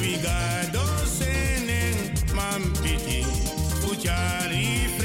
We 0.00 0.18
gaan 0.22 0.72
don 0.72 1.06
senen 1.18 1.94
mam 2.34 2.62
piti. 2.82 3.24
Uchari 3.90 4.95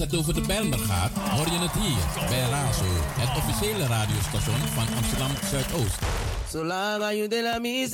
het 0.00 0.16
over 0.16 0.34
de 0.34 0.40
Bijlmer 0.40 0.78
gaat, 0.78 1.12
hoor 1.12 1.46
je 1.46 1.58
het 1.58 1.72
hier 1.72 2.28
bij 2.28 2.40
Razo, 2.40 2.84
het 3.18 3.36
officiële 3.36 3.86
radiostation 3.86 4.58
van 4.58 4.86
Amsterdam 4.96 5.30
Zuidoost. 5.50 5.98
Zolang 6.50 7.16
je 7.16 7.28
de 7.28 7.42
la 7.42 7.58
ik 7.58 7.88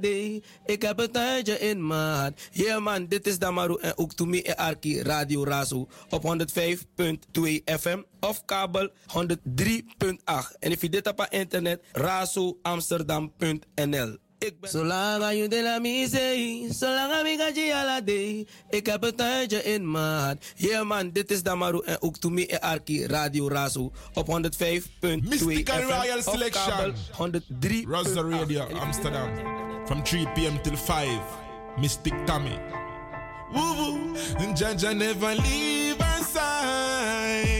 je. 0.00 0.42
Ik 0.66 0.82
heb 0.82 0.98
het 0.98 1.12
tijdje 1.12 1.58
in 1.58 1.90
hart. 1.90 2.48
Yeah 2.52 2.82
man, 2.82 3.06
dit 3.06 3.26
is 3.26 3.38
Damaru 3.38 3.78
en 3.80 3.98
ook 3.98 4.12
to 4.12 4.24
me 4.24 4.42
en 4.42 4.56
Arki 4.56 5.02
Radio 5.02 5.44
Razo 5.44 5.88
op 6.08 6.22
105.2 6.22 6.28
FM 7.64 8.02
of 8.20 8.44
kabel 8.44 8.88
103.8. 8.88 8.94
En 10.58 10.70
if 10.70 10.80
je 10.80 10.88
dit 10.88 11.06
op 11.06 11.26
internet, 11.30 11.82
razoamsterdam.nl. 11.92 14.24
Zolang 14.60 15.32
je 15.32 15.48
de 15.48 15.62
la 15.62 15.78
misee, 15.78 16.68
zolang 16.72 17.26
ik 17.26 17.40
ga 17.40 17.60
je 17.60 17.74
ala 17.74 18.00
day. 18.00 18.46
Ik 18.70 18.86
heb 18.86 19.02
het 19.02 19.16
tijdje 19.16 19.62
in 19.62 19.90
mijn 19.90 20.20
hart. 20.20 20.52
Yeah 20.56 20.86
man, 20.86 21.10
dit 21.10 21.30
is 21.30 21.42
Damaru 21.42 21.82
en 21.84 22.02
ook 22.02 22.16
to 22.16 22.30
me 22.30 22.46
en 22.46 22.60
Arki 22.60 23.06
Radio 23.06 23.48
Razo 23.48 23.92
op 24.14 24.26
105.2 24.26 24.64
Mystical 25.00 25.80
Royal 25.82 26.22
Selection. 26.22 26.94
103. 27.12 27.86
Rasta 27.88 28.22
Radio, 28.22 28.64
Amsterdam. 28.64 29.28
From 29.86 30.02
3 30.02 30.26
p.m. 30.34 30.62
till 30.62 30.76
5. 30.76 31.08
Mystic 31.76 32.14
Tommy. 32.24 32.58
Woo 33.52 33.74
woo. 33.76 34.14
Jaja 34.54 34.92
never 34.92 35.34
leave 35.34 36.00
our 36.00 36.24
side. 36.24 37.55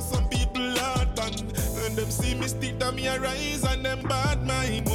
Some 0.00 0.28
people 0.28 0.78
are 0.78 1.04
done. 1.14 1.34
And 1.84 1.96
them 1.96 2.10
see 2.10 2.34
me 2.34 2.46
stick 2.46 2.78
to 2.80 2.92
me 2.92 3.08
arise 3.08 3.64
and 3.64 3.84
them 3.84 4.02
bad 4.02 4.46
mind. 4.46 4.89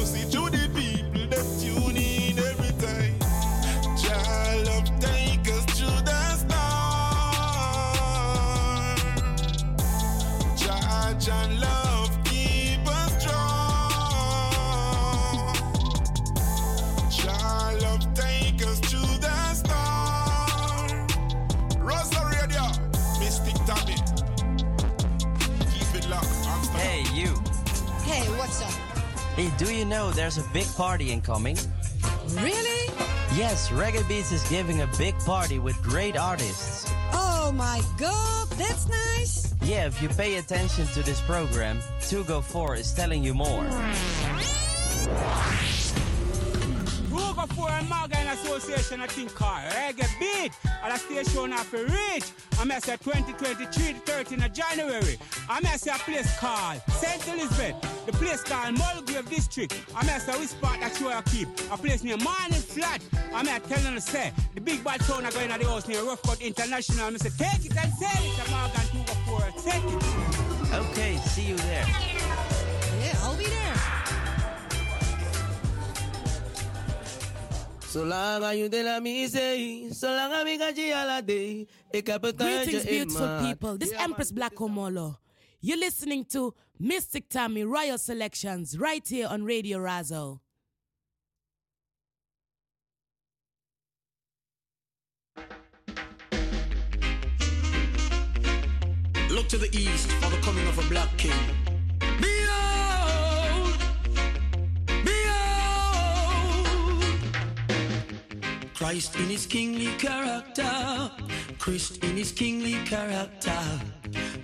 Do 29.58 29.72
you 29.72 29.84
know 29.84 30.10
there's 30.10 30.38
a 30.38 30.44
big 30.52 30.66
party 30.74 31.10
incoming? 31.10 31.56
Really? 32.30 32.90
Yes, 33.34 33.70
Reggae 33.70 34.06
Beats 34.08 34.32
is 34.32 34.46
giving 34.48 34.82
a 34.82 34.86
big 34.98 35.18
party 35.20 35.58
with 35.58 35.80
great 35.82 36.16
artists. 36.16 36.90
Oh 37.12 37.52
my 37.54 37.80
god, 37.96 38.48
that's 38.50 38.88
nice. 38.88 39.54
Yeah, 39.62 39.86
if 39.86 40.02
you 40.02 40.08
pay 40.08 40.36
attention 40.36 40.86
to 40.88 41.02
this 41.02 41.20
program, 41.22 41.78
2Go4 42.00 42.78
is 42.78 42.92
telling 42.92 43.24
you 43.24 43.34
more. 43.34 43.64
Ruga 47.10 47.48
for 47.54 47.70
a 47.70 47.82
Morgan 47.84 48.26
Association, 48.28 49.00
I 49.00 49.06
think, 49.06 49.34
car. 49.34 49.60
Reggae 49.70 50.08
beat. 50.20 50.52
And 50.84 50.92
a 50.92 50.98
station 50.98 51.52
of 51.52 51.74
a 51.74 51.84
reach. 51.84 52.24
I'm 52.58 52.70
at 52.70 52.82
2023, 52.84 53.92
the 53.92 54.00
13th 54.00 54.46
of 54.46 54.52
January. 54.52 55.18
I'm 55.48 55.64
at 55.66 55.86
a 55.86 55.98
place 55.98 56.38
called 56.38 56.80
St. 56.88 57.28
Elizabeth. 57.28 58.06
The 58.06 58.12
place 58.12 58.42
called 58.42 58.78
Mulgrave 58.78 59.28
District. 59.28 59.74
I'm 59.94 60.08
at 60.08 60.26
a 60.28 60.46
spot 60.46 60.80
that 60.80 60.98
you 61.00 61.08
are 61.08 61.22
keep. 61.22 61.48
A 61.70 61.76
place 61.76 62.02
near 62.02 62.16
Morning 62.16 62.60
Flat. 62.60 63.02
I'm 63.34 63.48
at 63.48 63.64
telling 63.64 63.94
you, 63.94 64.00
say, 64.00 64.32
the 64.54 64.60
big 64.60 64.82
bad 64.84 65.00
town 65.00 65.26
are 65.26 65.32
going 65.32 65.50
to 65.50 65.58
the 65.58 65.64
house 65.64 65.88
near 65.88 66.02
Rough 66.02 66.22
Cut 66.22 66.40
International. 66.40 67.06
I 67.06 67.16
say, 67.16 67.30
take 67.30 67.66
it 67.66 67.76
and 67.76 67.92
sell 67.94 68.24
it. 68.24 68.46
A 68.46 68.50
Morgan 68.50 69.04
204. 69.26 69.40
Take 69.62 69.84
it. 69.84 70.36
Okay, 70.74 71.16
see 71.28 71.48
you 71.48 71.56
there. 71.56 71.86
Yeah, 73.00 73.18
I'll 73.22 73.36
be 73.36 73.44
there. 73.44 73.95
So 77.88 78.02
long 78.04 78.42
as 78.42 78.56
you 78.58 78.68
tell 78.68 79.00
me 79.00 79.26
say, 79.26 79.88
so 79.90 80.08
long 80.08 80.32
as 80.32 80.44
we 80.44 80.58
got 80.58 80.76
you 80.76 80.92
all 80.92 81.22
day, 81.22 81.66
Greetings, 81.92 82.84
beautiful 82.84 83.40
people. 83.42 83.78
This 83.78 83.92
yeah, 83.92 84.02
Empress 84.02 84.30
Black 84.32 84.54
Omolo. 84.56 85.16
You're 85.60 85.78
listening 85.78 86.24
to 86.26 86.52
Mystic 86.78 87.28
Tammy 87.28 87.64
Royal 87.64 87.96
Selections 87.96 88.78
right 88.78 89.06
here 89.06 89.28
on 89.28 89.44
Radio 89.44 89.78
Razo. 89.78 90.40
Look 99.30 99.48
to 99.48 99.58
the 99.58 99.68
east 99.72 100.10
for 100.12 100.30
the 100.30 100.40
coming 100.42 100.66
of 100.68 100.78
a 100.78 100.88
black 100.88 101.16
king. 101.16 101.65
Christ 108.86 109.16
in 109.16 109.26
his 109.26 109.46
kingly 109.46 109.92
character, 109.98 111.10
Christ 111.58 112.04
in 112.04 112.16
his 112.16 112.30
kingly 112.30 112.74
character. 112.86 113.58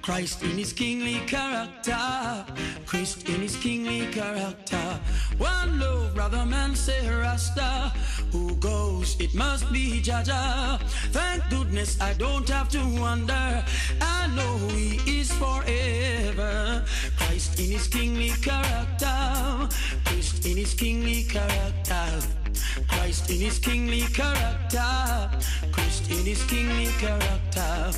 Christ 0.03 0.43
in 0.43 0.59
his 0.59 0.73
kingly 0.73 1.21
character, 1.29 2.45
Christ 2.85 3.29
in 3.29 3.41
his 3.41 3.55
kingly 3.55 4.09
character. 4.09 5.01
One 5.39 5.79
love, 5.79 6.17
brother 6.17 6.45
man, 6.45 6.75
say 6.75 7.09
Rasta. 7.09 7.93
Who 8.33 8.57
goes? 8.57 9.17
It 9.21 9.33
must 9.33 9.73
be 9.73 10.03
Jaja. 10.03 10.81
Thank 11.13 11.49
goodness 11.49 12.01
I 12.01 12.13
don't 12.15 12.49
have 12.49 12.69
to 12.71 12.83
wonder. 12.99 13.65
I 14.01 14.27
know 14.35 14.59
He 14.75 15.21
is 15.21 15.31
forever. 15.35 16.85
Christ 17.17 17.61
in 17.61 17.71
His 17.71 17.87
kingly 17.87 18.31
character. 18.43 19.69
Christ 20.05 20.45
in 20.47 20.57
His 20.57 20.75
kingly 20.75 21.23
character. 21.23 22.42
Christ 22.89 23.31
in 23.31 23.39
His 23.39 23.59
kingly 23.59 24.03
character. 24.03 25.31
Christ 25.73 26.11
in 26.11 26.25
His 26.25 26.43
kingly 26.45 26.91
character. 26.99 27.93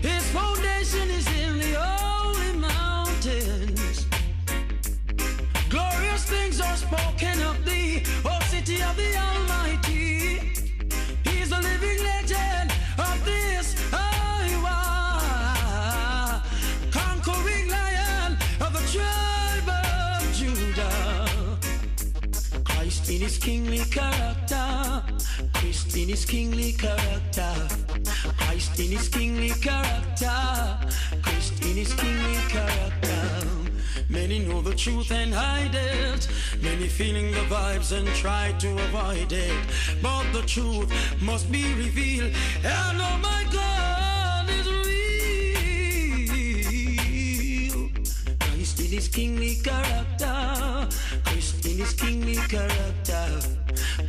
His 0.00 0.24
foundation 0.30 1.10
is 1.10 1.26
in 1.40 1.58
the 1.58 1.74
holy 1.78 2.52
mountains. 2.58 4.06
Glorious 5.68 6.24
things 6.24 6.60
are 6.60 6.76
spoken 6.76 7.40
of 7.42 7.64
thee, 7.64 8.02
O 8.24 8.38
city 8.50 8.82
of 8.82 8.96
the 8.96 9.16
Almighty. 9.16 9.71
Christ 23.22 23.36
in 23.36 23.38
his 23.38 23.38
kingly 23.38 23.78
character, 23.84 25.00
Christ 25.54 25.96
in 25.96 26.08
his 26.08 26.24
kingly 26.24 26.72
character, 26.72 27.54
Christ 28.36 28.80
in 28.80 28.90
his 28.90 29.08
kingly 29.08 29.50
character, 29.50 30.78
Christ 31.22 31.64
in 31.64 31.76
his 31.76 31.94
kingly 31.94 32.34
character. 32.48 33.46
Many 34.08 34.40
know 34.40 34.60
the 34.60 34.74
truth 34.74 35.12
and 35.12 35.32
hide 35.32 35.72
it. 35.72 36.26
Many 36.62 36.88
feeling 36.88 37.30
the 37.30 37.46
vibes 37.46 37.96
and 37.96 38.08
try 38.08 38.56
to 38.58 38.72
avoid 38.72 39.30
it. 39.30 39.66
But 40.02 40.32
the 40.32 40.42
truth 40.42 40.90
must 41.22 41.50
be 41.52 41.62
revealed. 41.74 42.32
And 42.64 43.00
oh 43.00 43.18
my 43.22 43.46
God 43.52 44.11
his 48.92 49.08
kingly 49.08 49.54
character. 49.54 50.86
Christ 51.24 51.64
in 51.64 51.78
his 51.78 51.94
kingly 51.94 52.36
character. 52.36 53.40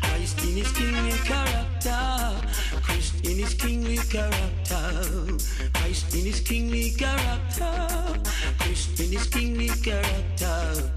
Christ 0.02 0.44
in 0.44 0.58
his 0.58 0.72
kingly 0.74 1.18
character. 1.24 2.36
Christ 2.82 3.26
in 3.26 3.38
his 3.38 3.54
kingly 3.54 3.98
character. 3.98 5.38
Christ 5.74 6.14
in 6.16 6.26
his 6.26 6.42
kingly 6.42 6.92
character. 6.92 8.20
Christ 8.60 9.00
in 9.00 9.12
his 9.14 9.28
kingly 9.28 9.70
character. 9.70 10.92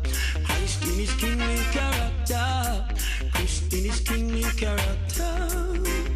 Christ 0.44 0.83
in 0.83 0.99
his 0.99 1.15
kingly 1.15 1.62
character. 1.71 2.85
Christ 3.33 3.73
in 3.73 3.85
his 3.85 4.00
kingly 4.00 4.43
character. 4.56 6.16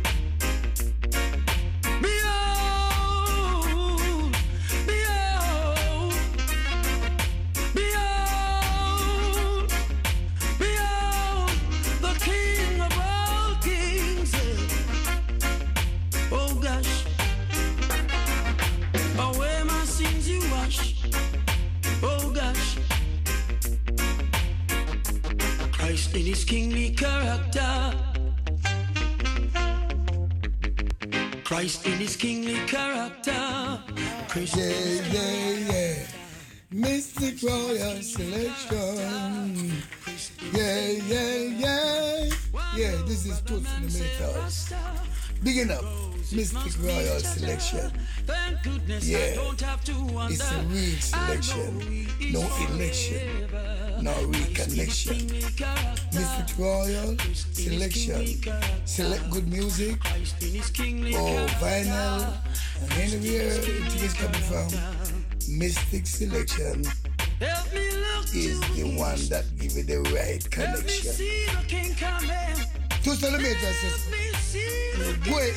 Christ 25.90 26.14
in 26.14 26.26
His 26.26 26.44
kingly 26.44 26.90
character. 26.90 27.92
Christ 31.42 31.84
in 31.84 31.98
His 31.98 32.14
kingly 32.14 32.60
character. 32.68 33.82
Christ 34.28 34.54
Yeah, 34.54 34.70
yeah, 35.10 35.50
yeah. 35.66 35.94
Mystic 36.70 37.42
Royal 37.42 38.00
Selection. 38.02 39.82
Yeah, 40.54 40.90
yeah, 41.10 41.36
yeah. 41.58 42.30
Yeah, 42.76 43.02
this 43.04 43.26
is 43.26 43.40
Toots 43.40 43.66
and 43.74 43.90
the 43.90 43.98
Maytals. 43.98 44.72
Big 45.42 45.58
enough. 45.58 45.82
Mystic 46.30 46.78
Royal 46.86 47.18
Selection. 47.18 47.90
Yeah, 49.02 49.34
it's 50.30 50.52
a 50.52 50.62
real 50.70 51.00
selection. 51.00 52.06
No 52.30 52.46
election. 52.70 53.79
No 54.02 54.12
reconnection. 54.32 55.30
Mystic 56.14 56.58
Royal 56.58 57.16
Selection. 57.52 58.40
Select 58.86 59.30
good 59.30 59.46
music. 59.46 59.98
Oh, 60.04 61.46
vinyl. 61.60 62.32
And 62.80 62.92
anywhere 62.92 63.52
it 63.52 64.02
is 64.02 64.14
coming 64.14 64.40
from. 64.48 64.68
Mystic 65.48 66.06
Selection 66.06 66.86
is 68.32 68.60
the 68.74 68.96
one 68.96 69.20
that 69.28 69.44
give 69.58 69.76
you 69.76 69.82
the 69.82 70.00
right 70.16 70.50
connection. 70.50 71.12
Two 73.02 73.14
centimeters, 73.14 73.76
sister. 73.76 75.30
Boy, 75.30 75.52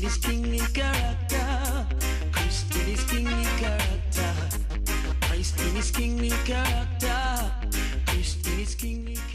Christine 0.00 0.08
is 0.08 0.18
king 0.18 0.54
in 0.54 0.66
character. 0.72 1.86
Christine 2.32 2.88
is 2.88 3.04
king 3.04 3.26
in 3.26 3.44
character. 3.58 4.32
Christine 5.20 5.76
is 5.76 5.90
king 5.90 6.24
in 6.24 6.30
character. 6.46 7.52
Christine 8.06 8.60
is 8.60 8.74
king 8.74 9.08
in 9.08 9.14
character. 9.14 9.29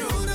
I've 0.00 0.31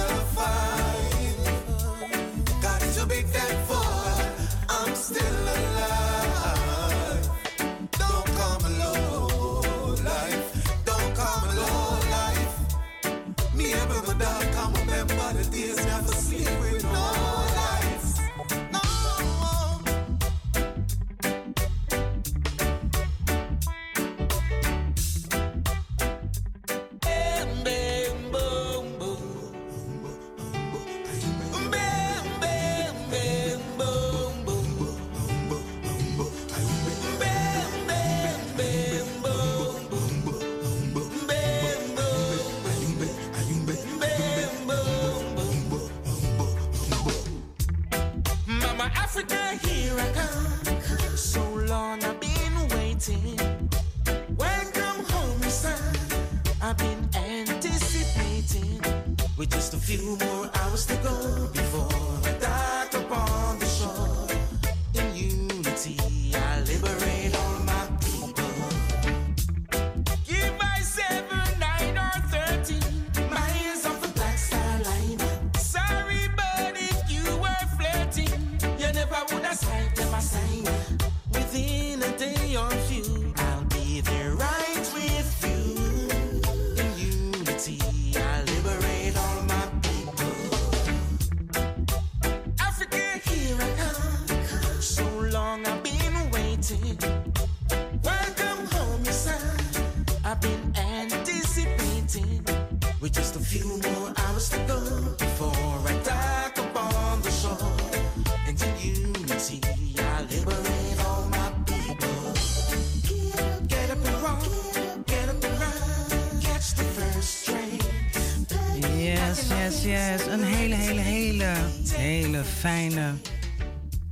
fijne 122.77 123.13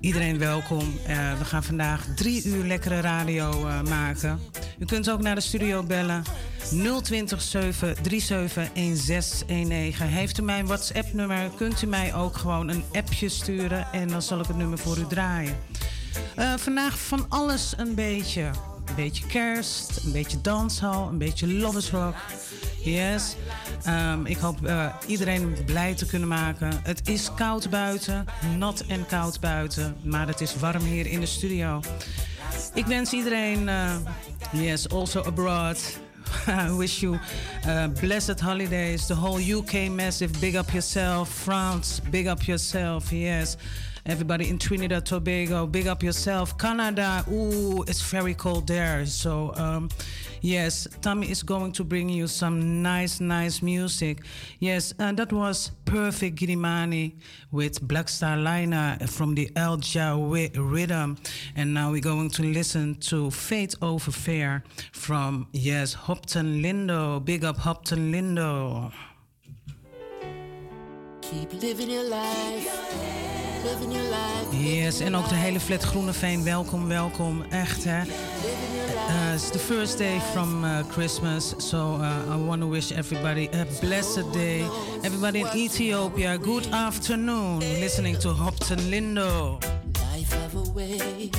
Iedereen 0.05 0.38
welkom. 0.38 1.00
Eh, 1.07 1.38
we 1.38 1.45
gaan 1.45 1.63
vandaag 1.63 2.05
drie 2.15 2.43
uur 2.43 2.63
lekkere 2.63 3.00
radio 3.01 3.67
eh, 3.67 3.81
maken. 3.81 4.39
U 4.79 4.85
kunt 4.85 5.09
ook 5.09 5.21
naar 5.21 5.35
de 5.35 5.41
studio 5.41 5.83
bellen. 5.83 6.24
020 7.01 7.41
737 7.41 8.69
1619. 8.74 10.07
Heeft 10.07 10.38
u 10.38 10.41
mijn 10.41 10.65
WhatsApp-nummer, 10.65 11.50
kunt 11.55 11.81
u 11.81 11.88
mij 11.88 12.15
ook 12.15 12.38
gewoon 12.38 12.67
een 12.67 12.83
appje 12.91 13.29
sturen 13.29 13.88
en 13.91 14.07
dan 14.07 14.21
zal 14.21 14.39
ik 14.39 14.47
het 14.47 14.57
nummer 14.57 14.77
voor 14.77 14.97
u 14.97 15.07
draaien. 15.07 15.57
Eh, 16.35 16.53
vandaag 16.57 17.00
van 17.00 17.25
alles 17.29 17.74
een 17.77 17.95
beetje. 17.95 18.50
Een 18.86 18.96
beetje 18.96 19.25
kerst, 19.25 20.01
een 20.06 20.12
beetje 20.12 20.42
danshal, 20.42 21.08
een 21.08 21.18
beetje 21.18 21.54
lovers 21.54 21.89
rock. 21.92 22.15
Yes. 22.84 23.36
Ehm, 23.84 24.25
ik 24.25 24.38
hoop 24.38 24.65
eh, 24.65 24.94
iedereen 25.08 25.58
blij 25.65 25.94
te 25.96 26.06
kunnen 26.06 26.27
maken. 26.27 26.72
Het 26.84 27.08
is 27.08 27.34
koud 27.36 27.70
buiten, 27.70 28.25
nat 28.58 28.84
en 28.88 29.06
koud 29.06 29.39
buiten, 29.39 29.96
maar 30.04 30.27
het 30.27 30.42
is 30.42 30.56
warm 30.56 30.84
hier 30.84 31.08
in 31.08 31.20
de 31.20 31.25
studio. 31.25 31.80
Ik 32.74 32.86
wens 32.86 33.12
iedereen, 33.12 33.70
eh, 33.70 33.96
yes, 34.51 34.89
also 34.89 35.24
abroad. 35.24 35.98
I 36.68 36.72
wish 36.77 37.00
you 37.00 37.20
uh, 37.68 37.88
blessed 38.00 38.39
holidays. 38.39 39.06
The 39.06 39.15
whole 39.15 39.39
UK 39.39 39.89
massive, 39.89 40.39
big 40.39 40.56
up 40.56 40.70
yourself. 40.70 41.30
France, 41.30 42.01
big 42.10 42.27
up 42.27 42.42
yourself. 42.42 43.12
Yes. 43.12 43.58
Everybody 44.07 44.50
in 44.51 44.59
Trinidad, 44.59 45.03
Tobago, 45.03 45.65
big 45.65 45.88
up 45.88 46.03
yourself. 46.03 46.55
Canada, 46.59 47.25
ooh, 47.27 47.81
it's 47.88 48.03
very 48.03 48.35
cold 48.35 48.67
there. 48.67 49.03
So, 49.07 49.51
um, 49.55 49.89
yes, 50.41 50.88
Tommy 51.01 51.31
is 51.31 51.41
going 51.41 51.71
to 51.71 51.83
bring 51.83 52.09
you 52.09 52.27
some 52.27 52.83
nice, 52.83 53.19
nice 53.19 53.63
music. 53.63 54.19
Yes, 54.59 54.93
and 55.00 55.17
that 55.17 55.33
was 55.33 55.71
Perfect 55.85 56.38
Giddimani 56.38 57.15
with 57.51 57.81
Black 57.81 58.07
Star 58.07 58.38
Liner 58.38 58.95
from 59.07 59.33
the 59.33 59.50
El 59.55 59.79
rhythm. 59.79 61.17
And 61.55 61.74
now 61.74 61.89
we're 61.89 62.00
going 62.00 62.29
to 62.29 62.43
listen 62.43 62.95
to 63.09 63.31
Faith 63.31 63.74
Over 63.81 64.12
Fear 64.12 64.63
from, 64.91 65.47
yes, 65.51 65.95
Hopeton 65.95 66.62
Lindo. 66.62 67.25
Big 67.25 67.43
up 67.43 67.57
Hopeton 67.57 68.12
Lindo. 68.13 68.93
Keep 71.21 71.53
living 71.59 71.89
your 71.89 72.03
life. 72.03 72.35
Living 72.47 72.63
your 72.65 72.74
life. 72.74 73.45
Yes, 74.51 75.00
en 75.00 75.15
ook 75.15 75.29
de 75.29 75.36
hele 75.36 75.60
flat 75.60 75.84
Groeneveen. 75.84 76.43
Welkom, 76.43 76.88
welkom. 76.88 77.43
Echt, 77.50 77.84
hè? 77.84 78.01
Uh, 78.01 79.34
it's 79.34 79.50
the 79.50 79.60
first 79.60 79.98
day 79.98 80.22
from 80.31 80.63
uh, 80.63 80.79
Christmas, 80.91 81.53
so 81.57 82.00
I 82.34 82.38
want 82.45 82.62
to 82.62 82.69
wish 82.69 82.91
everybody 82.91 83.50
a 83.53 83.65
blessed 83.79 84.34
day. 84.34 84.65
Everybody 85.01 85.39
in 85.39 85.48
Ethiopia, 85.53 86.38
good 86.38 86.67
afternoon. 86.72 87.57
Listening 87.57 88.17
to 88.17 88.29
Hopton 88.29 88.89
Lindo. 88.89 89.57
Life 90.13 90.34
have 90.34 90.55
a 90.55 90.72
way 90.74 91.29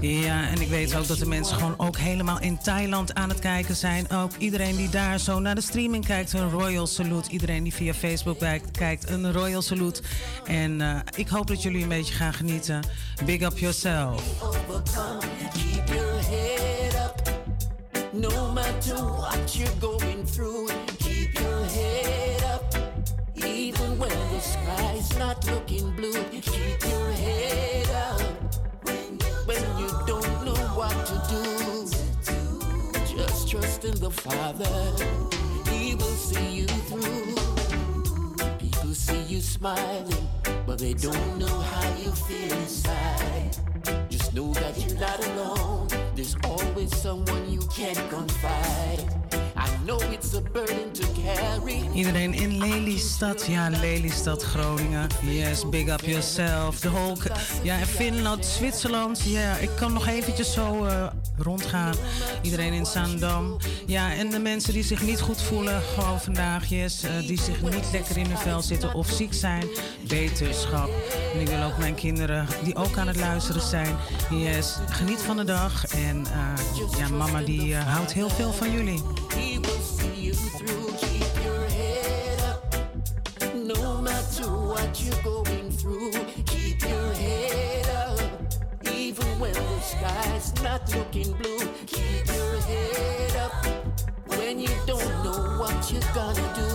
Ja, 0.00 0.48
en 0.48 0.60
ik 0.60 0.68
weet 0.68 0.94
ook 0.94 1.06
dat 1.06 1.18
de 1.18 1.26
mensen 1.26 1.56
gewoon 1.56 1.74
ook 1.76 1.96
helemaal 1.96 2.40
in 2.40 2.58
Thailand 2.58 3.14
aan 3.14 3.28
het 3.28 3.38
kijken 3.38 3.76
zijn. 3.76 4.10
Ook 4.10 4.30
iedereen 4.38 4.76
die 4.76 4.88
daar 4.88 5.18
zo 5.18 5.38
naar 5.40 5.54
de 5.54 5.60
streaming 5.60 6.06
kijkt, 6.06 6.32
een 6.32 6.50
royal 6.50 6.86
salute. 6.86 7.30
Iedereen 7.30 7.62
die 7.62 7.74
via 7.74 7.94
Facebook 7.94 8.38
kijkt, 8.72 9.10
een 9.10 9.32
royal 9.32 9.62
salute. 9.62 10.02
En 10.44 10.80
uh, 10.80 10.98
ik 11.16 11.28
hoop 11.28 11.46
dat 11.46 11.62
jullie 11.62 11.82
een 11.82 11.88
beetje 11.88 12.14
gaan 12.14 12.34
genieten. 12.34 12.82
Big 13.24 13.40
up 13.40 13.58
yourself. 13.58 14.22
No 18.12 18.52
matter 18.52 18.96
what 18.96 19.54
you're 19.54 19.70
going 19.80 20.24
through, 20.24 20.68
keep 20.98 21.32
your 21.32 21.64
head. 21.64 22.29
Even 23.50 23.98
when 23.98 24.10
the 24.10 24.40
sky's 24.40 25.18
not 25.18 25.44
looking 25.46 25.90
blue, 25.96 26.12
keep 26.40 26.82
your 26.88 27.10
head 27.10 27.88
up. 27.90 28.20
When 29.44 29.62
you 29.78 29.88
don't 30.06 30.44
know 30.44 30.60
what 30.78 30.94
to 31.06 31.16
do, 31.28 31.42
just 33.16 33.48
trust 33.50 33.84
in 33.84 33.98
the 33.98 34.10
Father. 34.10 34.70
He 35.70 35.94
will 35.96 36.16
see 36.28 36.60
you 36.60 36.66
through. 36.66 37.34
People 38.58 38.94
see 38.94 39.22
you 39.22 39.40
smiling, 39.40 40.28
but 40.64 40.78
they 40.78 40.94
don't 40.94 41.38
know 41.38 41.60
how 41.60 41.88
you 41.96 42.12
feel 42.12 42.52
inside. 42.52 43.56
Just 44.08 44.32
know 44.32 44.54
that 44.54 44.78
you're 44.78 45.00
not 45.00 45.26
alone. 45.26 45.88
There's 46.14 46.36
always 46.44 46.96
someone 46.96 47.50
you 47.50 47.60
can 47.74 47.96
confide. 48.08 49.39
I 49.80 49.86
know 49.86 50.00
it's 50.12 50.34
a 50.34 50.40
burden 50.40 50.92
to 50.92 51.06
carry. 51.24 51.88
Iedereen 51.94 52.34
in 52.34 52.58
Lelystad, 52.58 53.46
ja, 53.46 53.68
Lelystad, 53.68 54.42
Groningen. 54.42 55.06
Yes, 55.22 55.68
big 55.68 55.88
up 55.88 56.00
yourself. 56.00 56.80
De 56.80 56.90
whole, 56.90 57.16
ja, 57.62 57.78
en 57.78 57.86
Finland, 57.86 58.46
Zwitserland. 58.46 59.20
Ja, 59.24 59.56
ik 59.56 59.70
kan 59.76 59.92
nog 59.92 60.06
eventjes 60.06 60.52
zo 60.52 60.84
uh, 60.84 61.06
rondgaan. 61.38 61.94
Iedereen 62.42 62.72
in 62.72 62.86
Zaandam. 62.86 63.56
Ja, 63.86 64.14
en 64.14 64.30
de 64.30 64.38
mensen 64.38 64.72
die 64.72 64.84
zich 64.84 65.02
niet 65.02 65.20
goed 65.20 65.42
voelen, 65.42 65.82
gewoon 65.82 66.20
vandaag, 66.20 66.66
yes. 66.68 67.04
Uh, 67.04 67.26
die 67.26 67.40
zich 67.40 67.62
niet 67.62 67.88
lekker 67.92 68.16
in 68.16 68.26
hun 68.26 68.38
vel 68.38 68.62
zitten 68.62 68.94
of 68.94 69.08
ziek 69.10 69.34
zijn. 69.34 69.64
Beterschap. 70.08 70.90
En 71.34 71.40
ik 71.40 71.48
wil 71.48 71.62
ook 71.62 71.78
mijn 71.78 71.94
kinderen, 71.94 72.46
die 72.64 72.76
ook 72.76 72.98
aan 72.98 73.06
het 73.06 73.16
luisteren 73.16 73.62
zijn. 73.62 73.96
Yes, 74.30 74.76
geniet 74.88 75.20
van 75.20 75.36
de 75.36 75.44
dag. 75.44 75.86
En 75.86 76.18
uh, 76.18 76.98
ja, 76.98 77.08
mama 77.08 77.40
die 77.42 77.74
houdt 77.74 78.12
heel 78.12 78.30
veel 78.30 78.52
van 78.52 78.72
jullie. 78.72 79.02
No 83.76 84.02
matter 84.02 84.48
what 84.50 85.00
you're 85.00 85.22
going 85.22 85.70
through, 85.70 86.10
keep 86.44 86.82
your 86.82 87.12
head 87.12 87.88
up. 87.90 88.18
Even 88.92 89.38
when 89.38 89.52
the 89.52 89.80
sky's 89.80 90.52
not 90.62 90.92
looking 90.92 91.32
blue, 91.34 91.60
keep 91.86 92.26
your 92.26 92.60
head 92.62 93.36
up. 93.36 93.64
When 94.26 94.58
you 94.58 94.70
don't 94.86 95.22
know 95.22 95.56
what 95.60 95.92
you're 95.92 96.12
gonna 96.14 96.52
do, 96.56 96.68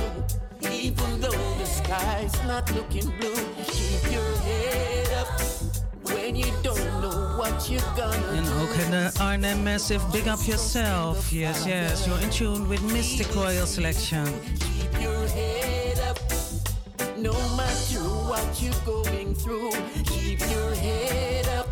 even 0.69 1.21
though 1.21 1.53
the 1.57 1.65
sky's 1.65 2.33
not 2.45 2.69
looking 2.75 3.09
blue. 3.19 3.35
Keep 3.67 4.11
your 4.11 4.37
head 4.39 5.07
up. 5.21 5.41
When 6.03 6.35
you 6.35 6.51
don't 6.61 7.01
know 7.01 7.37
what 7.37 7.69
you're 7.69 7.93
gonna 7.95 8.31
En 8.35 8.45
ook 8.61 8.73
in 8.85 8.91
de 8.91 9.11
Arnhem 9.19 9.63
Massive 9.63 10.05
Big 10.11 10.27
Up 10.27 10.39
Yourself. 10.45 11.31
Yes, 11.31 11.65
yes, 11.65 12.05
you're 12.05 12.21
in 12.21 12.29
tune 12.29 12.67
with 12.67 12.81
Mystic 12.91 13.33
Royal 13.33 13.65
Selection. 13.67 14.25
Keep 14.59 15.01
your 15.01 15.27
head 15.27 15.99
up. 16.09 16.19
No 17.17 17.33
matter 17.55 18.03
what 18.27 18.61
you're 18.61 18.83
going 18.85 19.35
through, 19.35 19.71
keep 20.05 20.39
your 20.39 20.75
head 20.75 21.47
up. 21.59 21.68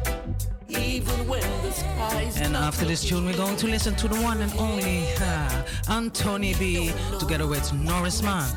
And 0.69 2.56
after 2.56 2.86
this 2.86 3.03
tune, 3.03 3.25
we're 3.25 3.38
going 3.38 3.56
to 3.58 3.67
listen 3.67 3.95
to 3.95 4.08
the 4.08 4.15
one 4.21 4.41
and 4.41 4.51
only 4.58 5.06
uh, 5.21 5.63
Anthony 5.89 6.53
B 6.56 6.91
together 7.19 7.47
with 7.47 7.71
Norris 7.73 8.21
Man. 8.21 8.49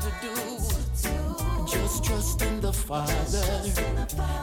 just 1.67 2.03
trust 2.03 2.41
in 2.41 2.59
the 2.59 2.73
Father. 2.73 3.13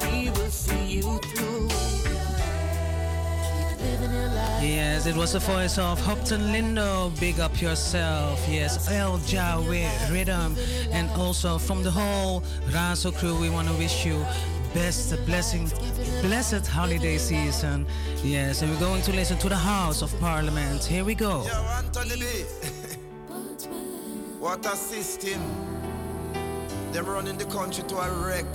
He 0.06 0.30
will 0.30 0.50
see 0.50 0.86
you 0.86 1.18
through. 1.18 1.68
Keep 1.68 2.06
living 3.80 4.12
your 4.14 4.28
life. 4.28 4.62
Yes, 4.62 5.06
it 5.06 5.16
was 5.16 5.32
the 5.32 5.38
voice 5.40 5.78
of 5.78 6.00
Hopeton 6.00 6.52
Lindo. 6.52 7.10
Big 7.20 7.38
up 7.38 7.60
yourself. 7.60 8.42
Yes, 8.48 8.90
El 8.90 9.18
Jawe 9.18 10.10
Rhythm. 10.10 10.56
And 10.90 11.10
also 11.10 11.58
from 11.58 11.82
the 11.82 11.90
whole 11.90 12.40
Razo 12.70 13.14
crew, 13.14 13.38
we 13.38 13.50
want 13.50 13.68
to 13.68 13.74
wish 13.74 14.06
you 14.06 14.24
best 14.74 15.14
blessing, 15.26 15.70
blessed 16.22 16.66
holiday 16.66 17.18
season. 17.18 17.86
Yes, 18.22 18.62
and 18.62 18.70
we're 18.70 18.80
going 18.80 19.02
to 19.02 19.12
listen 19.12 19.38
to 19.38 19.48
the 19.48 19.56
House 19.56 20.02
of 20.02 20.18
Parliament. 20.20 20.84
Here 20.84 21.04
we 21.04 21.14
go. 21.14 21.44
What 24.40 24.64
a 24.66 24.76
system. 24.76 25.42
They're 26.92 27.02
running 27.02 27.36
the 27.36 27.44
country 27.46 27.82
to 27.88 27.96
a 27.96 28.08
wreck. 28.24 28.46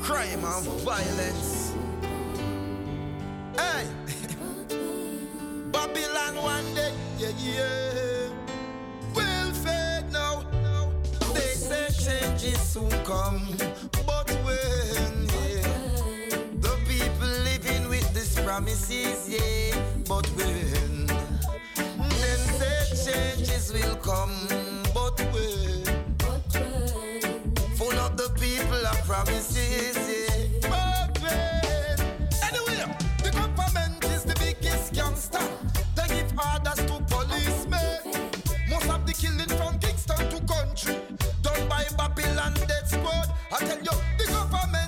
Crime 0.00 0.44
and 0.44 0.66
violence. 0.82 1.72
Hey! 3.56 3.86
Babylon 5.70 6.42
one 6.42 6.74
day, 6.74 6.92
yeah, 7.18 7.30
yeah. 7.38 8.28
Will 9.14 9.52
fade 9.52 10.10
now. 10.12 10.44
They 11.34 11.54
say 11.54 11.86
changes 11.90 12.60
soon 12.60 12.90
come. 13.04 13.46
Promises, 18.48 19.28
yeah. 19.28 19.78
But 20.08 20.26
when, 20.28 21.06
then 21.06 22.42
say 22.56 23.36
changes 23.36 23.74
will 23.74 23.96
come. 23.96 24.48
But 24.94 25.20
when, 25.34 25.84
full 27.76 27.98
of 28.06 28.16
the 28.16 28.30
people 28.40 28.86
of 28.86 28.98
promises, 29.04 29.98
yeah. 30.08 30.70
But 30.72 31.20
when, 31.20 32.00
anyway, 32.48 32.96
the 33.22 33.32
government 33.32 34.02
is 34.06 34.24
the 34.24 34.34
biggest 34.40 34.94
gangster. 34.94 35.46
They 35.94 36.08
give 36.08 36.32
orders 36.38 36.80
to 36.88 36.96
policemen. 37.12 38.00
Most 38.70 38.88
of 38.88 39.04
the 39.06 39.12
killing 39.12 39.52
from 39.58 39.78
Kingston 39.78 40.24
to 40.30 40.40
country 40.54 40.96
done 41.42 41.68
by 41.68 41.84
Babylon 41.98 42.54
Death 42.66 42.88
Squad. 42.88 43.28
I 43.52 43.58
tell 43.58 43.76
you, 43.76 43.96
the 44.16 44.26
government 44.32 44.87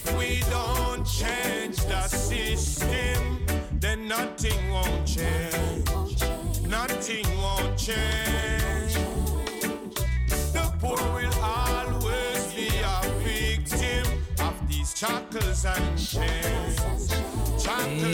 if 0.08 0.18
we 0.18 0.40
don't 0.50 1.04
change 1.04 1.76
the 1.86 2.02
system, 2.08 3.46
then 3.80 4.08
nothing 4.08 4.70
won't 4.70 5.06
change. 5.06 6.22
Nothing 6.68 7.26
won't 7.38 7.76
change. 7.78 8.65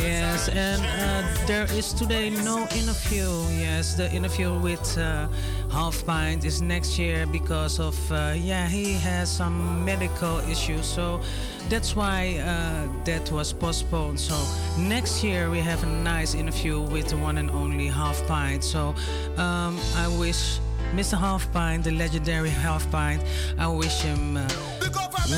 Yes, 0.02 0.48
and 0.48 0.82
uh, 0.82 1.46
there 1.46 1.70
is 1.78 1.92
today 1.92 2.28
no 2.30 2.66
interview. 2.74 3.30
Yes, 3.56 3.94
the 3.94 4.10
interview 4.10 4.58
with 4.58 4.98
uh, 4.98 5.28
Half 5.70 6.04
Pint 6.04 6.44
is 6.44 6.60
next 6.60 6.98
year 6.98 7.24
because 7.26 7.78
of 7.78 7.94
uh, 8.10 8.34
yeah 8.36 8.66
he 8.66 8.94
has 8.94 9.30
some 9.30 9.84
medical 9.84 10.38
issues. 10.50 10.84
So 10.84 11.20
that's 11.68 11.94
why 11.94 12.38
uh, 12.42 12.88
that 13.04 13.30
was 13.30 13.52
postponed. 13.52 14.18
So 14.18 14.34
next 14.76 15.22
year 15.22 15.50
we 15.50 15.60
have 15.60 15.84
a 15.84 15.86
nice 15.86 16.34
interview 16.34 16.80
with 16.80 17.10
the 17.10 17.16
one 17.16 17.38
and 17.38 17.48
only 17.52 17.86
Half 17.86 18.26
Pint. 18.26 18.64
So 18.64 18.92
um, 19.36 19.78
I 19.94 20.08
wish 20.18 20.58
Mr. 20.92 21.18
Half 21.18 21.50
Pint, 21.54 21.84
the 21.84 21.90
legendary 21.90 22.50
Half 22.50 22.90
Pint, 22.90 23.22
I 23.58 23.66
wish 23.66 24.02
him 24.02 24.36
uh, 24.36 24.46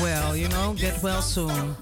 well. 0.01 0.35
You 0.35 0.49
know, 0.49 0.73
get 0.77 1.01
well 1.01 1.21
soon. 1.21 1.75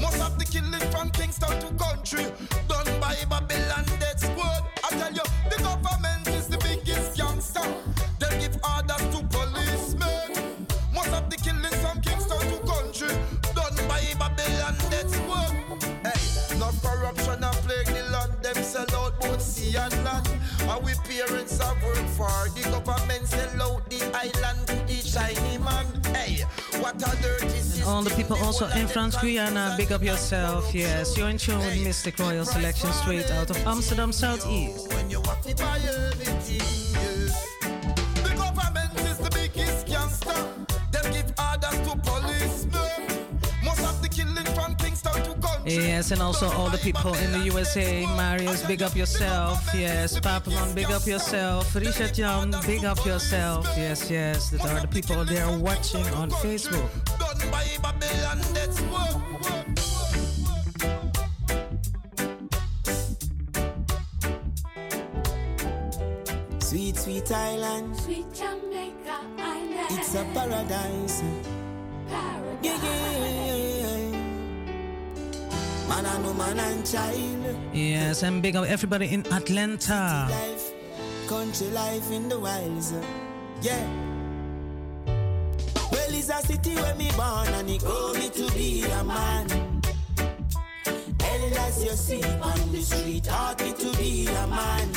Most 0.00 0.20
of 0.20 0.38
the 0.38 0.46
killing 0.50 0.90
from 0.90 1.10
Kingston 1.10 1.60
to 1.60 1.66
country 1.74 2.24
done 2.68 3.00
by 3.00 3.16
Babylon 3.28 3.84
Death 4.00 4.20
Squad. 4.20 4.62
I 4.82 4.88
tell 4.90 5.12
you, 5.12 5.22
the 5.50 5.62
government 5.62 6.28
is 6.28 6.48
the 6.48 6.58
biggest 6.58 7.18
gangster. 7.18 7.60
Give 8.40 8.56
orders 8.64 9.04
to 9.14 9.22
policemen. 9.28 10.66
Most 10.94 11.12
of 11.12 11.28
the 11.28 11.36
killing 11.36 11.76
from 11.82 12.00
Kingston 12.00 12.40
to 12.40 12.58
country 12.66 13.14
done 13.54 13.76
by 13.88 14.02
Babylon 14.18 14.74
Death 14.90 15.14
Squad. 15.14 15.52
Hey, 16.02 16.58
no 16.58 16.70
corruption 16.82 17.44
and 17.44 17.56
plague 17.66 17.86
the. 17.86 18.42
Them 18.42 18.62
sell 18.64 18.86
out 18.96 19.20
both 19.20 19.40
sea 19.40 19.76
and 19.76 19.92
we 20.80 20.92
parents 21.08 21.58
have 21.58 21.82
worked 21.82 22.08
for 22.10 22.48
the 22.54 22.62
government 22.70 23.26
sell 23.26 23.62
out 23.62 23.90
the 23.90 24.00
island 24.14 24.66
to 24.66 24.76
the 24.86 24.94
shiny 24.94 25.58
man. 25.58 25.86
Hey, 26.14 26.44
what 26.80 26.96
a 26.96 27.22
dirty 27.22 27.48
system. 27.48 27.88
All 27.88 28.02
the 28.02 28.10
people 28.10 28.36
also 28.38 28.68
in 28.68 28.86
France 28.86 29.16
Guyana, 29.16 29.74
big 29.76 29.92
up 29.92 30.02
yourself. 30.02 30.74
Yes, 30.74 31.16
you're 31.16 31.28
in 31.28 31.38
tune 31.38 31.58
with 31.58 31.82
Mystic 31.82 32.18
Royal 32.18 32.44
Selection 32.44 32.92
straight 32.92 33.30
out 33.30 33.50
of 33.50 33.56
Amsterdam 33.66 34.12
Southeast. 34.12 34.88
When 34.88 35.10
you 35.10 35.20
have 35.22 35.42
to 35.42 35.54
buy 35.56 35.78
everything, 35.78 36.91
Yes, 45.64 46.10
and 46.10 46.20
also 46.20 46.50
all 46.52 46.68
the 46.70 46.78
people 46.78 47.14
in 47.14 47.32
the 47.32 47.38
USA. 47.40 48.04
Marius, 48.16 48.64
big 48.66 48.82
up 48.82 48.96
yourself. 48.96 49.62
Yes, 49.74 50.18
Papelon, 50.18 50.74
big 50.74 50.90
up 50.90 51.06
yourself. 51.06 51.74
Richard 51.74 52.14
Jan, 52.14 52.54
big 52.66 52.84
up 52.84 53.04
yourself. 53.06 53.66
Yes, 53.76 54.10
yes, 54.10 54.50
that 54.50 54.64
are 54.66 54.80
the 54.80 54.88
people 54.88 55.24
there 55.24 55.50
watching 55.58 56.06
on 56.14 56.30
Facebook. 56.30 56.88
Done 57.18 57.50
by 57.50 57.64
Babylon, 57.82 58.40
that's 58.52 58.80
what. 58.80 59.22
Sweet, 66.60 66.96
sweet 66.96 67.30
island. 67.30 67.96
Sweet 67.98 68.26
Jamaica 68.32 69.20
Island. 69.38 69.90
It's 69.90 70.14
a 70.14 70.24
paradise. 70.32 71.22
Paradise. 72.08 72.62
Yeah, 72.62 72.78
yeah, 72.82 73.46
yeah. 73.46 73.51
Man 75.88 76.06
and 76.06 76.24
woman 76.24 76.58
and 76.58 76.86
child. 76.86 77.56
Yes, 77.72 78.22
and 78.22 78.42
big 78.42 78.56
up 78.56 78.66
everybody 78.66 79.06
in 79.12 79.26
Atlanta. 79.32 80.28
Life, 80.30 80.72
country 81.28 81.68
life 81.68 82.10
in 82.10 82.28
the 82.28 82.38
wilds. 82.38 82.94
Yeah. 83.60 83.86
Well, 85.90 86.14
it's 86.14 86.28
a 86.28 86.40
city 86.46 86.74
where 86.76 86.94
me 86.94 87.10
born 87.16 87.48
and 87.48 87.68
it 87.70 87.80
grow 87.80 88.12
me 88.14 88.28
to 88.30 88.50
be 88.52 88.84
a 88.84 89.04
man. 89.04 89.46
And 91.20 91.54
as 91.56 91.84
you 91.84 91.92
see 91.92 92.22
on 92.22 92.72
the 92.72 92.80
street, 92.80 93.24
taught 93.24 93.60
me 93.62 93.72
to 93.72 93.96
be 93.96 94.26
a 94.26 94.46
man. 94.46 94.88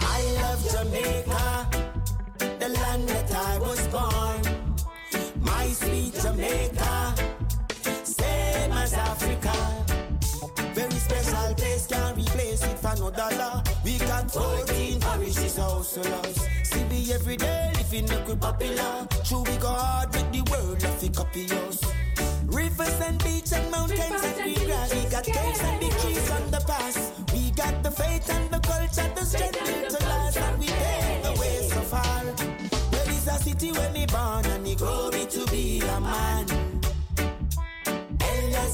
I 0.00 0.20
love 0.42 0.60
Jamaica, 0.72 1.68
the 2.58 2.68
land 2.68 3.08
that 3.08 3.34
I 3.34 3.58
was 3.58 3.86
born. 3.88 4.40
My 5.40 5.66
sweet 5.68 6.14
Jamaica, 6.14 7.14
as 8.88 8.94
Africa. 8.94 9.52
Very 10.74 10.90
special 10.90 11.54
place, 11.54 11.86
can't 11.86 12.16
replace 12.16 12.62
it 12.64 12.78
for 12.78 12.94
no 12.96 13.10
dollar. 13.10 13.62
We 13.84 13.98
got 13.98 14.30
14 14.30 15.00
parishes, 15.00 15.56
households. 15.56 16.40
See 16.62 16.84
me 16.84 17.12
every 17.12 17.36
day, 17.36 17.72
living 17.76 18.06
look 18.08 18.28
we 18.28 18.36
popular. 18.36 19.06
True, 19.24 19.42
we 19.42 19.56
go 19.56 19.68
hard 19.68 20.12
with 20.14 20.30
the 20.32 20.42
world, 20.50 20.82
we 21.02 21.08
copy 21.08 21.44
us. 21.66 21.82
Rivers 22.46 23.00
and 23.00 23.22
beach 23.24 23.52
and 23.52 23.70
mountains 23.70 24.00
and 24.00 24.66
grass. 24.66 24.94
We 24.94 25.10
got 25.10 25.24
caves 25.24 25.60
and 25.60 25.80
big 25.80 25.92
trees 25.98 26.30
on 26.30 26.50
the 26.50 26.60
pass. 26.66 27.12
We 27.32 27.50
got 27.50 27.82
the 27.82 27.90
faith 27.90 28.30
and 28.30 28.50
the 28.50 28.60
culture, 28.60 29.10
the 29.14 29.24
strength 29.24 29.64
built 29.64 29.90
to 29.90 30.06
last. 30.06 30.38
And 30.38 30.58
we 30.58 30.66
pave 30.66 31.22
the 31.24 31.32
way 31.40 31.68
so 31.68 31.80
far. 31.82 32.24
Well, 32.24 33.08
it's 33.08 33.26
a 33.26 33.38
city 33.42 33.72
where 33.72 33.90
me 33.92 34.06
born 34.06 34.46
and 34.46 34.78
grow 34.78 35.10
me 35.10 35.26
to 35.26 35.46
be 35.50 35.80
a 35.80 36.00
man. 36.00 36.57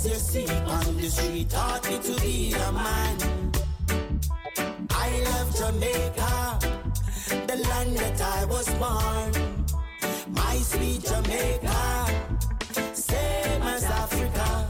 And 0.05 0.13
you 0.13 0.19
see 0.19 0.47
on 0.47 0.97
the 0.99 1.09
street 1.09 1.49
taught 1.49 1.83
me 1.89 1.99
to 1.99 2.21
be 2.21 2.53
a 2.53 2.73
man. 2.73 3.17
I 4.91 5.09
love 5.25 5.57
Jamaica, 5.57 6.59
the 7.47 7.57
land 7.69 7.97
that 7.97 8.21
I 8.21 8.45
was 8.45 8.69
born. 8.75 9.65
My 10.29 10.57
sweet 10.57 11.05
Jamaica, 11.05 12.07
same 12.93 13.63
as 13.63 13.85
Africa. 13.85 14.67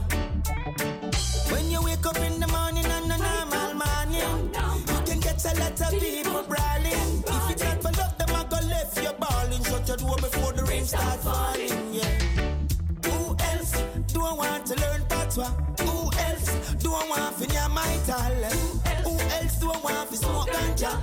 When 1.51 1.69
you 1.69 1.83
wake 1.83 2.05
up 2.05 2.17
in 2.17 2.39
the 2.39 2.47
morning 2.47 2.85
on 2.85 3.11
a 3.11 3.17
normal 3.17 3.73
morning, 3.83 4.53
you 4.87 5.01
can 5.05 5.19
get 5.19 5.43
a 5.43 5.59
lot 5.59 5.81
of 5.81 5.99
people 5.99 6.43
brawling. 6.43 7.23
If 7.27 7.51
it's 7.51 7.63
not 7.63 7.81
for 7.81 7.91
love, 7.99 8.17
them 8.17 8.29
I 8.29 8.43
go 8.49 8.67
left 8.67 9.03
you 9.03 9.11
balling. 9.19 9.63
Shut 9.65 9.85
your 9.85 9.97
door 9.97 10.15
before 10.15 10.53
the 10.53 10.63
rain 10.63 10.85
start 10.85 11.19
falling. 11.19 11.93
Yeah. 11.93 12.24
Who 15.35 15.41
else 15.41 16.75
do 16.75 16.93
I 16.93 17.05
want 17.09 17.37
to 17.39 17.47
near 17.47 17.67
my 17.67 17.99
talent? 18.05 18.55
Who 19.03 19.19
else 19.35 19.59
do 19.59 19.69
I 19.69 19.77
want 19.79 20.09
to 20.09 20.15
smoke 20.15 20.47
ganja? 20.47 20.95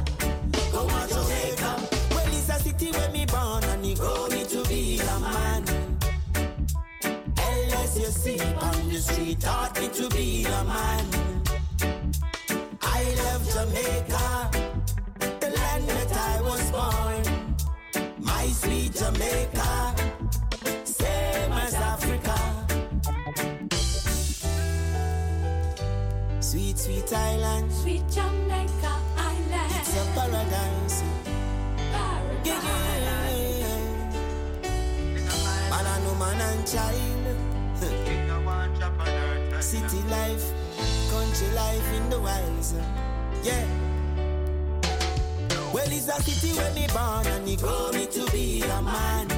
Go 0.72 0.88
on 0.88 1.06
Jamaica. 1.06 1.88
Well, 2.12 2.26
it's 2.28 2.48
a 2.48 2.58
city 2.60 2.92
where 2.92 3.10
me 3.10 3.26
born 3.26 3.62
and 3.64 3.84
it 3.84 3.98
grow 3.98 4.28
me 4.28 4.44
to 4.46 4.64
be 4.64 5.00
a 5.00 5.20
man. 5.20 5.64
LSUC 7.36 8.62
on 8.62 8.88
the 8.88 9.00
street 9.00 9.38
taught 9.40 9.78
me 9.78 9.88
to 9.88 10.08
be 10.08 10.46
a 10.46 10.64
man. 10.64 11.04
I 12.80 13.14
love 13.24 13.44
Jamaica, 13.52 14.50
the 15.40 15.50
land 15.50 15.88
that 15.88 16.12
I 16.16 16.40
was 16.40 16.70
born. 16.70 17.22
My 18.18 18.46
sweet 18.46 18.94
Jamaica, 18.94 19.94
Sweet, 26.72 27.04
sweet 27.04 27.12
island, 27.12 27.70
Sweet 27.70 28.02
Jamaica 28.11 28.96
Island. 29.18 29.72
it's 29.76 29.94
a 29.94 30.04
paradise. 30.14 31.02
Yeah, 32.44 32.62
yeah, 32.64 33.28
yeah. 33.61 33.78
Man 35.68 35.87
and 35.87 36.04
woman 36.06 36.40
and 36.40 36.66
child. 36.66 37.26
City 39.62 40.00
life, 40.08 40.52
country 41.11 41.50
life 41.54 41.92
in 41.94 42.08
the 42.08 42.18
wilds. 42.18 42.74
Yeah. 43.42 43.66
Well, 45.74 45.92
it's 45.92 46.08
a 46.08 46.22
city 46.22 46.56
where 46.56 46.72
me 46.72 46.87
born 46.87 47.26
and 47.26 47.46
it 47.48 47.61
grow 47.61 47.92
me 47.92 48.06
to 48.06 48.24
be 48.32 48.62
a 48.62 48.80
man. 48.80 49.28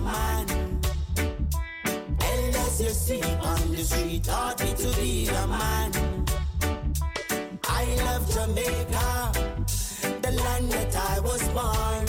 man. 0.02 0.46
LSUC 2.18 3.22
on 3.44 3.70
the 3.70 3.84
street 3.84 4.24
taught 4.24 4.58
me 4.64 4.74
to 4.74 4.90
be 5.00 5.28
a 5.28 5.46
man. 5.46 5.92
I 7.68 7.84
love 8.04 8.28
Jamaica, 8.34 9.30
the 10.22 10.32
land 10.32 10.72
that 10.72 10.96
I 10.96 11.20
was 11.20 11.48
born. 11.50 12.08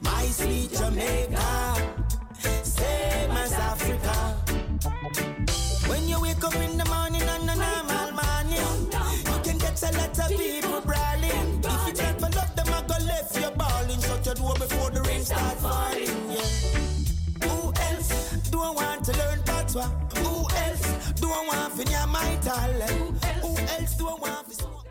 My 0.00 0.24
sweet 0.24 0.72
Jamaica, 0.72 1.76
same 2.62 3.32
as 3.32 3.52
Africa. 3.52 4.41
You 6.52 6.58
up 6.58 6.70
in 6.70 6.76
the 6.76 6.84
morning 6.84 7.22
on 7.22 7.48
a 7.48 7.56
normal 7.56 8.12
morning, 8.12 8.92
you 9.24 9.40
can 9.42 9.58
get 9.58 9.82
a 9.82 9.96
lot 9.96 10.18
of 10.18 10.28
people 10.28 10.80
brawling. 10.82 11.60
If 11.64 11.96
not 11.96 12.20
for 12.20 12.30
love, 12.36 12.56
them 12.56 12.74
I 12.74 12.82
go 12.86 13.04
left 13.06 13.36
you 13.36 13.50
balling. 13.56 14.00
Shut 14.00 14.26
your 14.26 14.34
door 14.34 14.54
before 14.54 14.90
the 14.90 15.00
rain 15.02 15.24
start 15.24 15.58
falling. 15.58 16.12
Yeah. 16.28 17.48
Who 17.48 17.72
else 17.88 18.36
do 18.50 18.60
I 18.60 18.70
want 18.70 19.04
to 19.06 19.12
learn 19.12 19.42
patois? 19.44 19.88
Who 20.18 20.46
else 20.66 21.12
do 21.12 21.30
I 21.30 21.46
want 21.48 21.76
to 21.76 21.84
near 21.84 22.06
my 22.06 22.36
talent? 22.42 23.24
Who 23.40 23.56
else 23.56 23.96
do 23.96 24.08
I 24.08 24.14
want 24.14 24.48
to 24.48 24.54
smoke? 24.54 24.86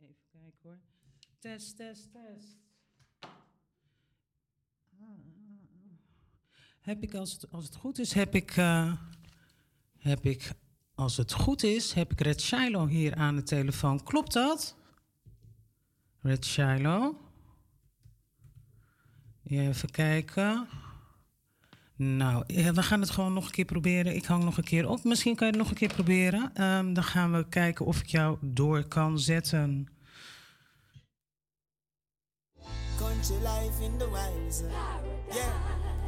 Even 0.00 0.16
kijken 0.32 0.52
hoor. 0.62 0.78
Test, 1.42 1.78
test, 1.78 2.12
test. 2.12 2.59
Heb 6.80 7.02
ik, 7.02 7.14
als 7.14 7.32
het, 7.32 7.52
als 7.52 7.64
het 7.64 7.76
goed 7.76 7.98
is, 7.98 8.12
heb 8.12 8.34
ik, 8.34 8.56
eh, 8.56 8.92
heb 9.98 10.24
ik, 10.24 10.52
als 10.94 11.16
het 11.16 11.32
goed 11.32 11.62
is, 11.62 11.92
heb 11.92 12.12
ik 12.12 12.20
Red 12.20 12.40
Shiloh 12.40 12.88
hier 12.88 13.14
aan 13.14 13.36
de 13.36 13.42
telefoon. 13.42 14.02
Klopt 14.02 14.32
dat? 14.32 14.76
Red 16.20 16.44
Shiloh. 16.44 17.14
Ja, 19.42 19.60
even 19.60 19.90
kijken. 19.90 20.68
Nou, 21.96 22.44
ja, 22.46 22.72
we 22.72 22.82
gaan 22.82 23.00
het 23.00 23.10
gewoon 23.10 23.32
nog 23.32 23.44
een 23.44 23.50
keer 23.50 23.64
proberen. 23.64 24.14
Ik 24.14 24.24
hang 24.24 24.44
nog 24.44 24.56
een 24.56 24.64
keer 24.64 24.88
op. 24.88 25.04
Misschien 25.04 25.34
kan 25.34 25.46
je 25.46 25.52
het 25.52 25.62
nog 25.62 25.70
een 25.70 25.78
keer 25.78 25.94
proberen. 25.94 26.50
Ehm, 26.54 26.92
dan 26.92 27.04
gaan 27.04 27.32
we 27.32 27.48
kijken 27.48 27.86
of 27.86 28.00
ik 28.00 28.06
jou 28.06 28.38
door 28.40 28.84
kan 28.84 29.18
zetten. 29.18 29.88
Country 32.96 33.36
life 33.36 33.82
in 33.82 33.98
the 33.98 34.10
wilds. 34.10 34.60
Yeah. 35.30 35.99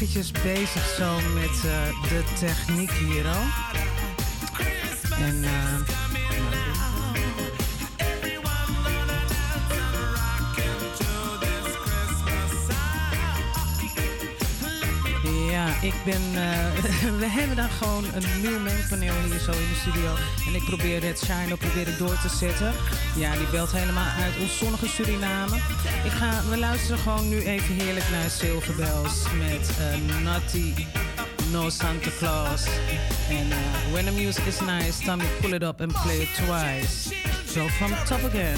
Eventjes 0.00 0.30
bezig 0.30 0.94
zo 0.96 1.14
met 1.34 1.64
eh, 1.64 2.08
de 2.08 2.22
techniek 2.38 2.90
hier 2.90 3.26
al. 3.26 3.42
En 5.24 5.44
eh, 5.44 5.97
ik 15.88 16.04
ben. 16.04 16.22
eh, 16.34 17.18
we 17.22 17.28
hebben 17.38 17.56
dan 17.56 17.70
gewoon 17.70 18.04
een 18.14 18.40
nieuw 18.42 18.58
mengpaneel 18.58 19.14
hier 19.24 19.38
zo 19.38 19.50
in 19.50 19.68
de 19.72 19.78
studio. 19.80 20.14
En 20.46 20.54
ik 20.54 20.64
probeer 20.64 20.98
Red 20.98 21.18
Shine 21.18 21.56
probeer 21.56 21.88
ik 21.88 21.98
door 21.98 22.18
te 22.20 22.28
zetten. 22.28 22.72
Ja, 23.16 23.36
die 23.36 23.46
belt 23.50 23.72
helemaal 23.72 24.10
uit 24.22 24.34
ons 24.40 24.58
zonnige 24.58 24.88
Suriname. 24.88 25.56
Ik 26.04 26.10
ga, 26.10 26.42
we 26.48 26.58
luisteren 26.58 26.98
gewoon 26.98 27.28
nu 27.28 27.38
even 27.42 27.74
heerlijk 27.74 28.10
naar 28.10 28.30
Silver 28.30 28.74
Bells 28.74 29.22
met 29.48 29.70
eh, 29.78 30.22
Naughty 30.22 30.72
No 31.50 31.70
Santa 31.70 32.10
Claus. 32.18 32.64
En 33.30 33.46
eh, 33.50 33.92
when 33.92 34.04
the 34.04 34.12
music 34.12 34.44
is 34.44 34.60
nice, 34.60 35.04
Tommy 35.04 35.24
pull 35.40 35.52
it 35.52 35.62
up 35.62 35.80
and 35.80 35.92
play 36.02 36.18
it 36.20 36.34
twice. 36.34 37.14
So 37.46 37.68
from 37.68 37.90
top 38.06 38.24
again. 38.24 38.56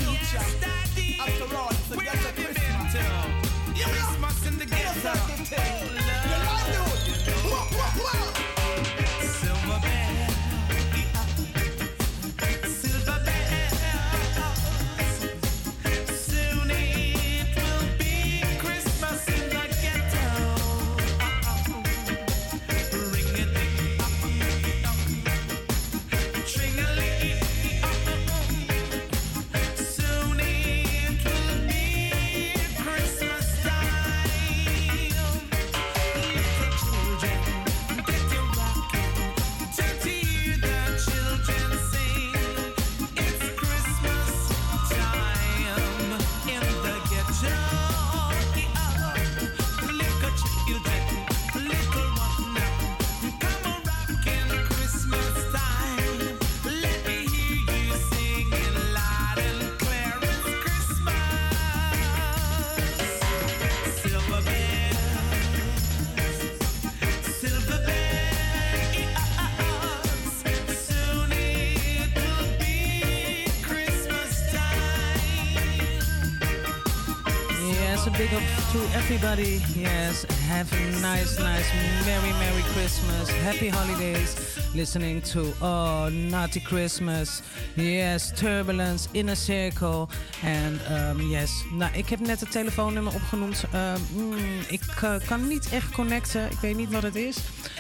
Have 80.61 80.77
a 80.77 81.01
nice, 81.01 81.39
nice, 81.39 81.73
Merry, 82.05 82.33
Merry 82.33 82.63
Christmas. 82.75 83.31
Happy 83.31 83.69
holidays. 83.69 84.35
Listening 84.75 85.23
to 85.23 85.55
Oh, 85.63 86.09
Naughty 86.11 86.61
Christmas. 86.61 87.43
Yes, 87.77 88.33
Turbulence, 88.33 89.09
Inner 89.13 89.37
Circle. 89.37 90.09
En 90.43 90.81
um, 90.93 91.21
yes, 91.21 91.65
nou, 91.71 91.93
ik 91.95 92.09
heb 92.09 92.21
net 92.21 92.41
het 92.41 92.51
telefoonnummer 92.51 93.15
opgenoemd. 93.15 93.65
Um, 93.75 94.25
mm, 94.27 94.61
ik 94.69 94.83
eh, 95.03 95.15
kan 95.27 95.49
niet 95.49 95.69
echt 95.73 95.91
connecten. 95.91 96.51
Ik 96.51 96.59
weet 96.61 96.77
niet 96.77 96.91
wat 96.91 97.03
het 97.03 97.17
is. 97.17 97.37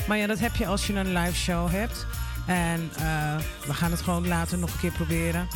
Maar 0.08 0.16
ja, 0.16 0.26
dat 0.26 0.38
heb 0.38 0.56
je 0.56 0.66
als 0.66 0.86
je 0.86 0.94
een 0.94 1.12
live 1.12 1.36
show 1.36 1.70
hebt. 1.70 2.06
En 2.46 2.90
eh, 2.96 3.36
we 3.66 3.74
gaan 3.74 3.90
het 3.90 4.00
gewoon 4.00 4.28
later 4.28 4.58
nog 4.58 4.72
een 4.72 4.80
keer 4.80 4.92
proberen. 4.92 5.48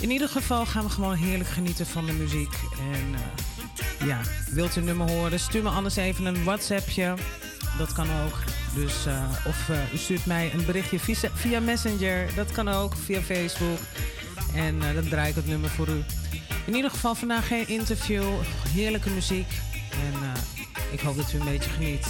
In 0.00 0.10
ieder 0.10 0.28
geval 0.28 0.66
gaan 0.66 0.84
we 0.84 0.90
gewoon 0.90 1.14
heerlijk 1.14 1.50
genieten 1.50 1.86
van 1.86 2.06
de 2.06 2.12
muziek. 2.12 2.52
En 2.92 3.14
eh, 3.14 3.20
ja, 4.04 4.20
wilt 4.50 4.76
u 4.76 4.80
een 4.80 4.86
nummer 4.86 5.10
horen? 5.10 5.40
Stuur 5.40 5.62
me 5.62 5.68
anders 5.68 5.96
even 5.96 6.24
een 6.24 6.44
WhatsAppje. 6.44 7.14
Dat 7.78 7.92
kan 7.92 8.06
ook. 8.24 8.38
Dus, 8.74 9.06
eh, 9.06 9.30
of 9.46 9.68
eh, 9.68 9.92
u 9.92 9.96
stuurt 9.96 10.26
mij 10.26 10.50
een 10.54 10.64
berichtje 10.64 10.98
via, 10.98 11.30
via 11.34 11.60
Messenger. 11.60 12.34
Dat 12.34 12.52
kan 12.52 12.68
ook, 12.68 12.94
via 13.04 13.20
Facebook. 13.20 13.78
En 14.54 14.82
eh, 14.82 14.94
dan 14.94 15.08
draai 15.08 15.28
ik 15.28 15.34
het 15.34 15.46
nummer 15.46 15.70
voor 15.70 15.88
u. 15.88 16.04
In 16.64 16.74
ieder 16.74 16.90
geval 16.90 17.14
vandaag 17.14 17.46
geen 17.46 17.68
interview. 17.68 18.24
Heerlijke 18.68 19.10
muziek. 19.10 19.48
En 19.90 20.32
ik 20.92 21.00
hoop 21.00 21.16
dat 21.16 21.32
u 21.32 21.38
een 21.38 21.44
beetje 21.44 21.70
geniet. 21.70 22.06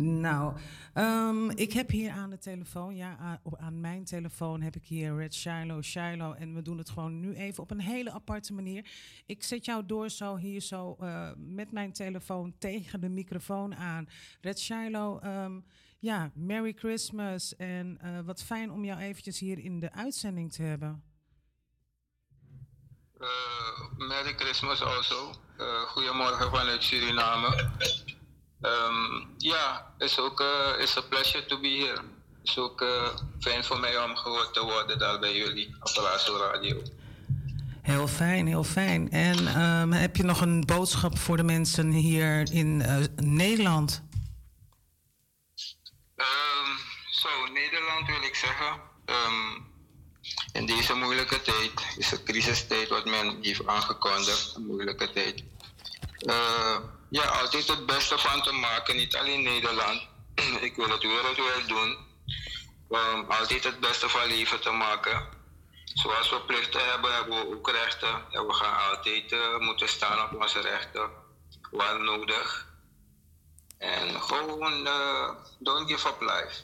Nou, 0.00 0.56
ehm, 0.94 1.50
ik 1.50 1.72
heb 1.72 1.90
hier 1.90 2.10
aan 2.10 2.30
de 2.30 2.38
telefoon, 2.38 2.96
ja, 2.96 3.16
aan, 3.16 3.40
aan 3.58 3.80
mijn 3.80 4.04
telefoon 4.04 4.60
heb 4.60 4.76
ik 4.76 4.84
hier 4.84 5.16
Red 5.16 5.34
Shiloh, 5.34 5.82
Shiloh. 5.82 6.40
En 6.40 6.54
we 6.54 6.62
doen 6.62 6.78
het 6.78 6.90
gewoon 6.90 7.20
nu 7.20 7.34
even 7.34 7.62
op 7.62 7.70
een 7.70 7.80
hele 7.80 8.10
aparte 8.10 8.52
manier. 8.52 8.90
Ik 9.26 9.42
zet 9.42 9.64
jou 9.64 9.86
door 9.86 10.10
zo 10.10 10.36
hier 10.36 10.60
zo 10.60 10.96
eh, 11.00 11.30
met 11.36 11.72
mijn 11.72 11.92
telefoon 11.92 12.54
tegen 12.58 13.00
de 13.00 13.08
microfoon 13.08 13.74
aan. 13.74 14.08
Red 14.40 14.60
Shiloh, 14.60 15.24
ehm, 15.24 15.60
ja, 15.98 16.30
Merry 16.34 16.72
Christmas. 16.72 17.56
En 17.56 17.98
eh, 18.00 18.20
wat 18.24 18.42
fijn 18.42 18.70
om 18.70 18.84
jou 18.84 19.00
eventjes 19.00 19.38
hier 19.38 19.58
in 19.58 19.80
de 19.80 19.92
uitzending 19.92 20.52
te 20.52 20.62
hebben. 20.62 21.02
Uh, 23.18 23.28
Merry 24.08 24.34
Christmas 24.34 24.82
also. 24.82 25.34
Goedemorgen 25.86 26.50
vanuit 26.50 26.82
Suriname. 26.82 27.70
Um, 28.62 29.34
ja, 29.38 29.92
is 29.98 30.18
ook 30.18 30.40
uh, 30.40 30.78
is 30.78 30.96
a 30.96 31.00
pleasure 31.00 31.46
to 31.46 31.60
be 31.60 31.68
here. 31.68 32.02
Is 32.42 32.58
ook 32.58 32.80
uh, 32.80 33.08
fijn 33.40 33.64
voor 33.64 33.80
mij 33.80 34.04
om 34.04 34.16
gehoord 34.16 34.54
te 34.54 34.62
worden 34.64 34.98
daar 34.98 35.18
bij 35.18 35.36
jullie 35.36 35.76
op 35.80 35.96
Razo 35.96 36.36
Radio. 36.36 36.82
Heel 37.82 38.08
fijn, 38.08 38.46
heel 38.46 38.64
fijn. 38.64 39.10
En 39.10 39.46
ehm, 39.46 39.90
heb 39.90 40.16
je 40.16 40.22
nog 40.22 40.40
een 40.40 40.66
boodschap 40.66 41.18
voor 41.18 41.36
de 41.36 41.42
mensen 41.42 41.90
hier 41.90 42.52
in 42.52 42.82
eh, 42.82 42.96
Nederland? 43.16 44.02
Um, 46.16 46.78
Zo, 47.10 47.52
Nederland 47.52 48.06
wil 48.06 48.22
ik 48.22 48.34
zeggen. 48.34 48.80
ehm, 49.04 49.60
in 50.52 50.66
deze 50.66 50.94
moeilijke 50.94 51.42
tijd, 51.42 51.72
is 51.96 52.12
een 52.12 52.24
crisistijd 52.24 52.88
wat 52.88 53.04
men 53.04 53.38
heeft 53.42 53.66
aangekondigd, 53.66 54.54
een 54.56 54.66
moeilijke 54.66 55.10
tijd. 55.12 55.44
Eh, 56.18 56.76
ja, 57.10 57.22
altijd 57.22 57.68
het 57.68 57.86
beste 57.86 58.18
van 58.18 58.42
te 58.42 58.52
maken, 58.52 58.96
niet 58.96 59.16
alleen 59.16 59.42
Nederland. 59.42 60.08
ik 60.68 60.76
wil 60.76 60.90
het 60.90 61.02
wereldwijd 61.02 61.68
doen. 61.68 61.96
Altijd 63.28 63.64
het 63.64 63.80
beste 63.80 64.08
van 64.08 64.26
leven 64.26 64.60
te 64.60 64.70
maken. 64.70 65.22
Zoals 65.84 66.30
we 66.30 66.40
plichten 66.40 66.90
hebben, 66.90 67.14
hebben 67.14 67.38
we 67.38 67.56
ook 67.56 67.70
rechten. 67.70 68.14
En 68.30 68.46
we 68.46 68.52
gaan 68.52 68.90
altijd 68.90 69.32
eh, 69.32 69.58
moeten 69.58 69.88
staan 69.88 70.24
op 70.24 70.42
onze 70.42 70.60
rechten, 70.60 71.10
waar 71.70 72.00
nodig. 72.00 72.68
En 73.78 74.22
gewoon, 74.22 74.86
eh, 74.86 75.30
don't 75.58 75.90
give 75.90 76.08
up 76.08 76.20
life. 76.20 76.62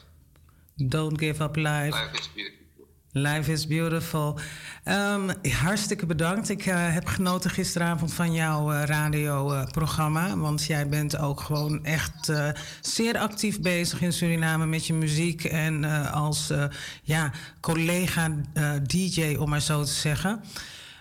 Don't 0.75 1.19
give 1.19 1.43
up 1.43 1.55
life. 1.55 1.97
Life 1.97 2.17
is 2.19 2.33
beautiful. 2.33 2.87
Life 3.11 3.51
is 3.51 3.67
beautiful. 3.67 4.39
Ehm, 4.87 5.29
hartstikke 5.41 6.05
bedankt. 6.05 6.49
Ik 6.49 6.65
eh, 6.65 6.93
heb 6.93 7.07
genoten 7.07 7.49
gisteravond 7.49 8.13
van 8.13 8.33
jouw 8.33 8.71
eh, 8.71 8.83
radioprogramma. 8.83 10.37
want 10.37 10.63
jij 10.63 10.89
bent 10.89 11.17
ook 11.17 11.41
gewoon 11.41 11.85
echt 11.85 12.29
eh, 12.29 12.49
zeer 12.81 13.17
actief 13.17 13.61
bezig 13.61 14.01
in 14.01 14.13
Suriname 14.13 14.65
met 14.65 14.87
je 14.87 14.93
muziek. 14.93 15.43
En 15.43 15.83
eh, 15.83 16.13
als 16.13 16.49
eh, 16.49 16.65
ja, 17.03 17.31
collega-DJ, 17.61 19.35
om 19.35 19.49
maar 19.49 19.61
zo 19.61 19.83
te 19.83 19.91
zeggen. 19.91 20.43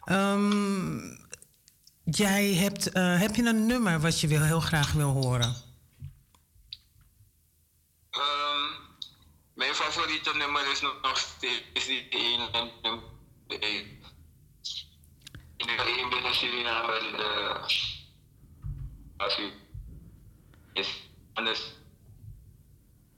Ehm, 0.04 0.98
jij 2.04 2.54
hebt, 2.54 2.92
eh, 2.92 3.20
heb 3.20 3.34
je 3.34 3.44
een 3.44 3.66
nummer 3.66 4.00
wat 4.00 4.20
je 4.20 4.26
wil, 4.26 4.42
heel 4.42 4.60
graag 4.60 4.92
wil 4.92 5.10
horen? 5.10 5.54
Ehm, 8.10 8.20
mijn 9.54 9.74
favoriete 9.74 10.32
nummer 10.36 10.70
is 10.72 10.80
nog 10.80 11.18
steeds 11.18 11.86
die 11.86 12.08
één 13.48 14.04
binnen 16.10 16.34
Suriname. 16.34 17.00
De, 17.16 17.60
als 19.16 19.38
u 19.38 19.52
is 20.72 20.88
anders. 21.34 21.60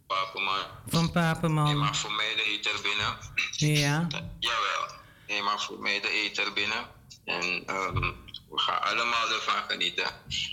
Papenman. 0.07 0.59
Van 0.87 1.05
Je 1.05 1.11
Papenman. 1.11 1.77
mag 1.77 1.97
voor 1.97 2.13
mij 2.13 2.35
de 2.37 2.43
eter 2.43 2.81
binnen. 2.83 3.19
Ja. 3.57 4.07
Jawel. 4.39 4.97
Je 5.27 5.43
mag 5.43 5.65
voor 5.65 5.79
mij 5.79 6.01
de 6.01 6.09
eter 6.09 6.53
binnen. 6.53 6.87
En 7.25 7.67
ehm, 7.67 8.13
we 8.49 8.59
gaan 8.59 8.83
allemaal 8.83 9.33
ervan 9.33 9.63
genieten. 9.69 10.07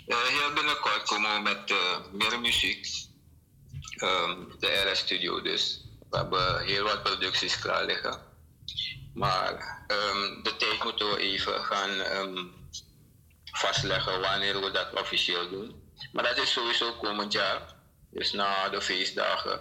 Eh, 0.08 0.18
heel 0.18 0.54
binnenkort 0.54 1.04
komen 1.04 1.34
we 1.36 1.42
met 1.42 1.72
eh, 1.72 1.98
meer 2.12 2.40
muziek. 2.40 2.88
Ehm, 3.96 4.44
de 4.60 4.90
RS 4.92 5.00
Studio 5.00 5.42
dus. 5.42 5.84
We 6.10 6.18
hebben 6.18 6.66
heel 6.66 6.84
wat 6.84 7.04
producties 7.04 7.60
klaar 7.60 7.86
liggen. 7.86 8.25
Maar 9.16 9.84
ehm, 9.88 10.44
de 10.44 10.56
tijd 10.58 10.84
moeten 10.84 11.10
we 11.10 11.18
even 11.18 11.64
gaan 11.64 12.00
ehm, 12.00 12.46
vastleggen 13.52 14.22
wanneer 14.22 14.62
we 14.62 14.72
dat 14.72 15.02
officieel 15.02 15.50
doen. 15.50 15.84
Maar 16.12 16.24
dat 16.24 16.38
is 16.38 16.52
sowieso 16.52 16.94
komend 16.94 17.32
jaar. 17.32 17.62
Dus 18.10 18.32
na 18.32 18.70
de 18.70 18.82
feestdagen, 18.82 19.60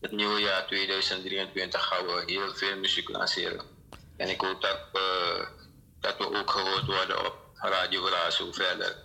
het 0.00 0.12
nieuwe 0.12 0.40
jaar 0.40 0.66
2023, 0.66 1.84
gaan 1.84 2.06
we 2.06 2.22
heel 2.26 2.54
veel 2.54 2.76
muziek 2.76 3.08
lanceren. 3.08 3.64
En 4.16 4.28
ik 4.28 4.40
hoop 4.40 4.60
dat, 4.60 4.78
eh, 4.92 5.46
dat 6.00 6.16
we 6.18 6.38
ook 6.38 6.50
gehoord 6.50 6.86
worden 6.86 7.26
op 7.26 7.36
Radio 7.54 8.08
Razo 8.08 8.52
verder. 8.52 8.96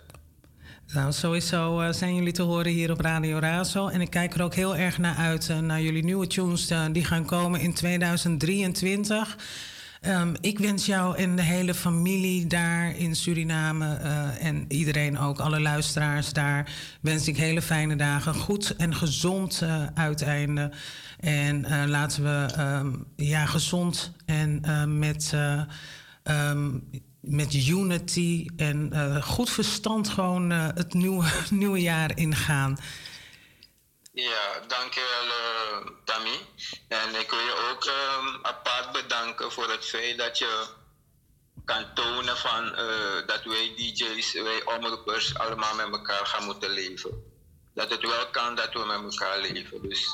Nou, 0.86 1.12
sowieso 1.12 1.80
eh, 1.80 1.92
zijn 1.92 2.14
jullie 2.14 2.32
te 2.32 2.42
horen 2.42 2.72
hier 2.72 2.90
op 2.90 3.00
Radio 3.00 3.38
Razo. 3.38 3.88
En 3.88 4.00
ik 4.00 4.10
kijk 4.10 4.34
er 4.34 4.42
ook 4.42 4.54
heel 4.54 4.76
erg 4.76 4.98
naar 4.98 5.16
uit, 5.16 5.48
eh, 5.48 5.58
naar 5.58 5.80
jullie 5.80 6.04
nieuwe 6.04 6.26
tunes 6.26 6.66
die 6.92 7.04
gaan 7.04 7.26
komen 7.26 7.60
in 7.60 7.74
2023. 7.74 9.36
Ehm, 10.02 10.34
ik 10.40 10.58
wens 10.58 10.86
jou 10.86 11.16
en 11.16 11.36
de 11.36 11.42
hele 11.42 11.74
familie 11.74 12.46
daar 12.46 12.96
in 12.96 13.16
Suriname 13.16 13.94
eh, 13.94 14.46
en 14.46 14.64
iedereen 14.68 15.18
ook, 15.18 15.38
alle 15.40 15.60
luisteraars 15.60 16.32
daar, 16.32 16.72
wens 17.00 17.28
ik 17.28 17.36
hele 17.36 17.62
fijne 17.62 17.96
dagen. 17.96 18.34
Goed 18.34 18.76
en 18.76 18.94
gezond 18.94 19.60
eh, 19.62 19.86
uiteinde. 19.94 20.70
En 21.20 21.64
eh, 21.64 21.82
laten 21.86 22.22
we 22.22 22.52
ehm, 22.54 22.90
ja, 23.16 23.46
gezond 23.46 24.12
en 24.26 24.60
met, 24.98 25.30
eh, 25.34 25.62
ehm, 26.22 26.70
met 27.20 27.66
unity 27.68 28.46
en 28.56 28.92
goed 29.22 29.50
verstand 29.50 30.08
gewoon 30.08 30.50
het 30.50 30.94
nieuwe, 30.94 31.26
nieuwe 31.50 31.80
jaar 31.80 32.16
ingaan. 32.16 32.78
Ja, 34.14 34.60
dankjewel 34.66 35.26
uh, 35.26 35.86
Tammy. 36.04 36.38
En 36.88 37.14
ik 37.20 37.30
wil 37.30 37.38
je 37.38 37.70
ook 37.70 37.84
ehm, 37.84 38.44
apart 38.46 38.92
bedanken 38.92 39.52
voor 39.52 39.70
het 39.70 39.84
feit 39.84 40.18
dat 40.18 40.38
je 40.38 40.66
kan 41.64 41.94
tonen 41.94 42.36
van, 42.36 42.74
eh, 42.74 43.26
dat 43.26 43.44
wij 43.44 43.74
DJ's, 43.76 44.32
wij 44.32 44.64
omroepers 44.64 45.38
allemaal 45.38 45.74
met 45.74 45.86
elkaar 45.86 46.26
gaan 46.26 46.44
moeten 46.44 46.70
leven. 46.70 47.10
Dat 47.74 47.90
het 47.90 48.02
wel 48.02 48.30
kan 48.30 48.54
dat 48.54 48.72
we 48.72 48.84
met 48.84 49.12
elkaar 49.12 49.40
leven. 49.40 49.88
Dus 49.88 50.08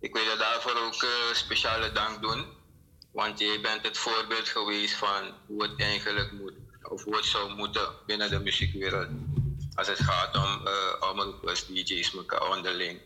ik 0.00 0.14
wil 0.14 0.22
je 0.22 0.36
daarvoor 0.38 0.76
ook 0.76 1.02
eh, 1.02 1.10
speciale 1.32 1.92
dank 1.92 2.22
doen. 2.22 2.46
Want 3.12 3.38
je 3.38 3.58
bent 3.62 3.86
het 3.86 3.98
voorbeeld 3.98 4.48
geweest 4.48 4.94
van 4.94 5.34
hoe 5.46 5.62
het 5.62 5.80
eigenlijk 5.80 6.32
moet. 6.32 6.54
Of 6.82 7.04
hoe 7.04 7.16
het 7.16 7.24
zou 7.24 7.54
moeten 7.54 7.88
binnen 8.06 8.30
de 8.30 8.40
muziekwereld. 8.40 9.08
Als 9.74 9.86
het 9.88 10.00
gaat 10.00 10.36
om 10.36 10.66
uh, 10.66 11.10
omroepers, 11.10 11.66
DJ's, 11.66 12.14
elkaar 12.14 12.48
onderling. 12.50 12.98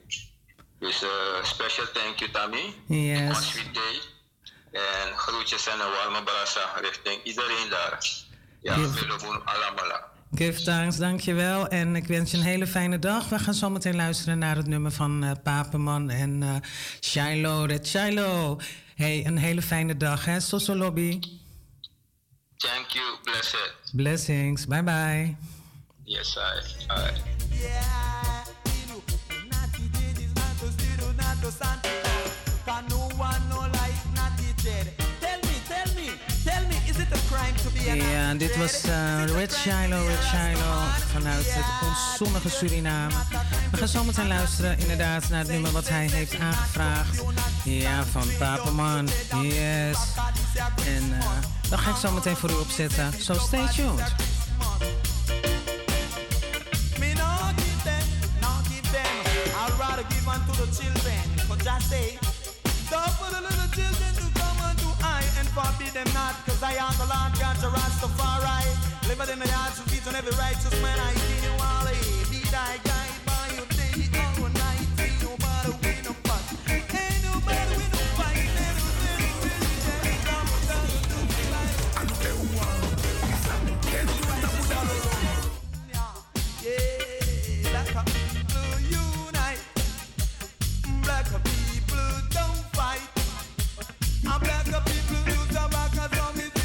Dus 0.78 1.02
uh, 1.02 1.08
special 1.42 1.86
thank 1.92 2.18
you 2.18 2.30
Tammy. 2.30 2.74
Yes. 2.86 3.48
Sweet 3.50 3.74
day. 3.74 4.00
En 4.72 5.16
groetjes 5.18 5.66
en 5.66 5.72
een 5.80 5.90
warme 5.90 6.22
brasa 6.22 6.72
richting 6.80 7.22
iedereen 7.24 7.68
daar. 7.70 8.06
Ja, 8.62 8.76
Yes. 8.78 8.90
veel 8.92 9.16
boen 9.16 9.44
allemaal. 9.44 10.00
Give 10.34 10.62
thanks, 10.62 10.96
dankjewel. 10.96 11.68
En 11.68 11.96
ik 11.96 12.06
wens 12.06 12.30
je 12.30 12.36
een 12.36 12.42
hele 12.42 12.66
fijne 12.66 12.98
dag. 12.98 13.28
We 13.28 13.38
gaan 13.38 13.54
zo 13.54 13.70
meteen 13.70 13.96
luisteren 13.96 14.38
naar 14.38 14.56
het 14.56 14.66
nummer 14.66 14.92
van 14.92 15.24
eh 15.24 15.30
Papenman 15.42 16.10
en 16.10 16.42
eh 16.42 16.54
Shiloh. 17.00 17.66
Red 17.66 17.86
Shiloh. 17.88 18.58
Hey, 18.94 19.26
een 19.26 19.38
hele 19.38 19.62
fijne 19.62 19.96
dag, 19.96 20.24
hè? 20.24 20.40
Soso 20.40 20.74
Lobby. 20.76 21.18
Thank 22.56 22.86
you, 22.88 23.04
blessed. 23.22 23.72
Blessings. 23.92 24.66
Bye 24.66 24.82
bye. 24.82 25.36
Yes, 26.08 26.38
I. 26.38 26.60
I. 26.88 27.10
Ja, 37.96 38.34
dit 38.34 38.56
was 38.56 38.82
eh, 38.82 39.24
Red 39.24 39.52
Shiloh, 39.52 40.06
Red 40.06 40.22
Shiloh 40.22 40.84
vanuit 41.12 41.46
het 41.48 41.88
onzonnige 41.88 42.48
Suriname. 42.48 43.14
We 43.70 43.76
gaan 43.76 43.88
zo 43.88 44.04
meteen 44.04 44.26
luisteren 44.26 44.78
inderdaad 44.78 45.28
naar 45.28 45.38
het 45.38 45.48
nummer 45.48 45.72
wat 45.72 45.88
hij 45.88 46.06
heeft 46.06 46.38
aangevraagd. 46.38 47.22
Ja, 47.64 48.04
van 48.04 48.28
Papaman. 48.38 49.08
Yes. 49.42 49.98
En 50.86 51.12
eh 51.20 51.26
dat 51.70 51.78
ga 51.78 51.90
ik 51.90 51.96
zo 51.96 52.12
meteen 52.12 52.36
voor 52.36 52.50
u 52.50 52.54
opzetten. 52.54 53.12
So 53.18 53.34
stay 53.34 53.66
tuned. 53.66 54.14
Give 60.28 60.34
unto 60.34 60.52
the 60.52 60.68
children. 60.72 61.20
Cause 61.48 61.66
I 61.66 61.78
say, 61.80 62.18
don't 62.90 63.14
for 63.16 63.30
the 63.32 63.40
little 63.40 63.70
children 63.72 64.12
to 64.20 64.26
come 64.38 64.58
unto 64.60 64.88
I 65.02 65.22
and 65.38 65.48
forbid 65.48 65.92
them 65.94 66.08
not. 66.14 66.34
Cause 66.46 66.62
I 66.62 66.74
am 66.74 66.92
the 66.98 67.06
Lord 67.06 67.32
God, 67.38 67.56
the 67.56 67.68
Rastafari. 67.68 69.08
Live 69.08 69.28
in 69.30 69.38
the 69.38 69.48
hearts 69.48 69.80
of 69.80 69.92
each 69.92 70.06
and 70.06 70.16
every 70.16 70.36
righteous 70.36 70.74
man. 70.82 70.98
I 70.98 71.14
see 71.14 71.46
you 71.46 71.54
all, 71.60 71.86
be 72.30 72.40
thy 72.50 72.76
guide 72.84 72.97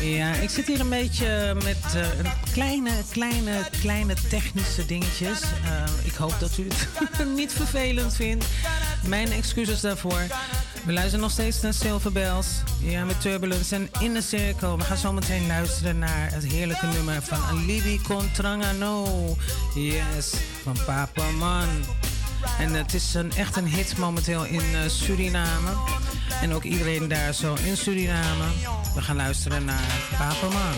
Ja, 0.04 0.34
ik 0.34 0.50
zit 0.50 0.68
hier 0.68 0.80
een 0.80 0.90
beetje 0.90 1.56
met 1.64 1.78
een 1.94 2.32
kleine, 2.52 2.92
kleine, 3.12 3.52
kleine 3.80 4.14
technische 4.30 4.86
dingetjes. 4.86 5.42
Eh, 5.42 6.06
ik 6.06 6.14
hoop 6.14 6.36
dat 6.40 6.58
u 6.58 6.68
het 6.68 7.28
niet 7.36 7.54
vervelend 7.54 8.16
vindt. 8.16 8.46
Mijn 9.08 9.32
excuses 9.32 9.82
daarvoor. 9.82 10.22
We 10.86 10.94
luisteren 10.94 11.20
nog 11.20 11.32
steeds 11.32 11.62
naar 11.62 11.74
Silver 11.74 12.12
Bells. 12.12 12.48
Ja, 12.80 13.06
met 13.06 13.22
Turbulence 13.22 13.76
en 13.76 13.90
In 14.00 14.14
de 14.14 14.22
Cirkel. 14.22 14.78
We 14.78 14.84
gaan 14.84 14.98
zo 14.98 15.14
meteen 15.14 15.48
luisteren 15.48 16.00
naar 16.00 16.32
het 16.32 16.46
heerlijke 16.46 16.86
nummer 16.86 17.22
van 17.22 17.44
Alibi 17.44 18.02
Contrangano. 18.02 19.36
Yes, 19.76 20.34
van 20.64 20.78
Papa 20.86 21.30
Man. 21.32 21.68
En 22.60 22.74
het 22.74 22.94
is 22.94 23.14
een, 23.14 23.32
echt 23.32 23.56
een 23.56 23.68
hit 23.68 23.98
momenteel 23.98 24.46
in 24.46 24.76
eh, 24.76 24.88
Suriname. 24.88 25.72
En 26.42 26.54
ook 26.54 26.64
iedereen 26.64 27.08
daar 27.08 27.34
zo 27.34 27.56
in 27.64 27.78
Suriname. 27.78 28.46
We 28.96 29.02
gaan 29.02 29.16
luisteren 29.16 29.66
naar 29.66 30.10
Papaman. 30.18 30.74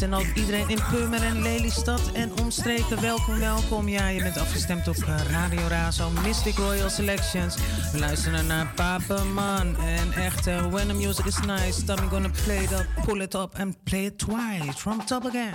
En 0.00 0.14
ook 0.14 0.26
iedereen 0.34 0.68
in 0.68 0.78
Purmerend, 0.90 1.38
Lelystad 1.42 2.12
en 2.12 2.38
omstreken, 2.40 3.00
welkom, 3.00 3.38
welkom. 3.38 3.88
Ja, 3.88 4.08
je 4.08 4.22
bent 4.22 4.38
afgestemd 4.38 4.88
op 4.88 4.96
eh, 4.96 5.30
Radio 5.30 5.66
Razo, 5.68 6.10
Mystic 6.10 6.56
Royal 6.56 6.90
Selections. 6.90 7.56
We 7.92 7.98
luisteren 7.98 8.46
naar 8.46 8.72
Papa 8.74 9.24
Man. 9.24 9.76
En 9.76 10.12
echt, 10.12 10.46
uh, 10.46 10.66
when 10.66 10.88
the 10.88 10.94
music 10.94 11.24
is 11.24 11.40
nice, 11.40 11.84
then 11.84 11.96
we're 11.96 12.08
gonna 12.08 12.30
play 12.44 12.62
up, 12.62 12.86
pull 13.04 13.20
it 13.20 13.34
up 13.34 13.54
and 13.58 13.82
play 13.84 14.04
it 14.04 14.18
twice, 14.18 14.72
from 14.78 15.04
top 15.04 15.26
again. 15.26 15.54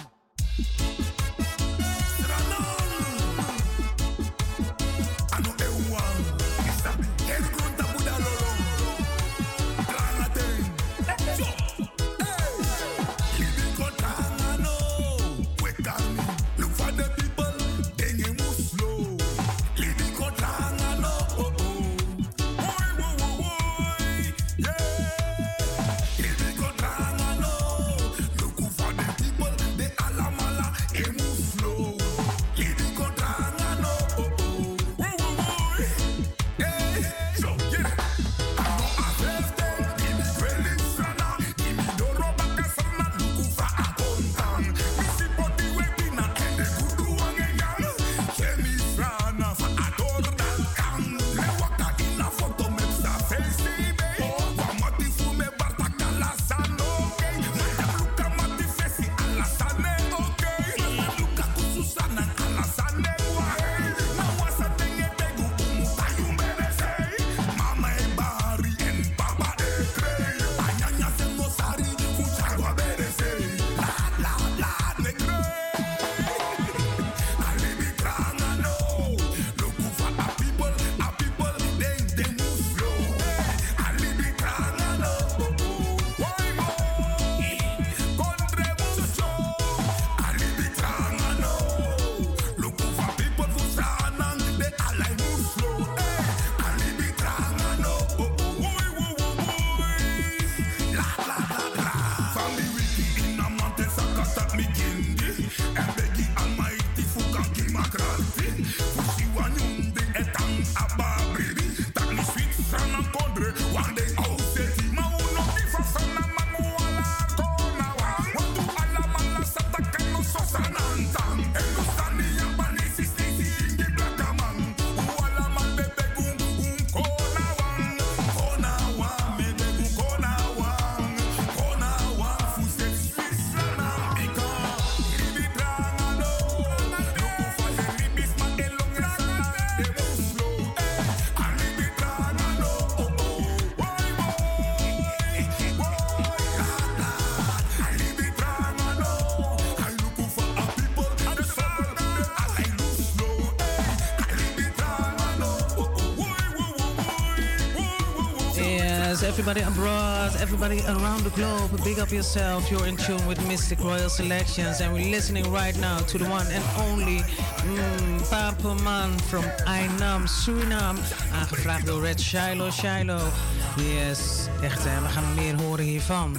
Everybody 159.42 159.68
abroad, 159.68 160.36
everybody 160.40 160.82
around 160.82 161.24
the 161.24 161.32
globe, 161.32 161.72
big 161.84 161.98
up 161.98 162.12
yourself. 162.12 162.70
You're 162.70 162.86
in 162.86 162.96
tune 162.96 163.26
with 163.26 163.40
Mystic 163.48 163.80
Royal 163.80 164.08
Selections, 164.08 164.82
and 164.82 164.94
we're 164.94 165.10
listening 165.10 165.52
right 165.52 165.76
now 165.80 165.98
to 165.98 166.20
the 166.20 166.26
one 166.26 166.46
and 166.52 166.64
only 166.78 167.22
mm, 167.22 168.30
Papa 168.30 168.76
Man 168.84 169.18
from 169.18 169.44
Ainam, 169.66 170.28
Suriname. 170.28 171.00
Aangevraagd 171.34 171.88
door 171.88 172.02
Red 172.02 172.20
Shiloh 172.20 172.72
Shiloh. 172.72 173.32
Yes, 173.78 174.48
echt, 174.62 174.84
hè, 174.84 175.02
we 175.02 175.08
gaan 175.08 175.34
meer 175.34 175.56
horen 175.56 175.86
hiervan. 175.86 176.38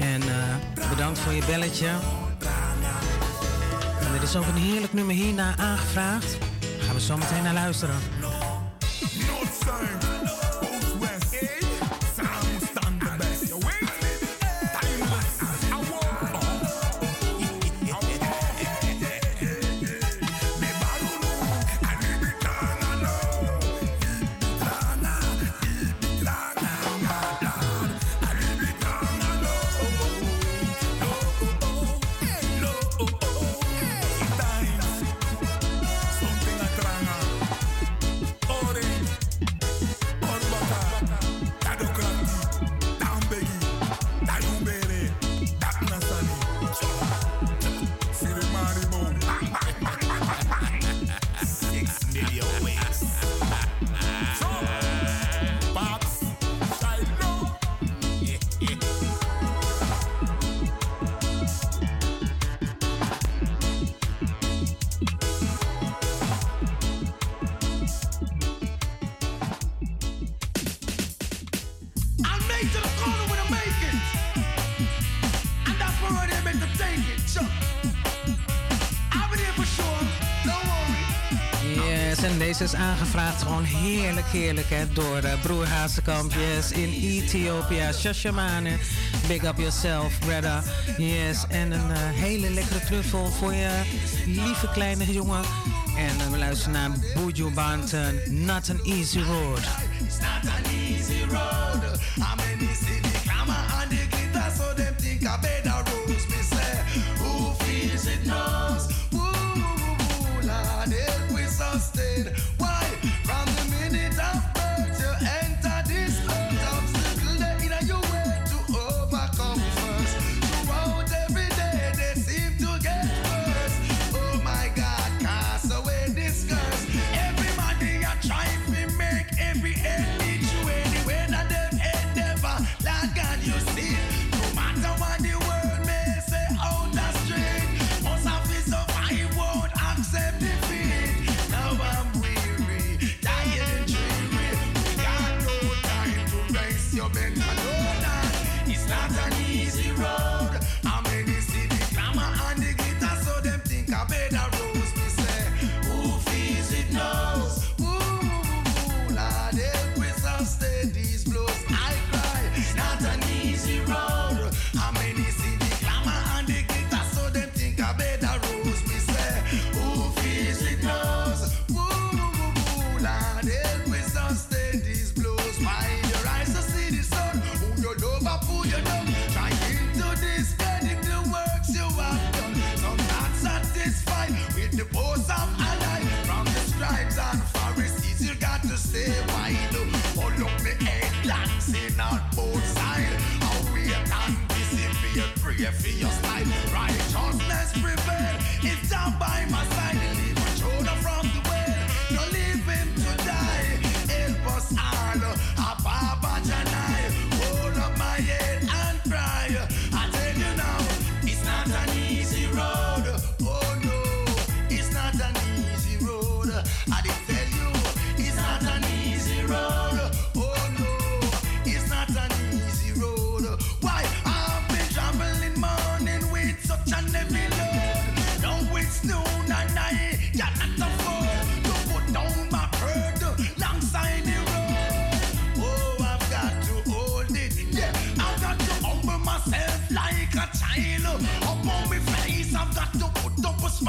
En 0.00 0.22
uh, 0.22 0.88
bedankt 0.88 1.18
voor 1.18 1.32
je 1.32 1.42
belletje. 1.46 1.88
En 4.00 4.14
er 4.14 4.22
is 4.22 4.36
ook 4.36 4.46
een 4.46 4.62
heerlijk 4.62 4.92
nummer 4.92 5.14
hierna 5.14 5.56
aangevraagd. 5.56 6.36
Gaan 6.78 6.94
we 6.94 7.00
zo 7.00 7.16
meteen 7.16 7.42
naar 7.42 7.54
luisteren. 7.54 7.96
ass. 52.78 53.23
gevraagd 82.96 83.42
Gewoon 83.42 83.64
heerlijk, 83.64 84.26
heerlijk 84.26 84.70
hè. 84.70 84.92
Door 84.92 85.16
eh, 85.16 85.40
broer 85.40 85.66
Hazekamp. 85.66 86.32
Yes, 86.32 86.70
in 86.70 86.92
Ethiopia. 86.92 87.92
Shashamane. 87.92 88.70
Big 89.28 89.44
up 89.44 89.56
yourself, 89.56 90.18
brother. 90.18 90.62
Yes, 90.96 91.44
en 91.48 91.72
een 91.72 91.90
eh, 91.90 91.98
hele 91.98 92.50
lekkere 92.50 92.80
truffel 92.80 93.30
voor 93.30 93.54
je 93.54 93.82
lieve 94.26 94.68
kleine 94.72 95.12
jongen. 95.12 95.44
En 95.96 96.20
eh, 96.20 96.30
we 96.30 96.38
luisteren 96.38 96.72
naar 96.72 96.90
Buju 97.14 97.50
Banten. 97.50 98.20
Not 98.44 98.70
an 98.70 98.80
easy 98.84 99.20
road. 99.20 99.60
It's 100.06 100.18
not 100.18 100.52
an 100.52 100.70
easy 100.70 101.24
road. 101.28 102.43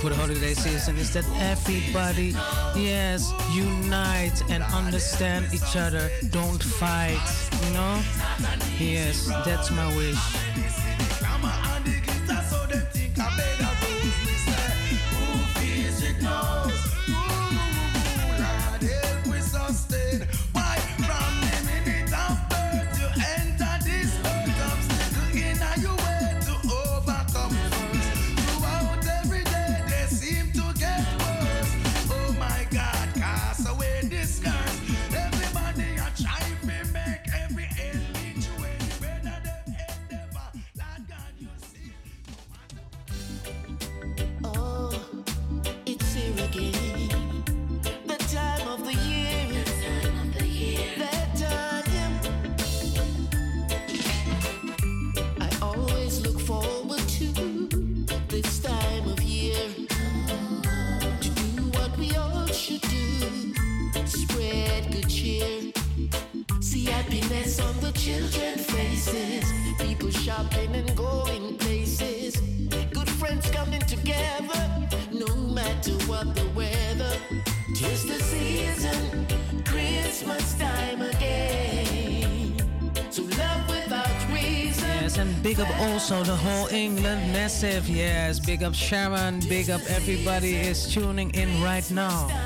for 0.00 0.10
the 0.10 0.16
holiday 0.16 0.54
season, 0.54 0.96
is 0.96 1.12
that 1.12 1.24
everybody, 1.40 2.34
yes, 2.74 3.32
unite 3.54 4.42
and 4.50 4.62
understand 4.62 5.46
each 5.52 5.76
other. 5.76 6.10
Don't 6.30 6.62
fight, 6.62 7.48
you 7.64 7.70
know? 7.74 8.00
Yes, 8.78 9.26
that's 9.44 9.70
my 9.70 9.86
wish. 9.96 10.18
So 86.06 86.22
the 86.22 86.36
whole 86.36 86.68
England 86.68 87.32
massive, 87.32 87.88
yes. 87.88 88.38
Big 88.38 88.62
up 88.62 88.74
Sharon, 88.74 89.40
big 89.48 89.70
up 89.70 89.80
everybody 89.88 90.54
is 90.54 90.86
tuning 90.86 91.30
in 91.30 91.60
right 91.60 91.90
now. 91.90 92.45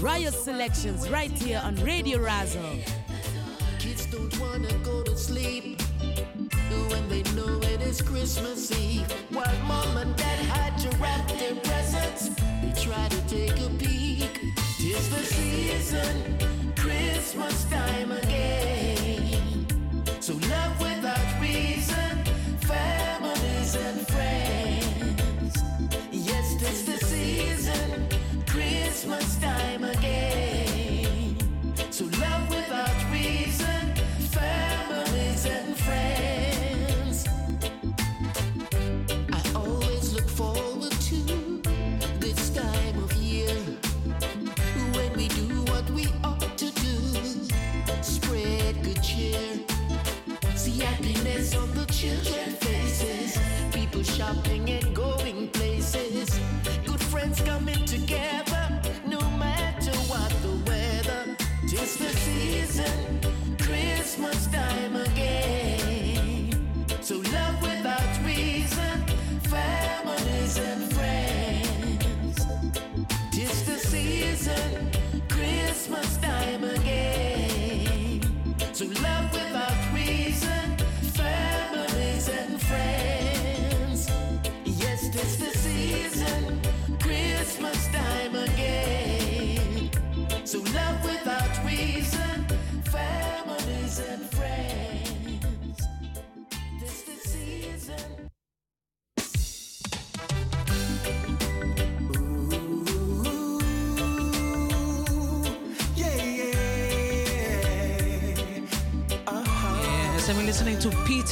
Riot 0.00 0.32
Selections 0.32 1.10
right 1.10 1.30
here 1.30 1.60
on 1.62 1.76
Radio 1.76 2.18
Razo. 2.18 2.91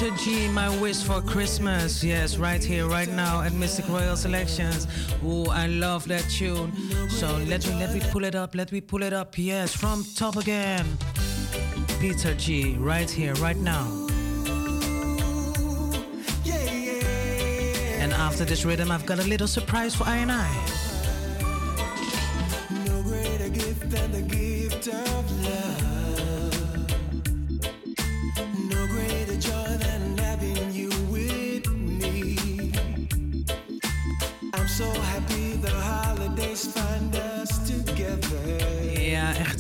to 0.01 0.11
G, 0.17 0.49
my 0.49 0.71
wish 0.81 1.03
for 1.03 1.21
Christmas. 1.21 2.03
Yes, 2.03 2.39
right 2.39 2.65
here, 2.65 2.89
right 2.89 3.11
now 3.11 3.43
at 3.43 3.53
Mistic 3.53 3.87
Royal 3.87 4.17
Selections. 4.17 4.87
Ooh, 5.23 5.45
I 5.51 5.67
love 5.67 6.09
that 6.09 6.23
tune. 6.31 6.73
So 7.11 7.27
let 7.47 7.67
me 7.67 7.75
let 7.75 7.93
me 7.93 8.01
pull 8.11 8.25
it 8.25 8.35
up, 8.35 8.55
let 8.55 8.73
me 8.73 8.81
pull 8.81 9.03
it 9.03 9.13
up. 9.13 9.37
Yes, 9.37 9.77
from 9.77 10.07
top 10.17 10.37
again. 10.37 10.87
Peter 12.01 12.33
G, 12.33 12.77
right 12.79 13.11
here, 13.11 13.35
right 13.35 13.59
now. 13.59 13.85
And 18.01 18.15
after 18.15 18.47
this 18.47 18.65
rhythm, 18.65 18.91
I've 18.91 19.05
got 19.05 19.19
a 19.19 19.25
little 19.25 19.49
surprise 19.49 19.95
for 19.95 20.05
I 20.05 20.17
and 20.17 20.33
I. 20.33 20.49
No 22.87 23.03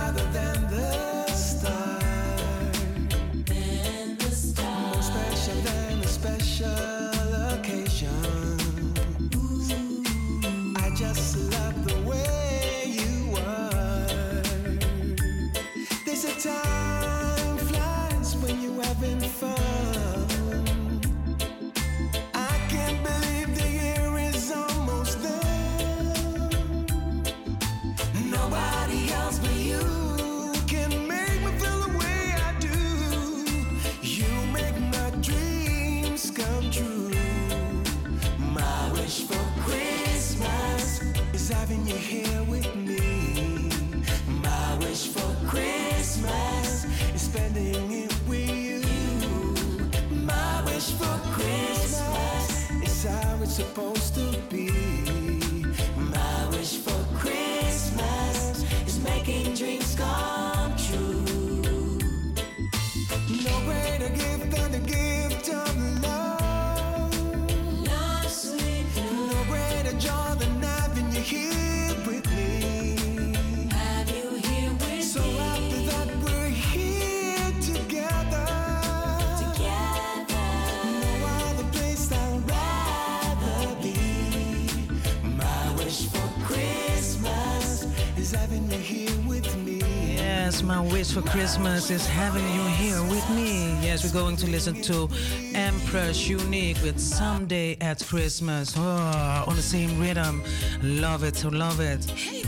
My 90.65 90.81
wish 90.81 91.13
for 91.13 91.23
Christmas 91.23 91.91
is 91.91 92.07
having 92.07 92.45
you 92.55 92.63
here 92.63 93.03
with 93.03 93.29
me. 93.31 93.77
Yes, 93.83 94.05
we're 94.05 94.19
going 94.19 94.37
to 94.37 94.47
listen 94.47 94.81
to 94.83 95.09
Empress 95.55 96.29
Unique 96.29 96.79
with 96.83 96.99
Someday 96.99 97.77
at 97.81 98.05
Christmas. 98.05 98.75
Oh, 98.77 99.45
on 99.47 99.57
the 99.57 99.63
same 99.63 100.01
rhythm. 100.01 100.43
Love 100.83 101.23
it, 101.25 101.45
love 101.45 101.81
it. 101.81 102.44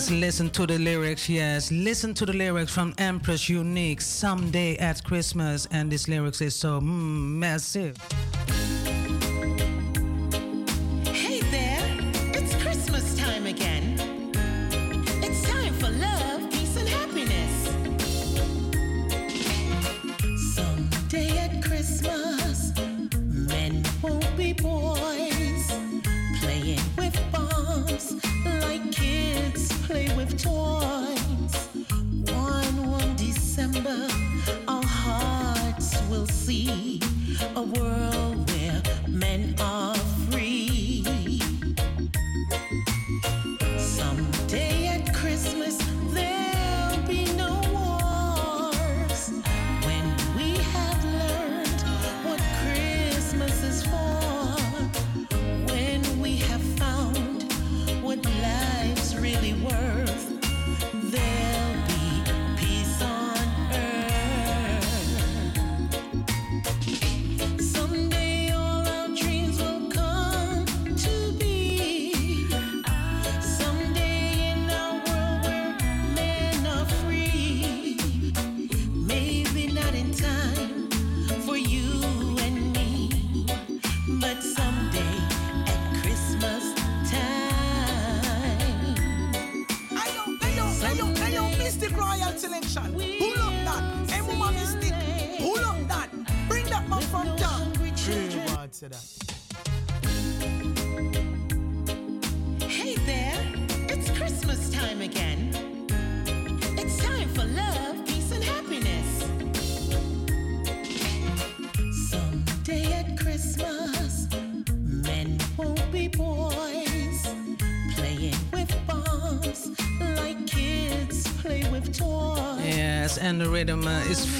Yes, 0.00 0.10
listen 0.10 0.48
to 0.52 0.66
the 0.66 0.78
lyrics. 0.78 1.28
Yes, 1.28 1.70
listen 1.70 2.14
to 2.14 2.24
the 2.24 2.32
lyrics 2.32 2.72
from 2.72 2.94
Empress 2.96 3.50
Unique. 3.50 4.00
Someday 4.00 4.78
at 4.78 5.04
Christmas, 5.04 5.68
and 5.70 5.92
this 5.92 6.08
lyrics 6.08 6.40
is 6.40 6.56
so 6.56 6.80
mm, 6.80 6.86
massive. 6.86 7.98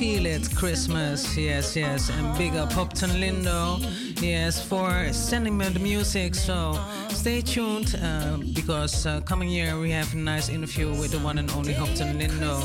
Feel 0.01 0.25
It 0.25 0.57
Christmas. 0.57 1.37
Yes, 1.37 1.77
yes. 1.77 2.09
And 2.09 2.39
big 2.39 2.55
up 2.55 2.71
Hopeton 2.71 3.21
Lindo. 3.21 3.79
Yes, 4.23 4.59
for 4.67 5.13
sending 5.13 5.59
me 5.59 5.69
the 5.69 5.79
music. 5.79 6.35
So 6.35 6.81
stay 7.11 7.43
tuned 7.43 8.01
uh, 8.03 8.39
because 8.55 9.05
uh, 9.05 9.21
coming 9.21 9.51
year 9.51 9.79
we 9.79 9.91
have 9.91 10.11
a 10.15 10.17
nice 10.17 10.49
interview 10.49 10.89
with 10.89 11.11
the 11.11 11.19
one 11.19 11.37
and 11.37 11.51
only 11.51 11.75
Hopeton 11.75 12.19
Lindo. 12.19 12.57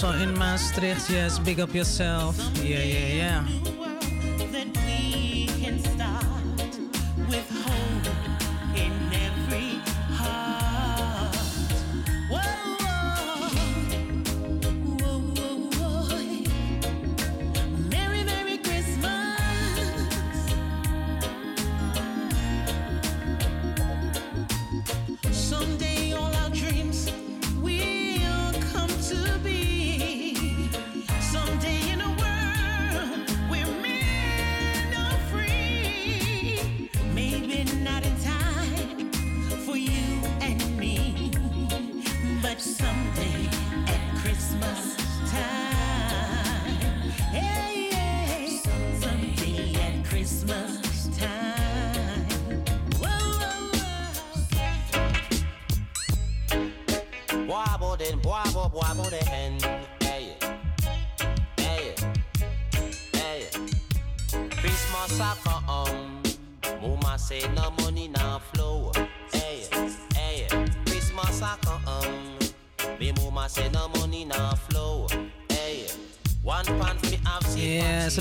also 0.03 0.19
in 0.19 0.39
Maastricht. 0.39 1.11
Yes, 1.11 1.39
big 1.39 1.61
up 1.61 1.75
yourself. 1.75 2.39
Yeah, 2.63 2.83
yeah, 2.83 3.15
yeah. 3.15 3.60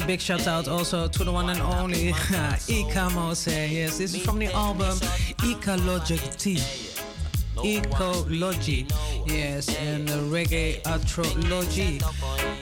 Big 0.10 0.20
shout 0.20 0.48
out 0.48 0.68
also 0.68 1.08
to 1.08 1.24
the 1.24 1.32
one 1.32 1.52
and 1.52 1.62
only 1.62 2.08
Eek-A-Mouse. 2.68 3.46
Yes, 3.46 4.00
this 4.00 4.16
is 4.16 4.26
from 4.26 4.40
the 4.40 4.48
album 4.48 4.98
Ecology 5.44 6.18
T. 6.36 6.58
Ecology, 7.64 8.88
yes, 9.28 9.70
and 9.76 10.08
the 10.08 10.16
reggae 10.36 10.82
astrology. 10.88 12.02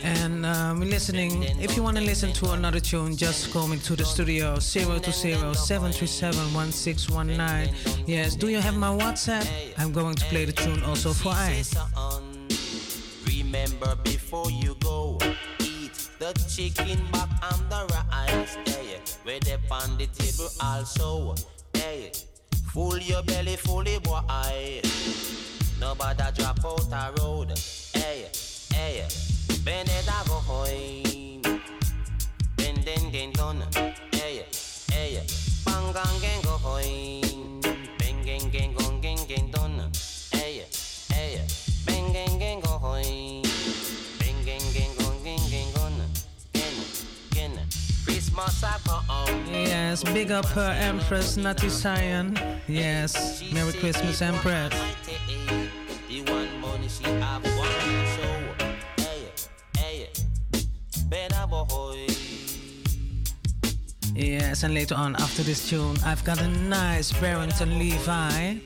And 0.03 0.45
um, 0.45 0.81
listening, 0.81 1.43
if 1.61 1.77
you 1.77 1.83
want 1.83 1.95
to 1.95 2.03
listen 2.03 2.33
to 2.33 2.51
another 2.51 2.81
tune, 2.81 3.15
just 3.15 3.53
call 3.53 3.69
me 3.69 3.77
to 3.77 3.95
the 3.95 4.03
studio 4.03 4.57
020 4.59 5.13
737 5.53 6.53
1619. 6.53 8.03
Yes, 8.05 8.35
do 8.35 8.49
you 8.49 8.59
have 8.59 8.75
my 8.75 8.89
WhatsApp? 8.89 9.47
I'm 9.77 9.93
going 9.93 10.15
to 10.15 10.25
play 10.25 10.43
the 10.43 10.51
tune 10.51 10.83
also 10.83 11.13
for 11.13 11.29
I. 11.29 11.63
Remember 13.25 13.95
before 14.03 14.51
you 14.51 14.75
go, 14.81 15.17
eat 15.59 16.09
the 16.19 16.33
chicken 16.53 17.16
on 19.83 19.97
the 19.97 20.07
table 20.07 20.49
also. 20.61 21.35
Hey, 21.73 22.11
full 22.71 22.97
your 22.99 23.23
belly 23.23 23.55
fully 23.55 23.99
boy. 23.99 24.81
Nobody 25.79 26.23
drop 26.35 26.63
out 26.65 26.91
a 26.91 27.21
road. 27.21 27.86
Yes, 50.03 50.13
big 50.13 50.31
up 50.31 50.45
her 50.45 50.77
Empress 50.79 51.37
Nati 51.37 51.69
Sion. 51.69 52.37
Yes, 52.67 53.43
Merry 53.51 53.73
Christmas, 53.73 54.21
Empress. 54.21 54.71
Yes, 64.13 64.61
and 64.61 64.75
later 64.75 64.93
on 64.93 65.15
after 65.15 65.41
this 65.41 65.67
tune, 65.67 65.97
I've 66.05 66.23
got 66.23 66.39
a 66.41 66.47
nice 66.47 67.11
Barrington 67.19 67.79
Levy. 67.79 68.61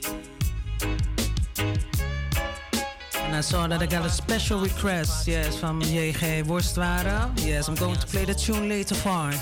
And 3.15 3.35
I 3.37 3.39
saw 3.39 3.67
that 3.67 3.81
I 3.81 3.85
got 3.85 4.05
a 4.05 4.09
special 4.09 4.59
request, 4.59 5.29
yes, 5.29 5.57
from 5.57 5.81
JG 5.81 6.43
Worstware. 6.43 7.31
Yes, 7.45 7.69
I'm 7.69 7.75
going 7.75 7.95
to 7.95 8.07
play 8.07 8.25
the 8.25 8.33
tune 8.33 8.67
later 8.67 8.97
on. 9.07 9.33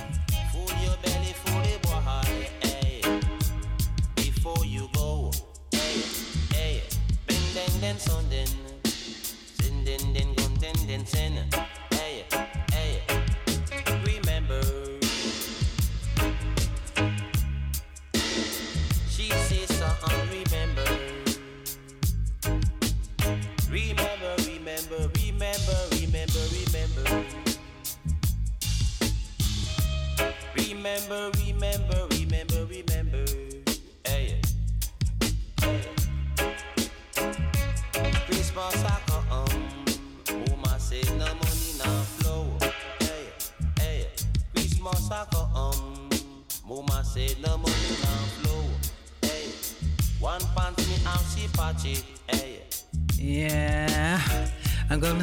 Remember, 31.09 31.31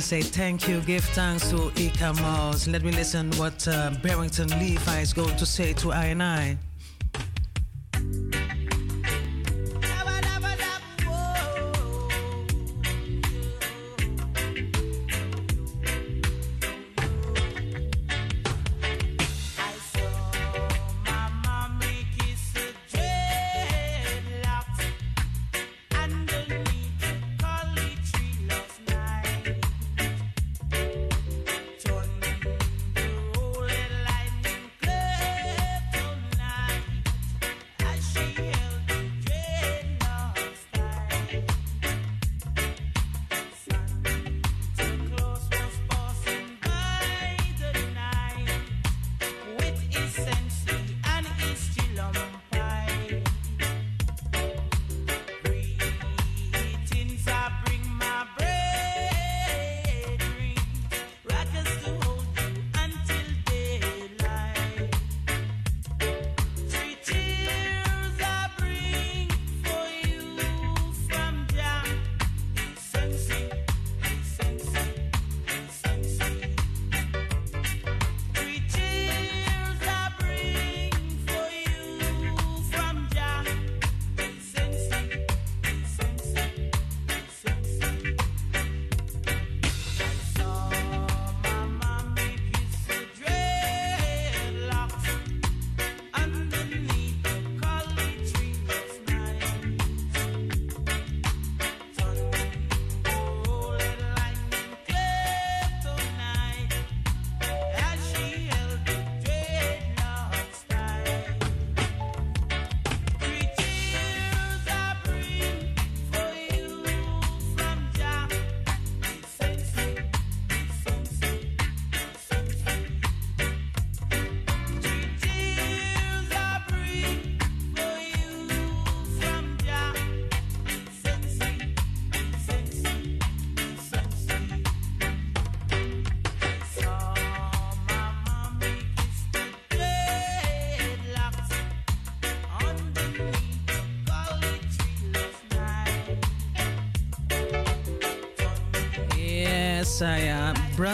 say 0.06 0.22
thank 0.22 0.68
you, 0.68 0.80
give 0.82 1.04
thanks 1.16 1.50
to 1.50 1.72
Eek-A-Mouse. 1.74 2.68
Let 2.68 2.84
me 2.84 2.92
listen 2.92 3.32
what 3.32 3.66
uh, 3.66 3.90
Barrington 4.04 4.48
Levy 4.50 5.02
is 5.02 5.12
going 5.12 5.36
to 5.36 5.44
say 5.44 5.72
to 5.72 5.90
I 5.90 6.04
and 6.04 6.22
I. 6.22 6.56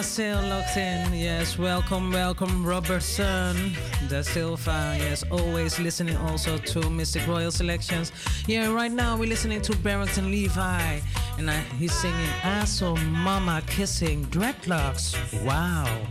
still 0.03 0.43
locked 0.49 0.77
in. 0.77 1.15
Yes, 1.15 1.59
welcome, 1.59 2.11
welcome, 2.11 2.67
Robertson 2.67 3.73
da 4.09 4.23
Silva. 4.23 4.97
Yes, 4.99 5.25
always 5.31 5.79
listening 5.79 6.17
also 6.17 6.59
to 6.59 6.81
Mistic 6.81 7.27
Royal 7.27 7.51
Selections. 7.51 8.11
Yeah, 8.47 8.73
right 8.73 8.91
now 8.91 9.17
we're 9.17 9.29
listening 9.29 9.63
to 9.63 9.77
Barrington 9.77 10.31
Levy, 10.31 11.03
and 11.39 11.51
I, 11.51 11.61
he's 11.79 11.93
singing 11.93 12.31
"Asshole 12.43 12.97
Mama 12.97 13.63
Kissing 13.67 14.25
Dreadlocks." 14.27 15.15
Wow. 15.45 16.07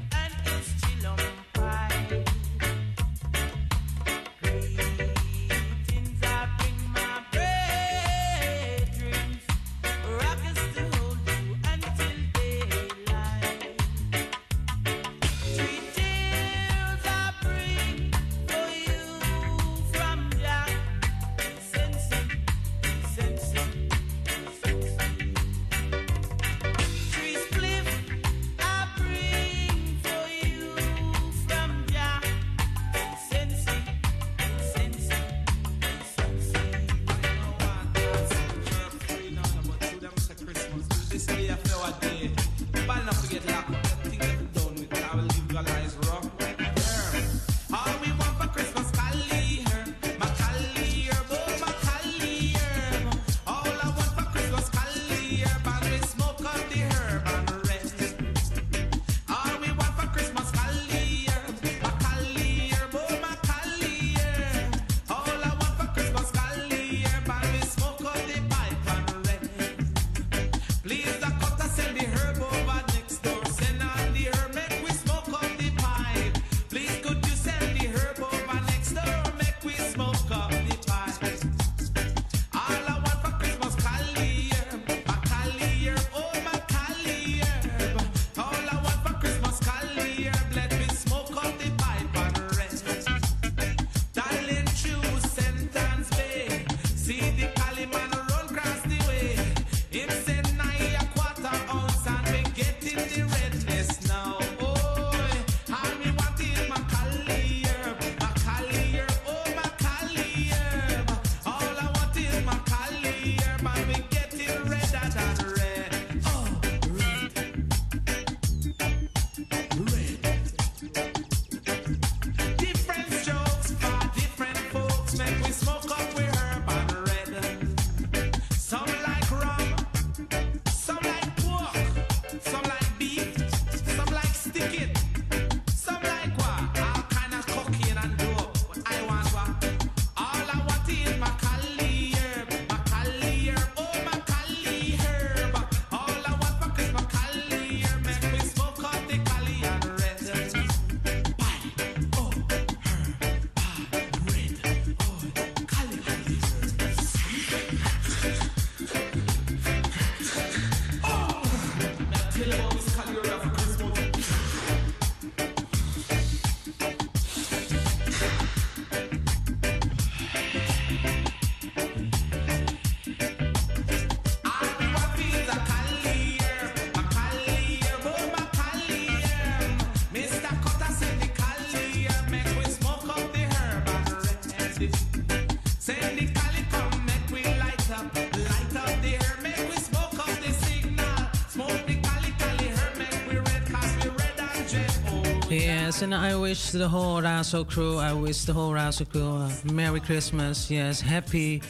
And 196.01 196.15
I 196.15 196.35
wish 196.35 196.71
the 196.71 196.87
whole 196.87 197.21
Razo 197.21 197.67
crew, 197.67 197.97
I 197.97 198.11
wish 198.11 198.45
the 198.45 198.53
whole 198.53 198.71
Razo 198.71 199.07
crew 199.07 199.47
Merry 199.71 199.99
Christmas, 199.99 200.71
yes, 200.71 200.99
happy, 200.99 201.61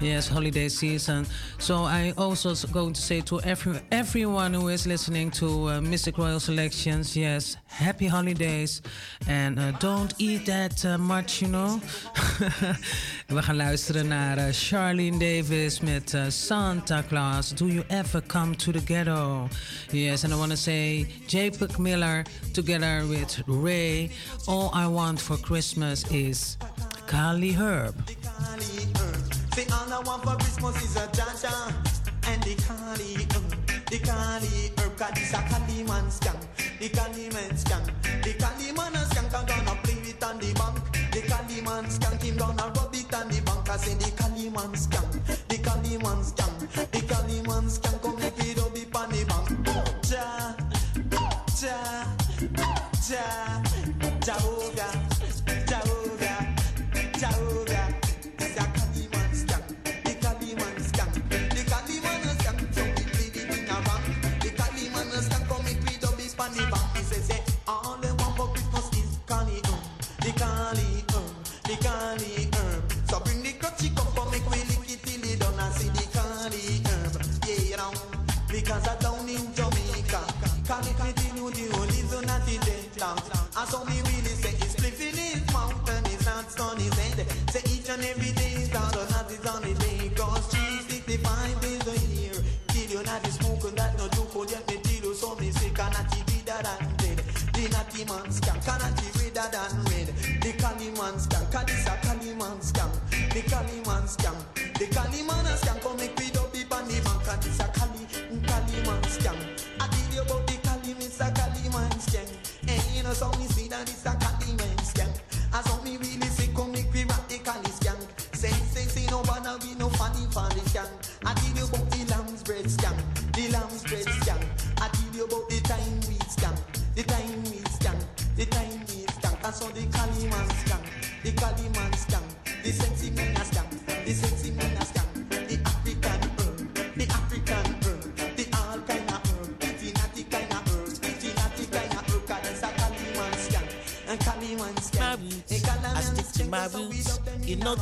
yes, 0.00 0.26
holiday 0.26 0.68
season. 0.68 1.26
So 1.58 1.82
I 1.84 2.14
also 2.16 2.54
going 2.68 2.94
to 2.94 3.02
say 3.02 3.20
to 3.22 3.40
every, 3.42 3.78
everyone 3.92 4.54
who 4.54 4.68
is 4.68 4.86
listening 4.86 5.30
to 5.32 5.46
uh, 5.46 5.80
Mistic 5.80 6.16
Royal 6.16 6.40
Selections, 6.40 7.14
yes, 7.14 7.58
happy 7.66 8.06
holidays 8.06 8.80
and 9.28 9.58
uh, 9.58 9.72
don't 9.72 10.14
eat 10.18 10.46
that 10.46 10.82
uh, 10.86 10.96
much, 10.96 11.42
you 11.42 11.48
know. 11.48 11.80
We're 13.28 13.42
going 13.42 13.44
to 13.44 13.52
listen 13.52 14.08
to 14.08 14.52
Carlene 14.52 15.18
Davis 15.18 15.82
met 15.82 16.14
uh, 16.14 16.30
Santa 16.30 17.04
Claus, 17.08 17.50
Do 17.50 17.68
You 17.68 17.84
Ever 17.90 18.22
Come 18.22 18.54
to 18.56 18.72
the 18.72 18.80
Ghetto? 18.80 19.50
Yes, 19.94 20.24
and 20.24 20.34
I 20.34 20.36
want 20.36 20.50
to 20.50 20.56
say 20.56 21.06
Jacob 21.28 21.78
Miller 21.78 22.24
together 22.52 23.06
with 23.08 23.40
Ray. 23.46 24.10
All 24.48 24.70
I 24.74 24.88
want 24.88 25.20
for 25.20 25.36
Christmas 25.36 26.04
is 26.10 26.56
Kali 27.06 27.52
Herb. 27.52 27.94
For 29.54 30.36
Christmas 30.36 30.82
is 30.82 30.96
a 30.96 31.06
jaja 31.14 31.72
and 32.26 32.42
the 32.42 32.54
Kali 32.66 33.14
uh, 33.14 33.38
herb. 33.38 33.86
The 33.86 33.98
Kali 34.00 34.72
herb, 34.78 35.00
a 35.00 35.48
Kali 35.48 35.84
man 35.84 36.10
scam. 36.10 36.42
The 36.80 36.88
Kali 36.88 37.28
man 37.30 37.54
scam. 37.54 37.86
The 38.24 38.34
Kali 38.34 38.72
man 38.72 38.96
I'm 38.96 39.46
gonna 39.46 39.78
play 39.84 40.10
it 40.10 40.24
on 40.24 40.38
the 40.40 40.52
bank. 40.54 40.82
The 41.12 41.22
Kali 41.22 41.60
man 41.60 41.84
gonna 42.36 42.72
rub 42.74 42.94
it 42.94 43.14
on 43.14 43.28
the 43.28 43.40
bank. 43.42 43.70
I 43.70 43.76
say 43.76 43.94
the 43.94 44.10
Kali 44.16 44.50
man. 44.50 45.03
the 105.16 105.22
manners 105.24 105.60
can 105.60 105.78
come 105.80 106.13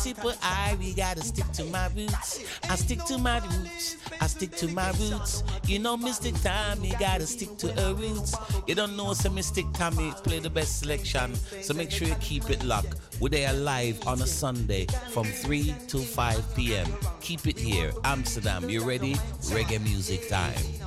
people 0.02 0.32
I, 0.42 0.76
we 0.80 0.94
gotta 0.94 1.22
stick 1.22 1.50
to 1.52 1.64
my 1.64 1.88
roots. 1.96 2.44
I 2.68 2.76
stick 2.76 3.04
to 3.04 3.18
my 3.18 3.38
roots. 3.38 3.96
I 4.20 4.26
stick 4.26 4.50
to 4.56 4.68
my 4.68 4.90
roots. 4.92 5.44
You 5.66 5.78
know, 5.78 5.96
Mistic 5.96 6.40
Tommy 6.42 6.92
gotta 6.98 7.26
stick 7.26 7.56
to 7.58 7.72
her 7.72 7.94
roots. 7.94 8.34
You 8.66 8.74
don't 8.74 8.96
know, 8.96 9.12
so 9.14 9.30
Mistic 9.30 9.72
Tommy 9.74 10.12
play 10.24 10.40
the 10.40 10.50
best 10.50 10.80
selection. 10.80 11.34
So 11.62 11.74
make 11.74 11.90
sure 11.90 12.08
you 12.08 12.16
keep 12.16 12.50
it 12.50 12.62
locked. 12.64 12.96
We're 13.20 13.28
there 13.28 13.52
live 13.52 14.06
on 14.06 14.20
a 14.22 14.26
Sunday 14.26 14.86
from 15.12 15.24
3 15.24 15.74
to 15.88 15.98
5 15.98 16.56
p.m. 16.56 16.86
Keep 17.20 17.46
it 17.46 17.58
here, 17.58 17.92
Amsterdam. 18.04 18.68
You 18.68 18.84
ready? 18.84 19.14
Reggae 19.52 19.82
music 19.82 20.28
time. 20.28 20.81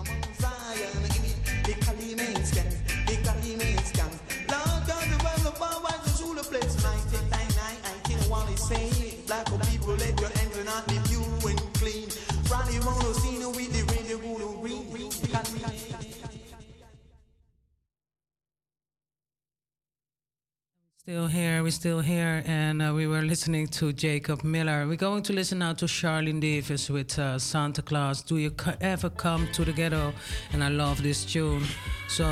still 21.86 22.00
here, 22.00 22.42
and 22.48 22.82
uh, 22.82 22.92
we 22.96 23.06
were 23.06 23.22
listening 23.22 23.68
to 23.68 23.94
Jacob 23.94 24.44
Miller. 24.44 24.88
We're 24.88 24.96
going 24.96 25.22
to 25.22 25.34
listen 25.34 25.60
now 25.60 25.74
to 25.74 25.86
Carlene 25.86 26.40
Davis 26.40 26.90
with 26.90 27.20
uh, 27.20 27.38
Santa 27.38 27.84
Claus. 27.84 28.24
Do 28.24 28.38
you 28.38 28.52
ever 28.82 29.12
come 29.12 29.48
to 29.54 29.64
the 29.64 29.72
ghetto? 29.72 30.12
And 30.52 30.64
I 30.64 30.70
love 30.70 31.04
this 31.04 31.24
tune. 31.24 31.64
So 32.08 32.26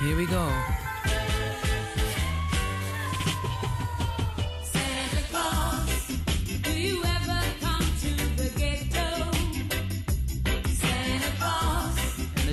here 0.00 0.16
we 0.16 0.26
go. 0.26 0.52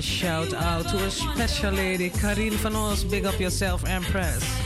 shout 0.00 0.54
out 0.54 0.88
to 0.88 0.96
a 1.04 1.10
special 1.10 1.72
lady, 1.72 2.08
Karin 2.08 2.52
van 2.52 2.76
Os. 2.76 3.02
Big 3.02 3.26
up 3.26 3.40
yourself, 3.40 3.84
Empress. 3.84 4.65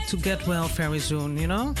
to 0.11 0.17
get 0.17 0.45
well 0.45 0.67
very 0.67 0.99
soon, 0.99 1.37
you 1.37 1.47
know? 1.47 1.73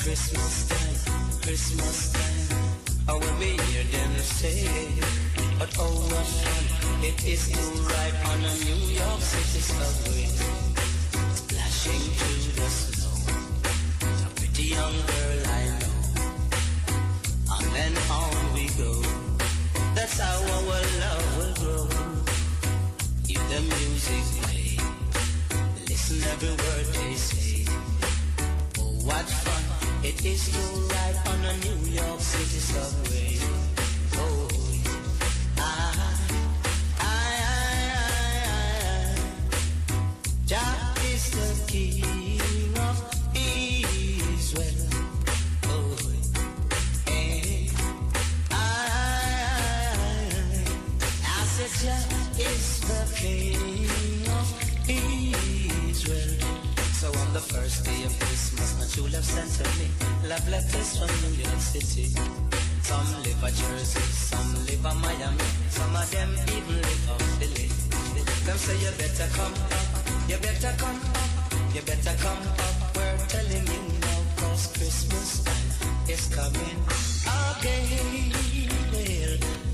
Christmas 0.03 0.67
time, 0.67 0.97
Christmas 1.43 2.11
time. 2.11 2.59
Oh 3.07 3.17
when 3.19 3.39
we 3.39 3.45
hear 3.45 3.83
them 3.85 4.11
say, 4.19 4.67
but 5.57 5.73
oh 5.79 5.95
what 6.11 6.27
fun 6.43 7.03
it 7.05 7.25
is 7.25 7.47
to 7.47 7.61
ride 7.87 8.15
on 8.27 8.39
a 8.43 8.53
New 8.67 8.83
York 8.99 9.21
City 9.21 9.61
subway. 9.63 10.27
Splashing 11.39 12.03
through 12.19 12.51
the 12.51 12.69
snow, 12.69 13.15
a 14.27 14.29
pretty 14.35 14.63
young 14.75 14.91
girl 14.91 15.39
I 15.47 15.63
know. 15.79 15.93
And 17.75 17.97
on 18.11 18.53
we 18.53 18.67
go. 18.77 18.91
That's 19.95 20.19
how 20.19 20.35
our 20.35 20.83
love 21.03 21.27
will 21.37 21.55
grow. 21.63 21.87
If 23.29 23.41
the 23.49 23.61
music 23.71 24.23
play, 24.43 24.77
listen 25.87 26.19
every 26.33 26.49
word 26.49 26.87
they 26.91 27.13
say. 27.15 27.65
Oh, 28.79 28.99
what 29.07 29.25
fun 29.25 29.52
it 30.13 30.25
is 30.25 30.49
to 30.49 30.59
ride 30.93 31.17
on 31.27 31.39
a 31.45 31.53
New 31.65 31.79
York 31.91 32.19
City 32.19 32.59
subway. 32.59 33.37
Oh, 34.15 34.47
I, 35.57 35.61
I, 36.99 37.01
I. 37.01 37.11
Jah 40.45 40.93
is 41.11 41.23
the 41.31 41.71
King 41.71 42.12
true 58.93 59.07
love 59.07 59.25
sent 59.25 59.49
me 59.79 59.87
love 60.29 60.47
letters 60.49 60.97
from 60.97 61.09
New 61.23 61.33
York 61.41 61.59
City. 61.59 62.13
Some 62.83 63.09
live 63.23 63.43
at 63.43 63.53
Jersey, 63.53 64.05
some 64.29 64.53
live 64.65 64.85
at 64.85 64.95
Miami, 64.97 65.47
some 65.69 65.95
of 65.95 66.11
them 66.11 66.29
even 66.55 66.75
live 66.81 67.09
at 67.09 67.21
Philly. 67.39 67.67
Them 68.45 68.57
say 68.57 68.77
you 68.83 68.91
better 69.01 69.29
come 69.33 69.53
up, 69.53 70.29
you 70.29 70.37
better 70.37 70.73
come 70.77 71.01
up, 71.09 71.75
you 71.75 71.81
better 71.81 72.15
come 72.21 72.43
up. 72.47 72.95
We're 72.95 73.17
telling 73.33 73.65
you 73.73 73.83
now, 74.01 74.19
cause 74.37 74.67
Christmas 74.77 75.43
time 75.43 76.09
is 76.09 76.27
coming 76.29 76.79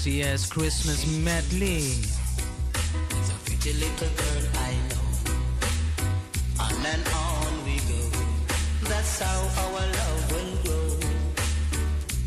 yes, 0.04 0.50
Christmas 0.50 1.08
medley. 1.24 1.94
Pretty 3.46 3.74
little 3.74 4.10
girl 4.18 4.44
I 4.56 4.74
know. 4.90 5.02
On 6.60 6.86
and 6.86 7.08
on. 7.10 7.37
That's 8.98 9.20
how 9.20 9.42
our 9.62 9.86
love 10.00 10.32
will 10.32 10.56
grow. 10.66 10.90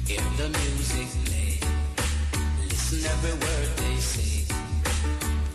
Hear 0.06 0.22
the 0.38 0.48
music 0.54 1.10
play. 1.26 1.58
Listen 2.70 3.10
every 3.10 3.34
word 3.42 3.70
they 3.82 3.96
say. 3.98 4.46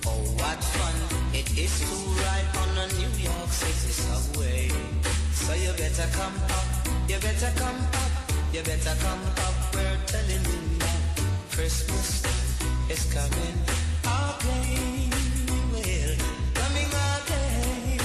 Oh, 0.08 0.20
what 0.44 0.60
fun 0.76 0.98
it 1.34 1.48
is 1.58 1.72
to 1.88 1.96
ride 2.20 2.50
on 2.60 2.70
a 2.84 2.88
New 3.00 3.14
York 3.24 3.48
City 3.48 3.94
subway. 3.96 4.68
So 5.32 5.54
you 5.54 5.72
better 5.80 6.10
come 6.20 6.36
up, 6.52 6.68
you 7.08 7.18
better 7.24 7.52
come 7.56 7.80
up, 8.04 8.12
you 8.52 8.62
better 8.64 8.96
come 9.00 9.24
up. 9.48 9.56
We're 9.74 9.98
telling 10.08 10.44
you 10.52 10.60
now, 10.84 11.00
Christmas 11.50 12.28
is 12.92 13.04
coming 13.16 13.56
again. 14.04 15.16
Well, 15.72 16.12
coming 16.60 16.92
again. 17.16 18.04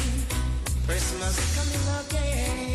Christmas 0.87 1.37
coming 1.59 1.87
again. 2.07 2.70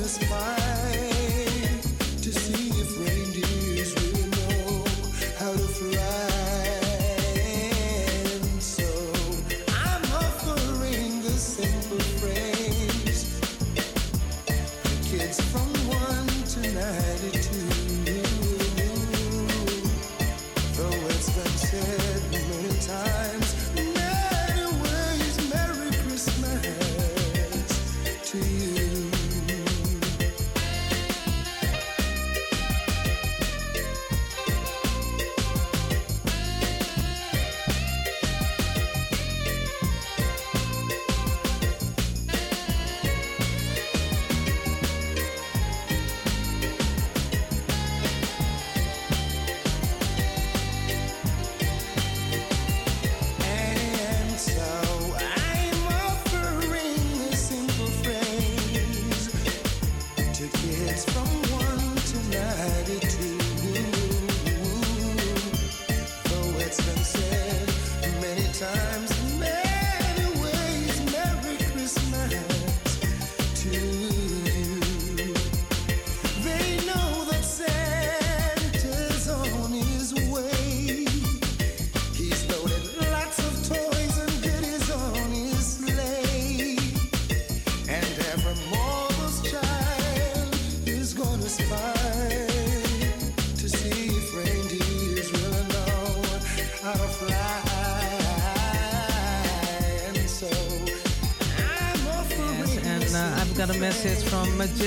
Is 0.00 0.18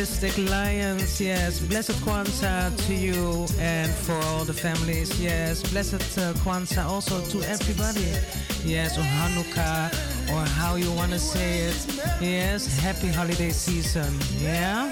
Majestic 0.02 0.49
Lions. 0.49 1.22
Yes, 1.22 1.60
blessed 1.60 1.94
Kwanzaa 2.03 2.76
to 2.88 2.94
you 2.95 3.45
and 3.60 3.91
for 3.91 4.15
all 4.26 4.44
the 4.44 4.53
families. 4.53 5.22
Yes, 5.22 5.61
blessed 5.61 6.18
uh, 6.18 6.34
Kwanzaa 6.41 6.86
also 6.86 7.22
to 7.26 7.44
everybody. 7.44 8.10
Yes, 8.65 8.98
or 8.98 9.03
Hanukkah 9.03 9.94
or 10.34 10.44
how 10.57 10.73
you 10.73 10.91
want 10.94 11.11
to 11.11 11.19
say 11.19 11.69
it. 11.69 11.86
Yes, 12.19 12.65
happy 12.80 13.10
holiday 13.10 13.52
season. 13.52 14.11
Yeah. 14.40 14.91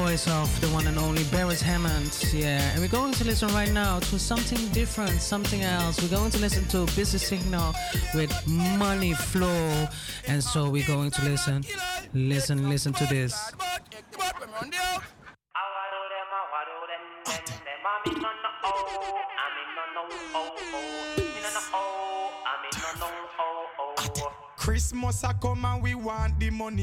Voice 0.00 0.26
of 0.26 0.60
the 0.60 0.68
one 0.68 0.86
and 0.86 0.98
only 0.98 1.22
Beres 1.24 1.60
Hammond. 1.60 2.16
Yeah, 2.32 2.60
and 2.72 2.80
we're 2.80 2.88
going 2.88 3.12
to 3.12 3.24
listen 3.24 3.48
right 3.52 3.70
now 3.70 3.98
to 3.98 4.18
something 4.18 4.68
different, 4.68 5.20
something 5.20 5.62
else. 5.62 6.00
We're 6.00 6.16
going 6.16 6.30
to 6.30 6.38
listen 6.38 6.64
to 6.68 6.86
Busy 6.96 7.18
Signal 7.18 7.74
with 8.14 8.32
Money 8.46 9.12
Flow. 9.12 9.88
And 10.26 10.42
so 10.42 10.70
we're 10.70 10.86
going 10.86 11.10
to 11.10 11.24
listen, 11.24 11.64
listen, 12.14 12.70
listen 12.70 12.94
to 12.94 13.06
this. 13.06 13.51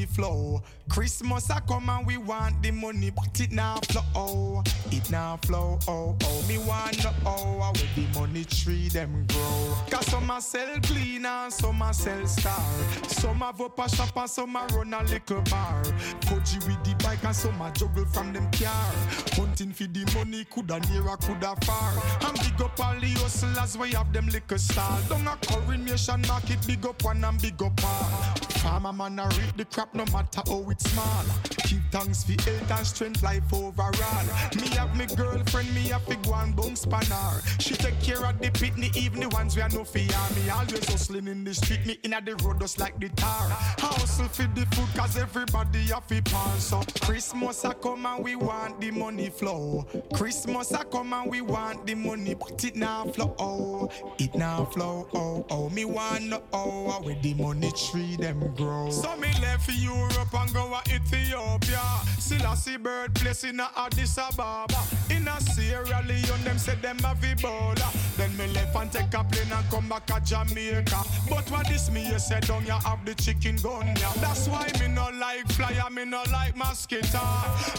Flow. 0.10 0.61
Christmas 0.90 1.49
a 1.49 1.61
come 1.61 1.90
and 1.90 2.06
we 2.06 2.18
want 2.18 2.61
the 2.64 2.72
money, 2.72 3.11
but 3.11 3.40
it 3.40 3.52
now 3.52 3.77
flow. 3.90 4.64
It 4.91 5.10
now 5.11 5.38
flow. 5.44 5.80
Oh, 5.88 6.15
oh, 6.23 6.45
me 6.48 6.57
want 6.57 7.03
know 7.03 7.14
oh, 7.26 7.57
where 7.60 7.73
the 7.95 8.19
money 8.19 8.44
tree 8.44 8.90
them 8.90 9.26
grow. 9.27 9.76
Cause 9.90 10.07
some 10.07 10.30
a 10.30 10.41
sell 10.41 10.80
clean 10.84 11.26
and 11.26 11.53
some 11.53 11.81
a 11.81 11.94
sell 11.94 12.26
star. 12.26 12.60
Some 13.07 13.40
have 13.40 13.61
up 13.61 13.77
a 13.80 13.90
shop 13.90 14.18
and 14.18 14.30
some 14.30 14.56
a 14.56 14.65
run 14.73 14.94
a 14.94 15.03
liquor 15.03 15.41
bar. 15.49 15.84
Koji 16.22 16.65
with 16.68 16.84
the 16.84 16.95
bike 17.03 17.23
and 17.23 17.36
some 17.36 17.61
a 17.61 17.72
juggle 17.72 18.06
from 18.06 18.34
them 18.34 18.49
car. 18.52 18.94
Hunting 19.34 19.72
for 19.72 19.86
the 19.86 20.11
money, 20.15 20.45
coulda 20.45 20.80
near 20.91 21.07
or 21.07 21.18
coulda 21.18 21.56
far. 21.65 21.94
And 22.27 22.38
big 22.40 22.61
up 22.61 22.80
all 22.80 22.99
the 22.99 23.10
hustlers 23.19 23.77
we 23.77 23.91
have 23.91 24.11
them 24.11 24.27
liquor 24.30 24.57
stall. 24.57 24.99
Down 25.10 25.27
a 25.27 25.38
coronation 25.45 26.22
market, 26.27 26.65
big 26.65 26.86
up 26.86 27.03
one 27.03 27.23
and 27.23 27.41
big 27.41 27.61
up 27.61 27.84
all. 27.84 28.40
Farmer 28.60 28.91
man 28.91 29.19
a 29.19 29.27
reap 29.30 29.56
the 29.56 29.65
crop 29.65 29.94
no 29.99 30.05
matter 30.13 30.41
how 30.47 30.69
it's 30.69 30.89
small. 30.91 31.78
Thanks 31.91 32.24
for 32.24 32.34
health 32.44 32.72
and 32.72 32.86
strength, 32.88 33.24
life 33.24 33.52
overall. 33.52 34.26
Me 34.56 34.68
have 34.78 34.95
me 34.95 35.07
girlfriend, 35.16 35.74
me 35.74 35.88
have 35.90 36.06
to 36.06 36.16
go 36.18 36.36
and 36.36 36.56
bounce 36.56 36.82
spanner. 36.82 37.41
She 37.60 37.74
take 37.74 37.99
care 37.99 38.24
of 38.24 38.40
the 38.40 38.49
pitney, 38.52 38.95
even 38.95 39.22
the 39.22 39.30
ones 39.30 39.56
we 39.56 39.64
are 39.64 39.70
no 39.70 39.84
fear. 39.84 40.06
Me 40.36 40.49
always 40.49 40.88
hustling 40.88 41.28
in 41.28 41.44
the 41.44 41.53
street, 41.53 41.86
me 41.88 41.98
inna 42.03 42.22
the 42.22 42.36
road 42.44 42.60
just 42.60 42.80
like 42.80 42.99
the 42.99 43.10
tar. 43.10 43.48
I 43.49 43.74
hustle 43.80 44.28
for 44.28 44.44
the 44.53 44.68
food 44.76 44.88
cause 44.95 45.18
everybody 45.18 45.80
have 45.88 46.06
to 46.07 46.22
pan. 46.22 46.60
So 46.60 46.82
Christmas 47.02 47.66
a 47.66 47.74
come 47.74 48.06
and 48.06 48.24
we 48.24 48.36
want 48.36 48.80
the 48.80 48.91
money 48.91 49.30
flow. 49.30 49.88
Christmas 50.14 50.72
a 50.72 50.86
come 50.86 51.14
and 51.14 51.32
we 51.32 51.41
want 51.41 51.88
the 51.88 51.95
money, 51.95 52.36
but 52.36 52.64
it 52.64 52.76
now 52.76 53.06
flow. 53.06 53.36
Oh, 53.40 53.90
it 54.20 54.36
now 54.36 54.66
flow. 54.66 55.07
Oh, 55.16 55.44
oh, 55.49 55.70
me 55.70 55.86
want 55.86 56.26
know 56.26 56.44
oh, 56.53 57.02
where 57.02 57.16
the 57.22 57.34
money 57.34 57.72
tree 57.72 58.16
them 58.16 58.53
grow. 58.56 58.91
So 58.91 59.16
me 59.18 59.30
left 59.41 59.70
Europe 59.72 60.34
and 60.34 60.53
go 60.53 60.72
a 60.74 60.82
Ethiopia. 60.94 61.78
Still 62.19 62.45
I 62.45 62.56
see 62.56 62.77
birthplace 62.77 63.43
in 63.43 63.60
a 63.60 63.69
Addis 63.77 64.18
Ababa. 64.18 64.81
In 65.10 65.27
a 65.27 65.41
Sierra 65.41 66.03
Leone, 66.07 66.43
them 66.43 66.57
say 66.57 66.76
them 66.76 66.99
have 66.99 67.18
Ebola. 67.22 68.18
Then 68.18 68.35
me 68.38 68.47
left 68.53 68.76
and 68.76 68.91
take 68.91 69.14
a 69.14 69.23
plane 69.23 69.51
and 69.51 69.69
come 69.69 69.89
back 69.89 70.06
to 70.07 70.22
Jamaica. 70.23 71.03
But 71.30 71.49
what 71.49 71.68
this 71.68 71.89
me 71.89 72.07
you 72.07 72.19
say 72.19 72.39
down 72.41 72.65
you 72.65 72.73
have 72.73 73.03
the 73.06 73.15
chicken 73.15 73.56
gun 73.57 73.88
yeah. 73.88 74.11
That's 74.18 74.47
why 74.47 74.69
me 74.80 74.88
no 74.88 75.10
like 75.19 75.47
flyer, 75.53 75.89
me 75.89 76.06
no 76.06 76.23
like 76.31 76.56
mosquito. 76.56 77.22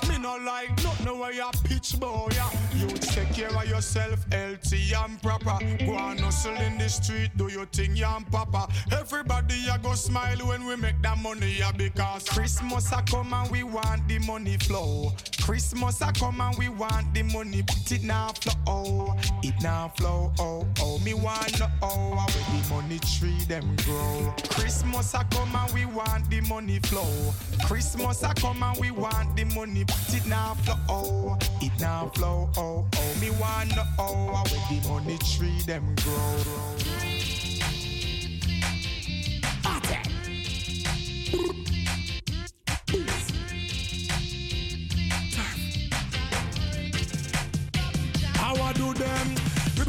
Me 0.08 0.18
no 0.18 0.36
like 0.36 0.70
nothing 0.82 1.18
where 1.18 1.32
you 1.32 1.50
pitch 1.64 1.98
boy. 2.00 2.28
Yeah. 2.32 2.50
You 2.74 2.88
take 2.88 3.32
care 3.34 3.54
of 3.54 3.68
yourself, 3.68 4.24
healthy 4.32 4.92
and 4.94 5.20
proper. 5.22 5.58
Go 5.84 5.96
and 5.98 6.20
hustle 6.20 6.56
in 6.56 6.78
the 6.78 6.88
street, 6.88 7.30
do 7.36 7.48
your 7.48 7.66
thing, 7.66 7.94
yeah, 7.94 8.16
and 8.16 8.30
papa. 8.30 8.68
Everybody 8.90 9.68
a 9.68 9.78
go 9.78 9.94
smile 9.94 10.38
when 10.38 10.64
we 10.64 10.76
make 10.76 11.00
that 11.02 11.18
money, 11.18 11.56
yeah, 11.58 11.72
because 11.72 12.28
Christmas 12.28 12.90
a 12.92 13.02
come 13.02 13.34
and 13.34 13.50
we 13.50 13.62
want 13.62 13.89
the 14.08 14.18
money 14.20 14.56
flow. 14.56 15.12
Christmas 15.42 16.00
a 16.00 16.12
come 16.12 16.40
and 16.40 16.56
we 16.58 16.68
want 16.68 17.12
the 17.14 17.22
money, 17.22 17.62
but 17.62 17.90
it 17.90 18.02
now 18.02 18.28
flow. 18.28 18.54
Oh, 18.66 19.16
it 19.42 19.54
now 19.62 19.88
flow. 19.96 20.32
Oh, 20.38 20.66
oh, 20.80 20.98
me 21.00 21.14
want 21.14 21.58
know 21.58 21.66
oh, 21.82 22.10
where 22.10 22.26
the 22.26 22.68
money 22.70 22.98
tree 23.00 23.44
them 23.48 23.76
grow. 23.84 24.34
Christmas 24.50 25.14
a 25.14 25.24
come 25.30 25.54
and 25.54 25.72
we 25.72 25.86
want 25.86 26.28
the 26.30 26.40
money 26.42 26.78
flow. 26.80 27.32
Christmas 27.64 28.22
a 28.22 28.34
come 28.34 28.62
and 28.62 28.78
we 28.78 28.90
want 28.90 29.36
the 29.36 29.44
money, 29.46 29.84
but 29.84 30.14
it 30.14 30.26
now 30.26 30.54
flow. 30.54 30.76
Oh, 30.88 31.38
it 31.60 31.72
now 31.80 32.10
flow. 32.14 32.50
Oh, 32.56 32.86
oh, 32.94 33.20
me 33.20 33.30
want 33.30 33.74
know 33.74 33.84
oh, 33.98 34.44
where 34.50 34.80
the 34.80 34.88
money 34.88 35.18
tree 35.18 35.60
them 35.66 35.94
grow. 35.96 37.09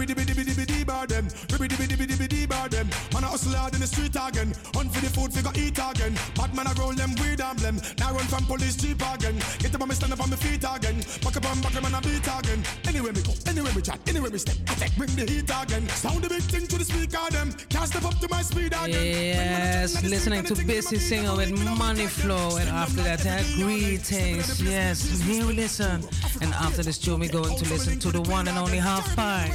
Dibby 0.07 0.25
dee 0.25 0.40
bar 0.91 1.07
them. 1.07 1.25
Ribby 1.51 1.67
dibby 1.71 1.87
dibby 1.87 2.05
dibby 2.11 2.27
dee 2.27 2.45
bar 2.45 2.67
them. 2.67 2.87
Man 3.13 3.23
a 3.23 3.27
hustle 3.27 3.55
hard 3.55 3.73
in 3.73 3.81
the 3.81 3.87
street 3.87 4.15
again. 4.15 4.53
Hunt 4.75 4.91
for 4.93 5.01
the 5.01 5.11
food, 5.15 5.31
figure 5.33 5.55
eat 5.55 5.79
again. 5.79 6.13
Bad 6.35 6.51
man 6.53 6.67
a 6.67 6.73
roll 6.75 6.93
them 6.93 7.11
weed 7.21 7.39
and 7.39 7.57
blem. 7.59 7.75
Now 7.99 8.11
run 8.11 8.27
from 8.27 8.43
police 8.45 8.75
cheap 8.75 9.01
again. 9.13 9.37
Get 9.59 9.73
up 9.73 9.81
on 9.81 9.87
me 9.87 9.95
stand 9.95 10.13
up 10.13 10.21
on 10.21 10.29
my 10.29 10.35
feet 10.35 10.63
again. 10.63 10.97
Back 11.23 11.37
up 11.37 11.45
on 11.49 11.61
back 11.61 11.75
up 11.75 11.85
and 11.87 11.95
a 11.95 12.01
beat 12.01 12.27
again. 12.27 12.61
Anywhere 12.87 13.13
me 13.13 13.21
go, 13.23 13.33
anywhere 13.47 13.73
me 13.73 13.81
chat, 13.81 13.99
anywhere 14.07 14.31
me 14.31 14.37
step. 14.37 14.57
Attack, 14.71 14.91
bring 14.97 15.13
the 15.15 15.25
heat 15.31 15.51
again. 15.61 15.87
Sound 16.03 16.23
the 16.23 16.29
big 16.29 16.43
thing 16.43 16.67
to 16.67 16.77
the 16.77 16.85
speaker 16.85 17.25
them. 17.31 17.53
Can't 17.69 17.87
step 17.87 18.03
up 18.03 18.17
to 18.19 18.27
my 18.29 18.41
speed 18.41 18.73
again. 18.75 18.91
Yes, 18.91 20.03
listening 20.03 20.43
to 20.43 20.55
Busy 20.55 20.97
Signal 20.97 21.37
with 21.37 21.51
Money 21.77 22.07
Flow, 22.07 22.57
and 22.57 22.69
after 22.69 23.01
that, 23.03 23.25
uh, 23.25 23.39
greetings. 23.55 24.61
Yes, 24.61 25.21
here 25.21 25.45
we 25.47 25.53
listen. 25.53 26.03
And 26.41 26.53
after 26.55 26.83
this 26.83 26.97
tune, 26.97 27.19
we're 27.19 27.31
going 27.31 27.55
to 27.55 27.65
listen 27.69 27.99
to 27.99 28.11
the 28.11 28.21
one 28.21 28.47
and 28.47 28.57
only 28.57 28.77
Half 28.77 29.15
Pint. 29.15 29.51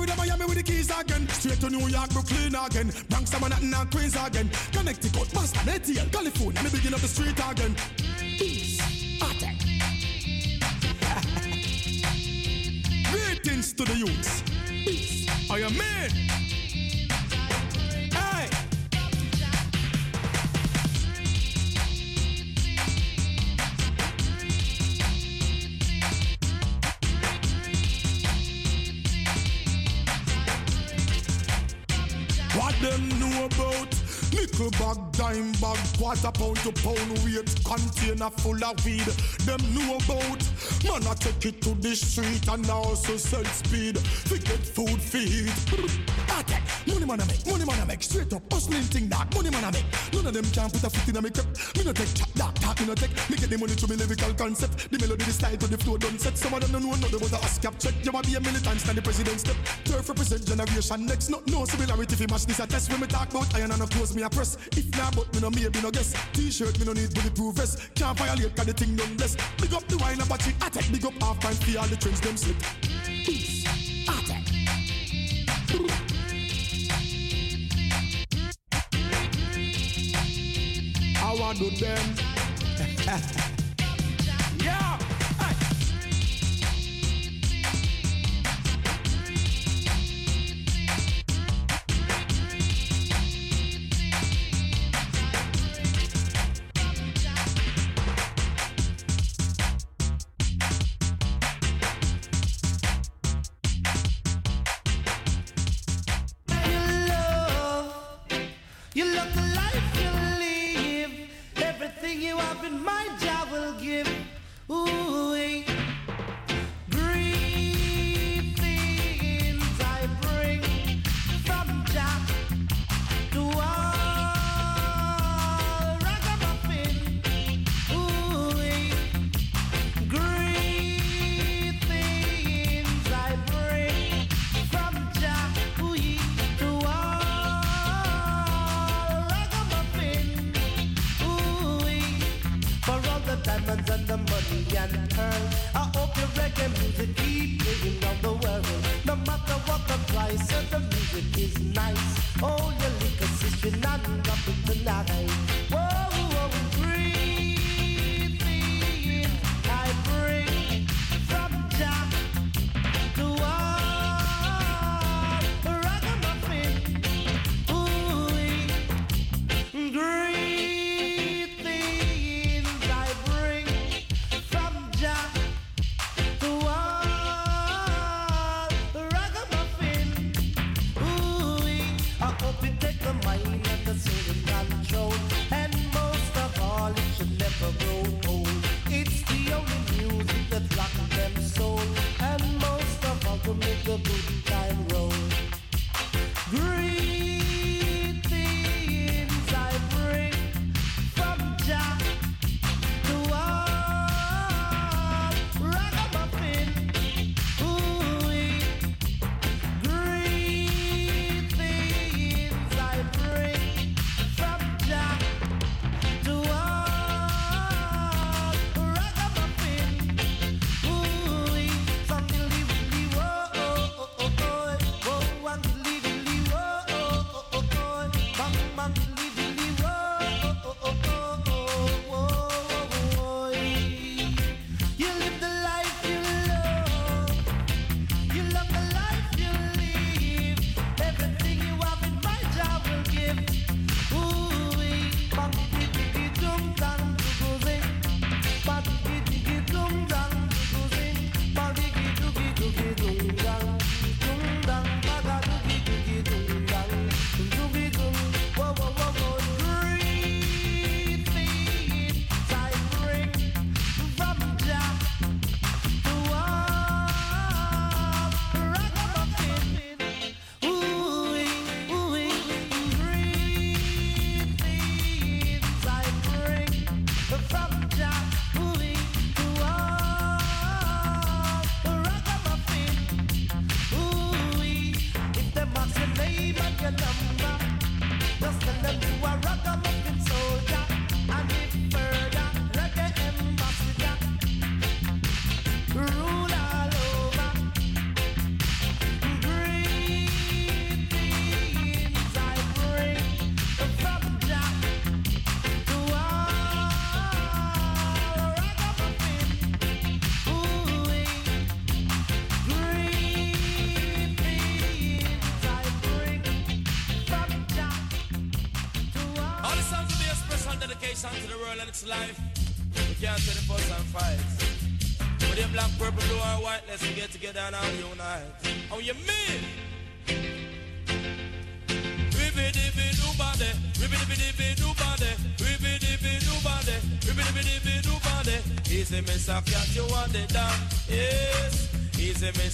Florida, 0.00 0.16
Miami 0.16 0.46
with 0.46 0.56
the 0.56 0.62
keys 0.62 0.90
again. 0.98 1.28
Straight 1.28 1.60
to 1.60 1.68
New 1.68 1.86
York, 1.88 2.08
Brooklyn 2.08 2.54
again. 2.54 2.90
Bronx, 3.10 3.34
and 3.34 3.90
Queens 3.90 4.16
again. 4.16 4.48
Connecticut, 4.72 5.28
Boston, 5.34 5.68
ATL, 5.68 6.10
California. 6.10 6.62
Me 6.62 6.70
begin 6.70 6.94
up 6.94 7.00
the 7.00 7.08
street 7.08 7.38
again. 7.50 7.76
Peace. 8.38 8.80
Greetings 13.10 13.74
to 13.74 13.84
the 13.84 13.94
youths. 13.94 14.42
Peace. 14.66 15.28
I 15.50 15.58
am. 15.58 15.76
About? 33.46 33.99
Nickel 34.32 34.70
bag, 34.70 34.98
dime 35.12 35.52
bag, 35.60 35.78
quarter 35.98 36.30
pound 36.32 36.56
to 36.58 36.72
pound 36.82 37.10
weight, 37.24 37.50
container 37.64 38.30
full 38.30 38.62
of 38.64 38.84
weed. 38.84 39.06
Them 39.46 39.60
know 39.74 39.96
about. 39.96 40.42
Man, 40.84 41.06
I 41.06 41.14
take 41.14 41.46
it 41.46 41.62
to 41.62 41.74
the 41.74 41.94
street 41.94 42.46
and 42.48 42.68
also 42.70 43.16
sell 43.16 43.44
speed. 43.44 43.98
We 44.30 44.38
get 44.38 44.60
food 44.60 45.00
feed. 45.00 45.52
Attack. 46.28 46.62
Money 46.86 47.04
man 47.04 47.20
I 47.20 47.26
make, 47.26 47.46
money 47.46 47.64
man 47.64 47.80
I 47.80 47.84
make. 47.84 48.02
Straight 48.02 48.32
up, 48.32 48.42
hustling 48.52 48.82
thing 48.82 49.08
dog. 49.08 49.32
Money 49.34 49.50
man 49.50 49.64
I 49.64 49.70
make. 49.70 49.84
None 50.12 50.26
of 50.26 50.32
them 50.32 50.44
can 50.52 50.70
put 50.70 50.84
a 50.84 50.90
foot 50.90 51.08
in 51.08 51.16
a 51.16 51.22
me 51.22 51.30
crep. 51.30 51.46
Me 51.76 51.84
no 51.84 51.92
take 51.92 52.14
chat 52.14 52.34
dog, 52.34 52.54
talk 52.56 52.80
me 52.80 52.86
no 52.86 52.94
take. 52.94 53.12
Me 53.28 53.36
get 53.36 53.50
the 53.50 53.58
money 53.58 53.74
through 53.74 53.88
me 53.88 53.96
lyrical 53.96 54.32
concept. 54.34 54.90
The 54.90 54.98
melody, 54.98 55.24
the 55.24 55.32
style 55.32 55.56
to 55.56 55.66
the 55.66 55.76
flow 55.76 55.98
done 55.98 56.18
set. 56.18 56.38
Some 56.38 56.54
of 56.54 56.60
them 56.60 56.72
don't 56.72 56.82
know 56.82 56.96
nothing 56.96 57.20
about 57.20 57.32
a 57.36 57.44
ASCAP 57.44 57.78
check. 57.78 57.94
You 58.02 58.12
want 58.12 58.26
be 58.26 58.34
a 58.34 58.40
militant, 58.40 58.80
stand 58.80 58.96
the 58.96 59.02
president 59.02 59.40
step. 59.40 59.56
Turf 59.84 60.08
represent 60.08 60.46
generation 60.46 61.06
next. 61.06 61.28
No, 61.28 61.42
no 61.46 61.64
similarity 61.64 62.16
fi 62.16 62.26
match 62.26 62.46
this 62.46 62.60
a 62.60 62.66
test. 62.66 62.90
When 62.90 63.00
me 63.00 63.06
talk 63.06 63.30
about 63.30 63.54
iron 63.54 63.72
and 63.72 63.82
of 63.82 63.90
course 63.90 64.14
me 64.14 64.19
a 64.22 64.30
press. 64.30 64.56
If 64.76 64.96
not, 64.96 65.14
but 65.16 65.32
me 65.34 65.40
no 65.40 65.50
maybe 65.50 65.80
no 65.80 65.90
guess. 65.90 66.14
T-shirt 66.32 66.78
me 66.78 66.86
no 66.86 66.92
need 66.92 67.14
bulletproof 67.14 67.56
vest. 67.56 67.94
Can't 67.94 68.16
violate 68.18 68.54
'cause 68.56 68.66
the 68.66 68.72
thing 68.72 68.96
done 68.96 69.16
bless. 69.16 69.36
Big 69.60 69.72
up 69.72 69.86
the 69.88 69.96
wine 69.98 70.20
about 70.20 70.46
it. 70.46 70.54
Attack. 70.56 70.90
Big 70.92 71.04
up 71.04 71.14
half 71.22 71.40
pint 71.40 71.56
for 71.62 71.78
all 71.78 71.86
the 71.86 71.96
trends 71.96 72.20
them 72.20 72.36
slip. 72.36 72.56
Peace. 73.24 73.64
Attack. 74.08 74.44
I 81.22 81.34
want 81.38 81.58
to 81.58 81.70
them. 81.70 83.46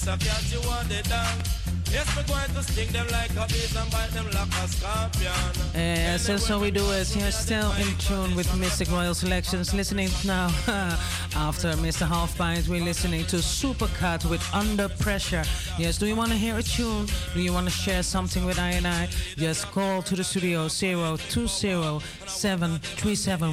Yes. 0.06 0.22
Easy, 0.22 0.28
Cat, 0.28 0.52
you 0.52 0.68
want 0.68 0.90
it 0.92 1.08
down. 1.08 1.34
Yes, 1.90 2.06
we're 2.16 2.22
going 2.24 2.50
to 2.54 2.62
sting 2.62 2.92
them 2.92 3.06
like 3.10 3.30
a 3.30 3.46
beast 3.48 3.76
and 3.76 3.90
bite 3.90 4.10
them 4.10 4.26
like 4.26 4.54
a 4.62 4.68
scorpion. 4.68 5.74
Eh, 5.74 5.95
Yeah, 6.16 6.22
so, 6.22 6.36
so 6.38 6.58
we 6.58 6.70
do 6.70 6.92
is 6.92 7.14
you're 7.14 7.30
still 7.30 7.72
in 7.72 7.94
tune 7.98 8.34
with 8.34 8.46
Mistic 8.52 8.90
Royal 8.90 9.12
Selections. 9.12 9.74
Listening 9.74 10.08
now 10.24 10.46
after 11.36 11.74
Mr. 11.74 12.08
Half 12.08 12.40
we're 12.40 12.82
listening 12.82 13.26
to 13.26 13.42
Super 13.42 13.88
Cat 13.98 14.24
with 14.24 14.42
Under 14.54 14.88
Pressure. 14.88 15.44
Yes, 15.78 15.98
do 15.98 16.06
you 16.06 16.16
want 16.16 16.30
to 16.30 16.38
hear 16.38 16.56
a 16.56 16.62
tune? 16.62 17.06
Do 17.34 17.42
you 17.42 17.52
want 17.52 17.66
to 17.66 17.70
share 17.70 18.02
something 18.02 18.46
with 18.46 18.58
I 18.58 18.70
and 18.70 18.86
I? 18.86 19.10
Just 19.36 19.70
call 19.72 20.00
to 20.04 20.16
the 20.16 20.24
studio 20.24 20.68
020 20.68 22.00
737 22.26 23.52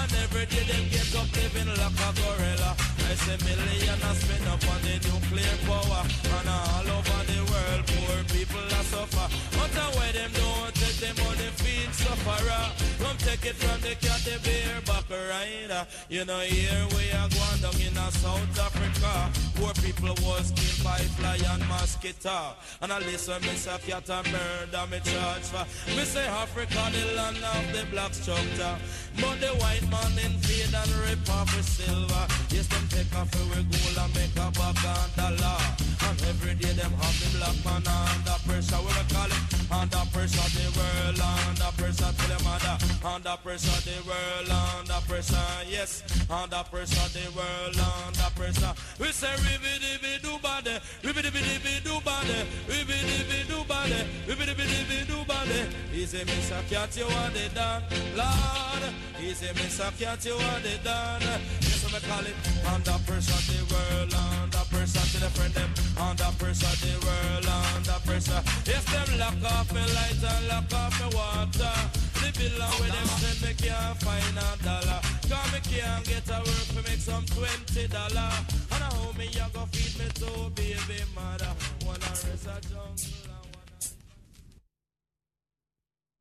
and 0.00 0.12
every 0.24 0.46
day 0.46 0.64
them 0.64 0.84
get 0.88 1.12
up 1.14 1.28
living 1.36 1.68
like 1.68 2.00
a 2.00 2.10
gorilla. 2.16 2.70
I 3.08 3.14
say 3.14 3.38
million 3.44 4.00
a 4.00 4.10
spend 4.14 4.48
up 4.48 4.64
on 4.68 4.80
the 4.84 4.94
nuclear 5.04 5.56
power, 5.68 6.02
and 6.04 6.48
all 6.48 6.88
over 6.96 7.20
the 7.28 7.40
world 7.50 7.82
poor 7.88 8.18
people 8.32 8.68
are 8.78 8.86
suffer. 8.88 9.26
But 9.52 9.74
uh, 9.76 9.90
why 9.96 10.12
them 10.12 10.30
don't 10.32 10.77
them 11.00 11.16
money 11.24 11.50
feed 11.62 11.92
sufferer? 11.94 12.64
Come 13.02 13.16
take 13.18 13.44
it 13.46 13.56
from 13.56 13.80
the 13.80 13.94
cat, 13.96 14.20
the 14.26 14.38
bear 14.42 14.80
back 14.82 15.06
rider. 15.10 15.86
You 16.08 16.24
know 16.24 16.40
here 16.40 16.86
we 16.96 17.10
are 17.12 17.28
going 17.30 17.60
down 17.62 17.78
in 17.80 17.94
South 18.10 18.58
Africa. 18.58 19.30
Poor 19.56 19.72
people 19.82 20.14
was 20.26 20.50
killed 20.56 20.82
by 20.84 20.98
fly 21.18 21.38
and 21.52 21.66
mosquito. 21.68 22.54
And 22.82 22.92
I 22.92 22.98
listen, 22.98 23.40
me 23.42 23.54
say 23.54 23.78
cat 23.86 24.08
and 24.10 24.26
murder 24.32 24.84
me 24.90 24.98
charge 25.04 25.46
for. 25.52 25.64
Me 25.94 26.04
say 26.04 26.26
Africa 26.26 26.90
the 26.92 27.14
land 27.14 27.38
of 27.38 27.64
the 27.72 27.86
black 27.90 28.14
structure. 28.14 28.76
But 29.20 29.40
the 29.40 29.52
white 29.62 29.86
man 29.90 30.12
invade 30.18 30.74
and 30.74 30.92
rip 31.06 31.28
off 31.30 31.50
the 31.54 31.62
silver. 31.62 32.24
Yes, 32.50 32.66
them 32.66 32.86
take 32.88 33.14
off 33.14 33.30
our 33.34 33.62
gold 33.62 33.98
and 34.02 34.14
make 34.14 34.36
a 34.36 34.50
bag 34.50 34.82
and 34.82 35.12
dollar. 35.16 35.58
And 36.06 36.18
every 36.30 36.54
day 36.54 36.72
them 36.72 36.92
have 36.92 37.16
the 37.22 37.28
black 37.38 37.58
man 37.64 37.86
under 37.86 38.38
pressure. 38.46 38.82
We 38.82 38.92
call 39.14 39.30
it 39.30 39.47
under 39.70 40.02
pressure 40.12 40.48
the 40.56 40.66
world, 40.76 41.20
under 41.20 41.70
pressure 41.76 42.12
to 42.12 42.24
the 42.28 42.38
mother. 42.44 42.76
Under 43.04 43.36
pressure 43.42 43.80
the 43.84 43.96
world, 44.08 44.50
under 44.50 45.00
pressure. 45.06 45.36
Yes, 45.68 46.02
under 46.30 46.62
pressure 46.64 47.08
the 47.12 47.26
world, 47.36 47.76
under 48.06 48.30
pressure. 48.34 48.74
We 48.98 49.12
say 49.12 49.32
ribby 49.44 49.78
dibby 49.82 50.22
do 50.22 50.38
body, 50.38 50.78
ribby 51.04 51.22
dibby 51.22 51.40
dibby 51.40 51.84
do 51.84 52.00
body, 52.00 52.38
ribby 52.68 52.94
dibby 52.94 53.48
do 53.48 53.64
body, 53.64 54.00
ribby 54.26 54.44
dibby 54.46 54.64
dibby 54.64 55.06
do 55.06 55.24
body. 55.24 55.60
Easy, 55.92 56.18
Mr. 56.18 56.60
Cat, 56.70 56.96
you 56.96 57.06
want 57.06 57.36
it 57.36 57.54
done, 57.54 57.82
Lord. 58.16 58.92
Easy, 59.20 59.46
Mr. 59.46 59.90
Cat, 59.98 60.24
you 60.24 60.34
want 60.34 60.64
it 60.64 60.82
done. 60.82 61.22
Yes, 61.60 61.84
we 61.84 62.00
call 62.08 62.24
it 62.24 62.36
under 62.66 62.98
pressure 63.04 63.42
the 63.52 63.58
world, 63.74 64.14
under 64.14 64.64
pressure 64.70 65.06
to 65.12 65.20
the 65.20 65.30
friend 65.30 65.54
them, 65.54 65.70
under 66.00 66.30
pressure 66.38 66.76
the 66.82 66.94
world, 67.04 67.46
under 67.46 67.98
pressure. 68.06 68.42
Yes, 68.66 68.84
them 68.92 69.18
lock 69.18 69.42
off 69.44 69.72
me 69.72 69.80
light 69.80 70.22
and 70.22 70.48
lock 70.48 70.72
off 70.72 70.94
me 71.00 71.06
water. 71.16 71.76
The 72.20 72.28
bill 72.38 72.60
with 72.78 72.92
them 72.94 73.08
said 73.18 73.38
me 73.42 73.54
can't 73.54 73.96
find 73.98 74.38
a 74.38 74.48
dollar. 74.64 75.00
Cause 75.28 75.52
me 75.52 75.60
can't 75.66 76.04
get 76.06 76.28
a 76.30 76.38
work 76.38 76.68
to 76.74 76.80
make 76.88 77.02
some 77.02 77.24
twenty 77.26 77.88
dollar. 77.88 78.30
And 78.72 78.82
how 78.84 79.12
me 79.18 79.26
you 79.26 79.46
go 79.52 79.66
feed 79.72 79.94
me 79.98 80.08
to 80.20 80.50
baby 80.50 81.02
mother. 81.14 81.52
Wanna 81.84 82.10
raise 82.10 82.46
a 82.46 82.60
jungle. 82.68 83.27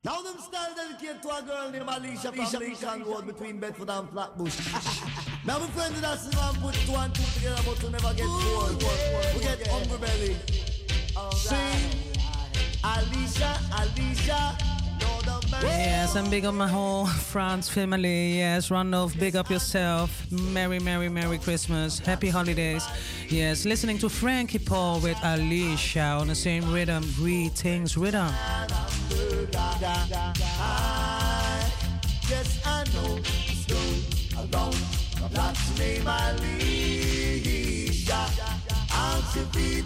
Now 0.07 0.21
them 0.21 0.37
style 0.39 0.73
dedicated 0.73 1.21
to 1.23 1.35
a 1.35 1.41
girl 1.41 1.69
named 1.69 1.83
Alicia 1.85 2.31
from 2.31 2.59
Lincoln 2.61 3.03
Road 3.03 3.27
between 3.27 3.59
Bedford 3.59 3.89
and 3.89 4.09
Flatbush. 4.09 4.57
now 5.45 5.59
my 5.59 5.67
friend 5.67 5.93
that's 5.95 6.27
the 6.27 6.35
man 6.37 6.53
put 6.61 6.75
two 6.75 6.93
and 6.95 7.13
two 7.13 7.23
together 7.33 7.61
but 7.65 7.75
to 7.75 7.89
never 7.89 8.13
get 8.13 8.25
bored. 8.25 8.83
We 9.35 9.41
get 9.41 9.67
hungry 9.67 9.97
belly. 9.97 10.37
Sing 11.35 11.91
Alicia, 12.85 13.59
Alicia. 13.81 14.66
Yes, 15.49 16.15
and 16.15 16.29
big 16.29 16.45
up 16.45 16.53
my 16.53 16.67
whole 16.67 17.05
France 17.05 17.69
family. 17.69 18.37
Yes, 18.37 18.69
Randolph, 18.69 19.17
big 19.17 19.35
up 19.35 19.49
yourself. 19.49 20.29
Merry, 20.31 20.79
Merry, 20.79 21.09
Merry 21.09 21.37
Christmas. 21.37 21.99
Happy 21.99 22.29
holidays. 22.29 22.85
Yes, 23.29 23.65
listening 23.65 23.97
to 23.99 24.09
Frankie 24.09 24.59
Paul 24.59 24.99
with 24.99 25.17
Alicia 25.23 26.17
on 26.19 26.27
the 26.27 26.35
same 26.35 26.71
rhythm. 26.73 27.03
Greetings, 27.15 27.97
rhythm. 27.97 28.33
Yes, 32.29 32.59
I 32.65 32.83
know 32.93 33.19
around. 34.53 34.75
Name 35.77 36.07
Alicia. 36.07 37.57
And 38.93 39.23
she 39.33 39.39
feed 39.51 39.85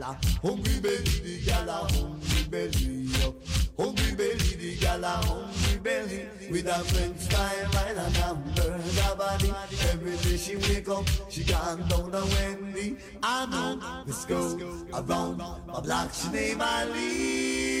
gala, 0.00 0.18
hungry 0.42 0.80
belly, 0.80 1.20
the 1.22 1.40
gala, 1.44 1.86
hungry 1.92 2.42
belly. 2.50 3.08
yo. 3.20 3.34
Hungry 3.78 4.14
belly, 4.14 4.56
the 4.56 4.76
gala, 4.76 5.20
hungry 5.24 5.78
belly. 5.82 6.28
With 6.50 6.66
a 6.66 6.78
French 6.84 7.18
style 7.18 7.68
fry 7.70 7.88
and 7.90 7.98
a 7.98 8.10
hamburger 8.18 9.14
body. 9.16 9.52
Every 9.92 10.16
day 10.16 10.36
she 10.36 10.56
wake 10.56 10.88
up, 10.88 11.06
she 11.28 11.44
gone 11.44 11.86
down 11.88 12.10
to 12.12 12.24
Wendy. 12.34 12.96
I 13.22 13.46
know 13.46 14.04
this 14.06 14.24
go 14.24 14.58
around. 14.94 15.42
A 15.68 15.80
black 15.80 16.12
she 16.14 16.28
name 16.30 16.60
Alicia. 16.60 17.76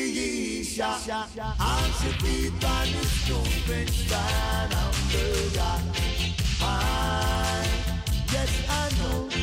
And 1.58 1.94
she 1.94 2.10
feed 2.20 2.64
on 2.64 2.86
the 2.92 3.04
stone 3.06 3.44
French 3.66 4.12
and 4.12 4.72
hamburger. 4.72 5.76
I, 6.62 7.66
yes, 8.32 8.52
I 8.68 8.90
know 8.98 9.39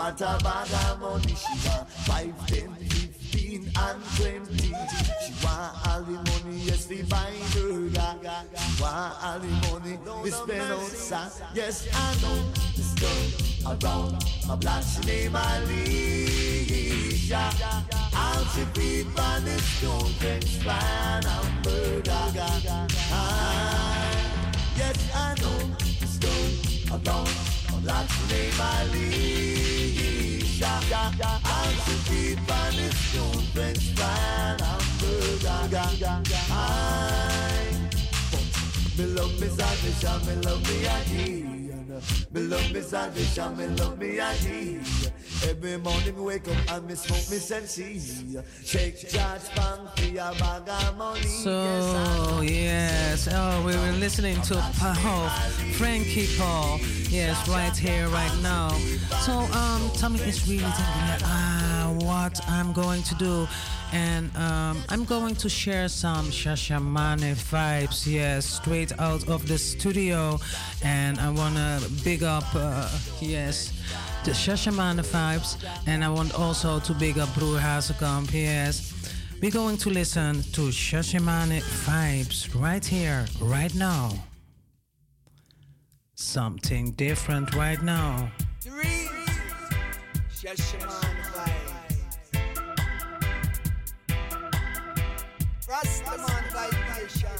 want 0.00 0.20
a 0.20 0.38
bag 0.42 0.72
of 0.72 1.00
money 1.00 1.34
She 1.34 1.68
want 1.68 1.88
five, 1.90 2.46
ten, 2.46 2.89
fifteen 3.50 3.72
and 3.76 4.02
twenty. 4.16 4.68
She 5.24 5.32
want 5.44 5.88
all 5.88 6.02
the 6.02 6.12
money, 6.12 6.56
yes, 6.58 6.88
we 6.88 7.02
buy 7.02 7.32
her 7.54 7.88
gaga. 7.88 8.44
She 8.56 8.82
want 8.82 9.24
all 9.24 9.38
the 9.38 9.48
money, 9.48 9.98
we 10.22 10.30
spend 10.30 10.72
outside. 10.72 11.30
Yes, 11.54 11.88
I 11.92 12.14
know 12.22 12.42
this 12.76 12.94
girl 12.94 13.72
around 13.72 14.24
my 14.46 14.56
block, 14.56 14.82
she 14.82 15.00
name 15.06 15.34
Alicia. 15.34 16.70
All 18.16 18.44
she 18.54 18.64
feed 18.74 19.14
by 19.14 19.40
the 19.40 19.58
stone 19.58 20.12
fence, 20.20 20.56
flying 20.62 21.26
out 21.26 21.66
her 21.66 22.00
gaga. 22.00 22.86
Yes, 24.76 25.10
I 25.14 25.34
know 25.40 25.58
this 26.00 26.16
girl 26.18 26.50
around 26.92 27.28
my 27.70 27.78
block, 27.82 28.06
she 28.10 28.22
name 28.32 28.60
Alicia. 28.60 29.79
And 30.62 31.76
she 31.84 31.94
keep 32.10 32.52
on 32.52 32.76
this 32.76 33.12
tune, 33.12 33.42
French 33.54 33.94
fry 33.94 34.06
and 34.50 34.60
hamburger. 34.60 36.22
I, 36.50 37.88
me 38.98 39.04
love 39.06 39.40
me 39.40 39.46
Sadisha, 39.48 40.26
me 40.26 40.34
love 40.42 40.62
me 40.68 40.86
Adi. 40.86 41.59
Me 42.30 42.40
love 42.42 42.72
me 42.72 42.80
Sadisha, 42.80 43.56
me 43.56 43.66
love 43.76 43.98
me 43.98 44.20
Adi. 44.20 44.78
Every 45.48 45.76
morning 45.78 46.14
me 46.14 46.22
wake 46.22 46.46
up 46.46 46.56
and 46.70 46.86
me 46.86 46.94
smoke 46.94 47.28
me 47.30 47.38
sensi. 47.38 47.98
Shake 48.64 49.08
charge 49.08 49.48
pan 49.50 49.88
for 49.96 50.10
a 50.10 50.32
bag 50.38 50.68
of 50.68 50.96
money. 50.96 51.22
So 51.22 52.40
yes, 52.42 53.28
oh, 53.32 53.64
we 53.66 53.74
were 53.74 53.98
listening 53.98 54.40
to 54.42 54.54
Paul, 54.78 55.28
Frankie 55.78 56.28
Paul. 56.38 56.78
Yes, 57.08 57.48
right 57.48 57.76
here, 57.76 58.06
right 58.08 58.36
now. 58.40 58.68
So 59.26 59.32
um, 59.32 59.90
Tommy 59.96 60.20
is 60.20 60.46
really 60.48 60.62
thinking, 60.62 61.24
ah, 61.24 61.79
what 61.92 62.40
I'm 62.48 62.72
going 62.72 63.02
to 63.02 63.14
do, 63.14 63.48
and 63.92 64.34
um, 64.36 64.82
I'm 64.88 65.04
going 65.04 65.34
to 65.36 65.48
share 65.48 65.88
some 65.88 66.26
Shashamane 66.26 67.34
vibes. 67.50 68.06
Yes, 68.06 68.46
straight 68.46 68.92
out 68.98 69.28
of 69.28 69.46
the 69.46 69.58
studio, 69.58 70.38
and 70.82 71.18
I 71.18 71.30
wanna 71.30 71.80
big 72.04 72.22
up, 72.22 72.44
uh, 72.54 72.88
yes. 73.20 73.72
The 74.24 74.32
Shashamane 74.32 75.02
vibes, 75.02 75.56
and 75.86 76.04
I 76.04 76.08
want 76.10 76.34
also 76.34 76.78
to 76.80 76.92
big 76.94 77.18
up 77.18 77.28
Broer 77.34 77.58
Hazekamp. 77.58 78.32
Yes, 78.32 78.92
we're 79.40 79.50
going 79.50 79.78
to 79.78 79.88
listen 79.90 80.42
to 80.52 80.70
Shashamane 80.70 81.60
vibes 81.86 82.54
right 82.60 82.84
here, 82.84 83.24
right 83.40 83.74
now. 83.74 84.12
Something 86.14 86.90
different 86.92 87.54
right 87.54 87.82
now. 87.82 88.30
Three. 88.60 89.08
Shashaman 90.30 90.88
vibes. 91.32 91.59
Rastaman 95.70 96.50
vibration. 96.50 97.30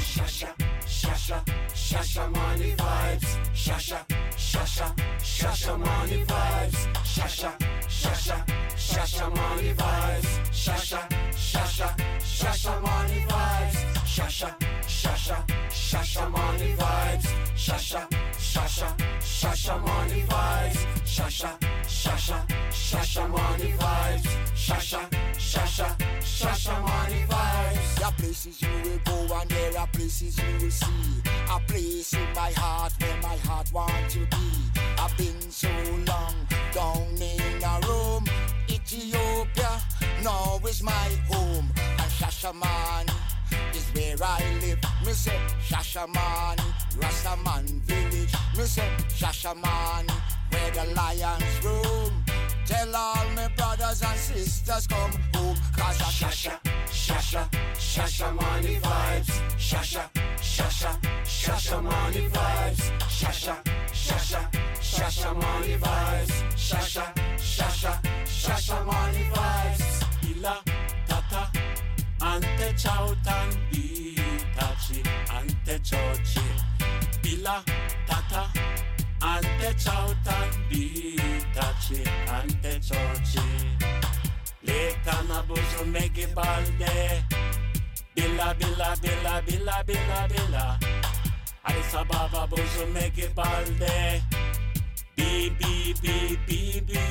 Shasha, 0.00 0.48
Shasha, 0.86 1.44
Shasha 1.74 2.30
money 2.32 2.74
vibes. 2.74 3.28
Shasha, 3.52 4.00
Shasha, 4.38 4.94
Shasha 5.18 5.78
money 5.78 6.24
vibes. 6.24 6.78
Shasha, 7.04 7.52
Shasha, 7.86 8.46
Shasha 8.76 9.36
money 9.36 9.74
vibes. 9.74 10.30
Shasha, 10.50 11.00
Shasha, 11.32 11.88
Shasha 12.20 12.80
money 12.80 13.26
vibes. 13.28 13.99
Shasha, 14.20 14.54
Shasha, 14.86 15.46
Shasha 15.70 16.30
money 16.30 16.74
vibes. 16.76 17.26
Shasha, 17.56 18.06
Shasha, 18.36 18.94
Shasha 19.18 19.82
money 19.82 20.22
vibes. 20.28 20.86
Shasha, 21.04 21.58
Shasha, 21.86 22.46
Shasha 22.70 23.28
money 23.30 23.72
vibes. 23.78 24.26
Shasha, 24.54 25.08
Shasha, 25.38 25.96
Shasha 26.20 26.82
money 26.82 27.24
vibes. 27.28 27.94
There 27.96 28.06
are 28.06 28.12
places 28.12 28.60
you 28.60 28.68
will 28.84 29.00
go 29.06 29.34
and 29.40 29.50
there 29.50 29.78
are 29.78 29.86
places 29.86 30.36
you 30.38 30.58
will 30.60 30.70
see. 30.70 31.22
A 31.50 31.58
place 31.60 32.12
in 32.12 32.32
my 32.34 32.52
heart 32.52 32.92
where 33.00 33.22
my 33.22 33.36
heart 33.48 33.72
wants 33.72 34.14
to 34.14 34.20
be. 34.20 34.80
I've 34.98 35.16
been 35.16 35.50
so 35.50 35.70
long 36.06 36.34
down 36.74 37.08
in 37.18 37.64
a 37.64 37.80
room. 37.88 38.24
Ethiopia 38.68 39.80
now 40.22 40.60
is 40.68 40.82
my 40.82 41.08
home. 41.30 41.72
And 41.76 42.10
Shashamani 42.12 43.29
is 43.74 43.86
where 43.94 44.16
I 44.22 44.42
live. 44.62 44.78
Me 45.04 45.12
say 45.12 45.38
Shashamani, 45.68 46.66
Rastaman 46.98 47.66
village. 47.82 48.34
Me 48.56 48.64
say 48.64 48.88
Shashamani, 49.08 50.10
where 50.50 50.70
the 50.70 50.94
lions 50.94 51.64
roam. 51.64 52.24
Tell 52.66 52.94
all 52.94 53.24
my 53.34 53.48
brothers 53.56 54.02
and 54.02 54.18
sisters 54.18 54.86
come 54.86 55.12
home. 55.34 55.56
Cause 55.76 55.98
Shasha, 55.98 56.58
Shasha, 56.86 57.48
Shasha 57.74 58.32
money 58.34 58.78
vibes. 58.80 59.30
Shasha, 59.58 60.02
Shasha, 60.36 60.96
Shasha 61.24 61.82
money 61.82 62.28
vibes. 62.28 62.82
Shasha, 63.08 63.56
Shasha, 63.92 64.40
Shasha 64.80 65.34
money 65.34 65.76
vibes. 65.78 66.32
Shasha, 66.54 67.04
Shasha, 67.36 67.92
Shasha 68.26 68.86
money 68.86 69.24
vibes. 69.34 70.04
Ila, 70.30 70.62
ante 72.32 72.68
chautan 72.82 73.48
bitachi, 73.70 74.98
ante 75.36 75.74
chochi. 75.88 76.44
Bila, 77.22 77.56
tata, 78.08 78.42
ante 79.32 79.70
chautan 79.84 80.48
bitachi, 80.68 82.00
ante 82.36 82.72
chochi. 82.88 83.46
Leka 84.62 85.16
na 85.28 85.42
buzo 85.48 85.84
megi 85.94 86.26
balde. 86.36 87.24
Bila, 88.14 88.54
bila, 88.58 88.88
bila, 89.02 89.34
bila, 89.46 89.76
bila, 89.88 90.18
bila. 90.30 90.64
Addis 91.66 91.94
Ababa 92.00 92.46
buzo 92.50 92.86
megi 92.94 93.26
balde. 93.34 94.22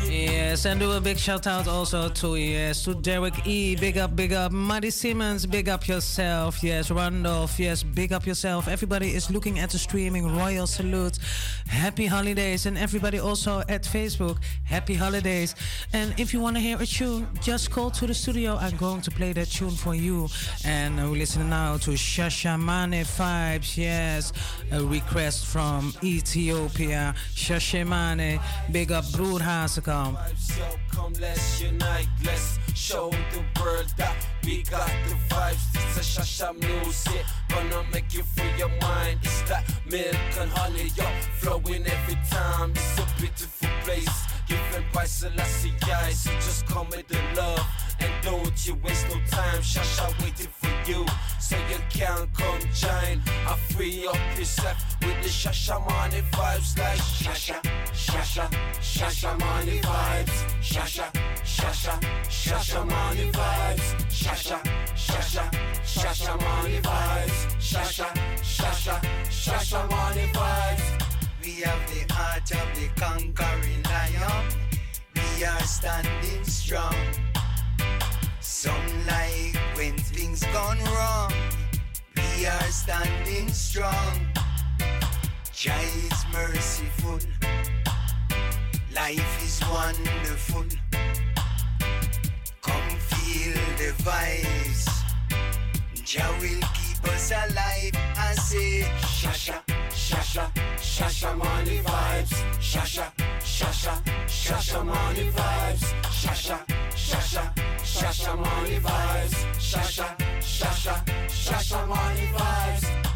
Yes, 0.10 0.66
and 0.66 0.80
do 0.80 0.92
a 0.92 1.00
big 1.00 1.18
shout 1.18 1.46
out 1.48 1.68
also 1.68 2.10
to 2.10 2.36
yes 2.36 2.84
to 2.84 2.96
Derek 2.96 3.46
E. 3.46 3.76
Big 3.76 3.98
up, 3.98 4.16
big 4.16 4.34
up, 4.34 4.52
Maddie 4.52 4.90
Simmons. 4.90 5.46
Big 5.46 5.70
up 5.70 5.88
yourself. 5.88 6.64
Yes, 6.64 6.90
Randolph. 6.92 7.60
Yes, 7.60 7.84
big 7.84 8.12
up 8.12 8.26
yourself. 8.26 8.68
Everybody 8.68 9.14
is 9.14 9.30
looking 9.30 9.60
at 9.60 9.70
the 9.70 9.78
streaming. 9.78 10.36
Royal 10.36 10.66
salute. 10.68 11.20
Happy 11.68 12.08
holidays, 12.08 12.66
and 12.66 12.78
everybody 12.78 13.20
also 13.20 13.60
at 13.70 13.84
Facebook. 13.84 14.38
Happy 14.66 14.96
holidays. 14.96 15.54
And 15.94 16.20
if 16.20 16.34
you 16.34 16.40
want 16.40 16.56
to 16.56 16.62
hear 16.62 16.78
a 16.82 16.86
tune, 16.86 17.28
just 17.42 17.70
call 17.70 17.92
to 17.92 18.08
the 18.08 18.14
studio. 18.14 18.58
I'm 18.58 18.76
going 18.76 19.02
to 19.02 19.12
play 19.12 19.34
that 19.34 19.50
tune 19.50 19.70
for 19.70 19.94
you. 19.94 20.28
And 20.66 21.12
we 21.12 21.20
listen 21.20 21.48
now 21.48 21.78
to 21.78 21.92
Shashamane 21.92 23.06
vibes. 23.06 23.78
Yes, 23.78 24.34
a 24.72 24.84
request 24.84 25.46
from 25.46 25.94
Ethiopia. 26.04 27.14
Shashamane. 27.36 28.09
Big 28.72 28.92
up 28.92 29.06
Broer 29.12 29.40
Hazekamp. 29.40 30.18
Come 30.92 31.14
let's 31.22 31.62
unite, 31.62 32.08
let's 32.26 32.58
show 32.74 33.12
the 33.32 33.62
world 33.62 33.86
that 33.98 34.16
we 34.44 34.64
got 34.64 34.90
the 35.08 35.16
vibes. 35.30 35.72
This 35.74 36.18
a 36.18 36.22
shasha 36.22 36.54
music, 36.60 37.26
gonna 37.50 37.84
make 37.94 38.12
you 38.14 38.24
free 38.24 38.52
your 38.58 38.72
mind. 38.82 39.20
It's 39.22 39.42
that 39.44 39.64
milk 39.86 40.16
and 40.40 40.50
honey, 40.50 40.90
yo, 40.98 41.06
flowing 41.38 41.86
every 41.86 42.18
time. 42.32 42.72
It's 42.72 42.98
a 42.98 43.06
beautiful 43.20 43.70
place, 43.84 44.26
given 44.50 44.84
by 44.94 45.06
Selassie 45.06 45.74
guys. 45.80 46.20
So 46.24 46.32
just 46.32 46.66
come 46.66 46.90
with 46.90 47.08
the 47.08 47.22
love, 47.38 47.66
and 48.00 48.12
don't 48.24 48.68
you 48.68 48.76
waste 48.84 49.08
no 49.08 49.16
time. 49.30 49.62
Shasha 49.62 50.08
waiting 50.22 50.52
for 50.60 50.74
you, 50.90 51.06
so 51.40 51.56
you 51.56 51.80
can 51.90 52.28
come 52.36 52.60
join. 52.74 53.22
I 53.48 53.56
free 53.70 54.08
up 54.08 54.18
yourself 54.38 54.78
with 55.02 55.18
the 55.24 55.30
shasha 55.30 55.80
money 55.88 56.22
vibes, 56.32 56.78
like 56.78 57.00
shasha, 57.00 57.62
shasha, 57.94 58.50
shasha 58.82 59.40
money 59.40 59.80
vibes. 59.80 60.38
Shasha, 60.62 61.06
shasha, 61.44 61.94
shasha 62.28 62.86
money 62.86 63.32
vibes. 63.32 63.88
Shasha, 64.10 64.60
shasha, 64.96 65.46
shasha 65.84 66.34
money 66.42 66.80
vibes. 66.82 67.38
Shasha, 67.70 68.08
shasha, 68.42 68.96
shasha 69.30 69.90
money 69.90 70.28
vibes. 70.34 70.99
We 71.50 71.64
have 71.64 71.82
the 71.90 72.14
heart 72.14 72.52
of 72.52 72.68
the 72.78 72.88
conquering 72.96 73.82
lion. 73.90 74.46
We 75.16 75.44
are 75.44 75.64
standing 75.64 76.44
strong. 76.44 76.96
Some 78.40 78.90
like 79.08 79.58
when 79.76 79.98
things 79.98 80.44
gone 80.54 80.78
wrong. 80.94 81.34
We 82.16 82.46
are 82.46 82.70
standing 82.70 83.50
strong. 83.50 84.14
Jah 85.52 85.74
is 86.06 86.24
merciful. 86.32 87.20
Life 88.94 89.44
is 89.44 89.60
wonderful. 89.72 90.66
Come 92.62 92.90
feel 93.10 93.56
the 93.82 93.92
vibes. 94.04 94.86
Jah 96.04 96.32
will 96.40 96.62
keep 96.78 97.04
us 97.12 97.32
alive. 97.32 97.96
I 98.18 98.36
say, 98.36 98.82
Shasha, 99.02 99.64
shasha, 100.10 100.52
shasha 100.78 101.38
money 101.38 101.80
vibes. 101.86 102.32
Shasha, 102.60 103.06
shasha, 103.40 103.94
shasha 104.28 104.84
money 104.86 105.30
vibes. 105.38 105.84
Shasha, 106.20 106.58
shasha, 106.96 107.44
shasha 107.84 108.34
money 108.36 108.80
vibes. 108.80 109.36
Shasha, 109.70 110.08
shasha, 110.42 110.96
shasha 111.28 111.88
money 111.88 112.28
vibes. 112.38 113.09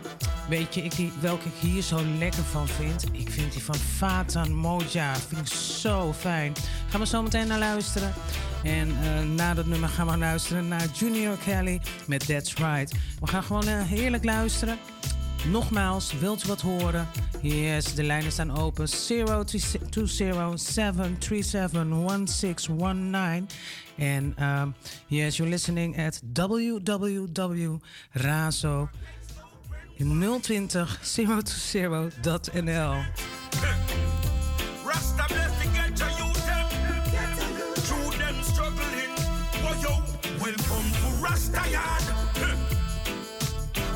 weet 0.50 0.76
je 0.76 0.82
ik, 0.82 1.12
welke 1.20 1.48
ik 1.48 1.70
hier 1.70 1.82
zo 1.82 2.02
lekker 2.18 2.44
van 2.44 2.68
vind? 2.68 3.06
Ik 3.12 3.30
vind 3.30 3.52
die 3.52 3.64
van 3.64 3.76
Fatan 3.76 4.54
Moja. 4.54 5.16
Vind 5.16 5.48
ik 5.48 5.54
zo 5.54 6.14
fijn. 6.14 6.54
Gaan 6.90 7.00
we 7.00 7.08
zo 7.08 7.22
meteen 7.22 7.48
naar 7.48 7.60
luisteren. 7.60 8.14
En 8.66 8.90
eh, 9.02 9.22
na 9.22 9.54
dat 9.54 9.66
nummer 9.66 9.90
gaan 9.90 10.08
we 10.08 10.18
luisteren 10.18 10.68
naar 10.68 10.88
Junior 10.94 11.38
Kelly 11.38 11.82
met 12.08 12.28
That's 12.28 12.54
Right. 12.54 12.96
We 13.20 13.28
gaan 13.28 13.44
gewoon 13.44 13.68
eh, 13.68 13.82
heerlijk 13.82 14.24
luisteren. 14.24 14.78
Nogmaals, 15.50 16.14
wilt 16.14 16.44
u 16.44 16.48
wat 16.48 16.62
horen? 16.62 17.08
Yes, 17.42 17.94
de 17.94 18.04
lijnen 18.04 18.32
staan 18.32 18.58
open. 18.58 18.88
020-737-1619. 18.90 18.94
En 23.96 24.44
um, 24.44 24.76
yes, 25.08 25.38
you're 25.38 25.52
listening 25.52 26.00
at 26.00 26.22
www.razo 26.34 26.90
020 29.98 31.00
020.nl. 32.04 32.96
welcome 40.46 40.92
to 40.92 41.24
Rasta 41.24 41.64
Yard. 41.72 42.04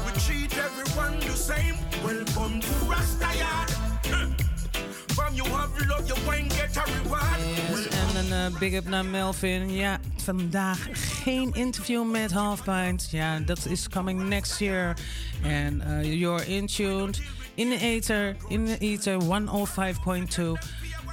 We 0.06 0.12
treat 0.26 0.58
everyone 0.58 1.20
the 1.20 1.36
same. 1.36 1.76
Welcome 2.04 2.60
to 2.62 2.74
Rasta 2.90 3.30
Yard. 3.38 3.70
From 5.16 5.36
you 5.36 5.44
have 5.44 5.88
love, 5.88 6.08
you 6.08 6.16
won't 6.26 6.50
get 6.50 6.76
a 6.78 6.84
reward. 7.04 7.40
Yes, 7.70 7.88
en 7.88 8.16
een 8.16 8.54
eh, 8.54 8.60
big 8.60 8.74
up 8.74 8.88
naar 8.88 9.06
Melvin. 9.06 9.72
Ja, 9.72 10.00
vandaag 10.24 10.88
geen 10.92 11.54
interview 11.54 12.12
met 12.12 12.32
Half 12.32 12.64
Pint. 12.64 13.08
Ja, 13.12 13.40
dat 13.40 13.66
is 13.66 13.90
coming 13.90 14.28
next 14.28 14.60
year. 14.60 14.98
En 15.44 15.82
eh, 15.82 16.20
you're 16.20 16.46
in 16.46 16.68
tuned 16.68 17.22
in 17.54 17.70
de 17.70 17.80
ether, 17.80 18.36
in 18.48 18.66
de 18.66 18.78
ether 18.78 19.22
105.2 19.22 19.28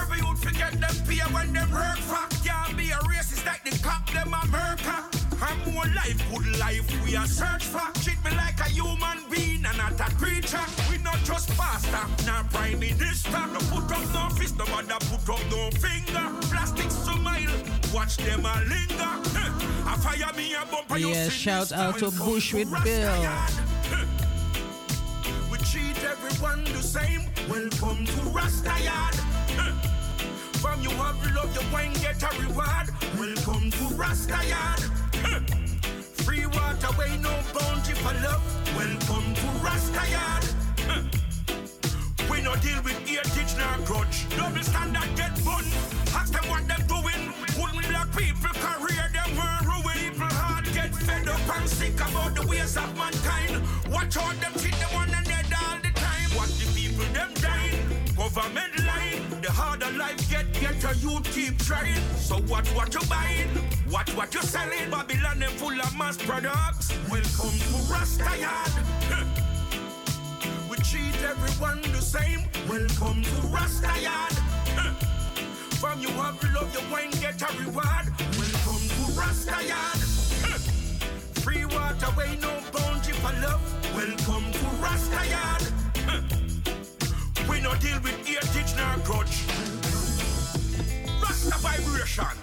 Every 0.00 0.18
youth 0.18 0.44
forget 0.44 0.72
them 0.72 0.94
fear 1.08 1.24
when 1.32 1.52
them 1.54 1.70
work 1.72 2.00
for. 2.10 2.24
Can't 2.44 2.76
be 2.76 2.90
a 2.90 3.00
racist 3.08 3.46
like 3.46 3.64
the 3.64 3.72
cop 3.82 4.10
them 4.12 4.34
America. 4.44 4.96
I'm 5.40 5.72
more 5.72 5.88
life, 5.96 6.20
good 6.30 6.58
life 6.58 6.86
we 7.04 7.16
are 7.16 7.26
search 7.26 7.64
for. 7.64 7.88
Treat 8.02 8.22
me 8.24 8.32
like 8.36 8.60
a 8.60 8.68
human 8.68 9.18
being 9.30 9.64
and 9.64 9.78
not 9.78 9.98
a 10.00 10.08
creature. 10.16 10.66
We 10.90 10.98
not 10.98 11.20
just 11.24 11.48
pastor, 11.56 12.04
not 12.26 12.50
prime 12.50 12.80
minister. 12.80 13.42
No 13.52 13.60
put 13.72 13.90
up 13.96 14.04
no 14.12 14.28
fist, 14.36 14.58
no 14.58 14.66
mother 14.66 15.00
put 15.08 15.28
up 15.34 15.42
no 15.50 15.70
finger. 15.80 16.26
Plastic 16.52 16.90
watch 17.94 18.16
them 18.16 18.44
a 18.44 18.60
linger. 18.62 19.12
I 19.86 19.96
fire 20.02 20.32
me 20.36 20.52
a 20.54 20.66
bumper, 20.66 20.98
you 20.98 21.10
Yes, 21.10 21.32
shout 21.32 21.70
out 21.70 21.98
to 21.98 22.10
Bush 22.10 22.52
with 22.52 22.68
Bill. 22.82 23.24
we 25.50 25.58
treat 25.58 26.02
everyone 26.04 26.64
the 26.64 26.82
same. 26.82 27.22
Welcome 27.48 28.04
to 28.04 28.20
Rasta 28.30 28.74
Yard. 28.82 29.14
From 30.60 30.82
you 30.82 30.90
have 30.90 31.34
love, 31.36 31.54
you 31.54 32.00
get 32.00 32.22
a 32.22 32.42
reward. 32.42 32.88
Welcome 33.16 33.70
to 33.70 33.84
Rasta 33.94 34.40
Yard. 34.48 34.80
Free 36.24 36.46
water, 36.46 36.98
way 36.98 37.16
no 37.18 37.38
bounty 37.54 37.92
for 37.92 38.14
love. 38.24 38.42
Welcome 38.76 39.34
to 39.34 39.46
Rasta 39.62 40.10
Yard. 40.10 41.23
We 42.34 42.42
no 42.42 42.56
deal 42.56 42.82
with 42.82 42.98
heritage 43.08 43.54
nor 43.56 43.86
grudge. 43.86 44.28
Double 44.30 44.60
standard 44.60 45.10
get 45.14 45.34
bun. 45.44 45.64
Ask 46.18 46.32
them 46.32 46.42
what 46.50 46.66
them 46.66 46.82
doing. 46.90 47.22
Wouldn't 47.54 47.86
black 47.86 48.10
people 48.10 48.50
career 48.58 49.06
them 49.14 49.30
were 49.38 49.58
ruin. 49.70 50.10
People 50.10 50.34
heart 50.34 50.64
get 50.74 50.92
fed 51.06 51.28
up 51.28 51.56
and 51.56 51.68
sick 51.68 51.94
about 51.94 52.34
the 52.34 52.44
ways 52.44 52.76
of 52.76 52.90
mankind. 52.98 53.62
Watch 53.88 54.16
out 54.16 54.34
them 54.40 54.52
treat 54.58 54.74
them 54.82 54.90
one 54.92 55.14
another 55.14 55.62
all 55.62 55.78
the 55.78 55.92
time. 55.94 56.28
What 56.34 56.50
the 56.58 56.66
people 56.74 57.06
them 57.14 57.30
dying. 57.38 57.86
Government 58.16 58.74
line. 58.82 59.22
The 59.40 59.52
harder 59.52 59.96
life 59.96 60.18
get, 60.28 60.52
get 60.54 60.82
a 60.82 60.96
you 60.98 61.20
keep 61.30 61.56
trying. 61.58 62.02
So 62.18 62.38
what 62.50 62.66
what 62.74 62.92
you 62.94 63.06
buying? 63.08 63.50
What 63.94 64.10
what 64.16 64.34
you 64.34 64.42
selling? 64.42 64.90
Babylon 64.90 65.38
them 65.38 65.52
full 65.52 65.80
of 65.80 65.96
mass 65.96 66.16
products. 66.16 66.90
Welcome 67.08 67.58
to 67.62 67.92
Rasta 67.92 68.32
Yard. 68.42 69.34
Treat 70.90 71.16
everyone 71.22 71.80
the 71.92 72.02
same. 72.02 72.40
Welcome 72.68 73.22
to 73.22 73.46
Rasta 73.48 73.90
Yard. 74.02 74.32
From 75.80 75.98
you 76.00 76.08
have 76.08 76.42
love, 76.52 76.72
you 76.74 76.80
won't 76.92 77.18
get 77.20 77.40
a 77.40 77.46
reward. 77.58 78.06
Welcome 78.36 78.84
to 78.92 79.12
Rasta 79.18 79.64
Yard. 79.66 79.98
Free 81.42 81.64
water, 81.64 82.10
way 82.16 82.36
no 82.40 82.60
bounty 82.70 83.12
for 83.12 83.32
love. 83.40 83.62
Welcome 83.94 84.52
to 84.52 84.66
Rasta 84.82 85.26
Yard. 85.26 85.62
We 87.48 87.60
no 87.60 87.74
deal 87.76 88.00
with 88.00 88.26
heritage 88.26 88.74
nor 88.76 88.98
grudge. 89.04 89.42
Rasta 91.22 91.58
vibration. 91.60 92.36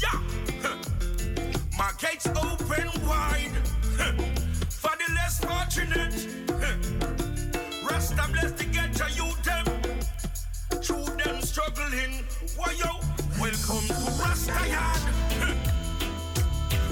Yeah. 0.00 0.18
My 1.76 1.92
gates 1.98 2.26
open 2.26 2.88
wide. 3.06 3.52
For 4.70 4.92
the 4.96 5.12
less 5.14 5.38
fortunate. 5.44 6.29
Why 12.60 12.72
yo? 12.72 12.92
Welcome 13.40 13.88
to 13.88 14.10
Rasta 14.20 14.68
Yard. 14.68 15.00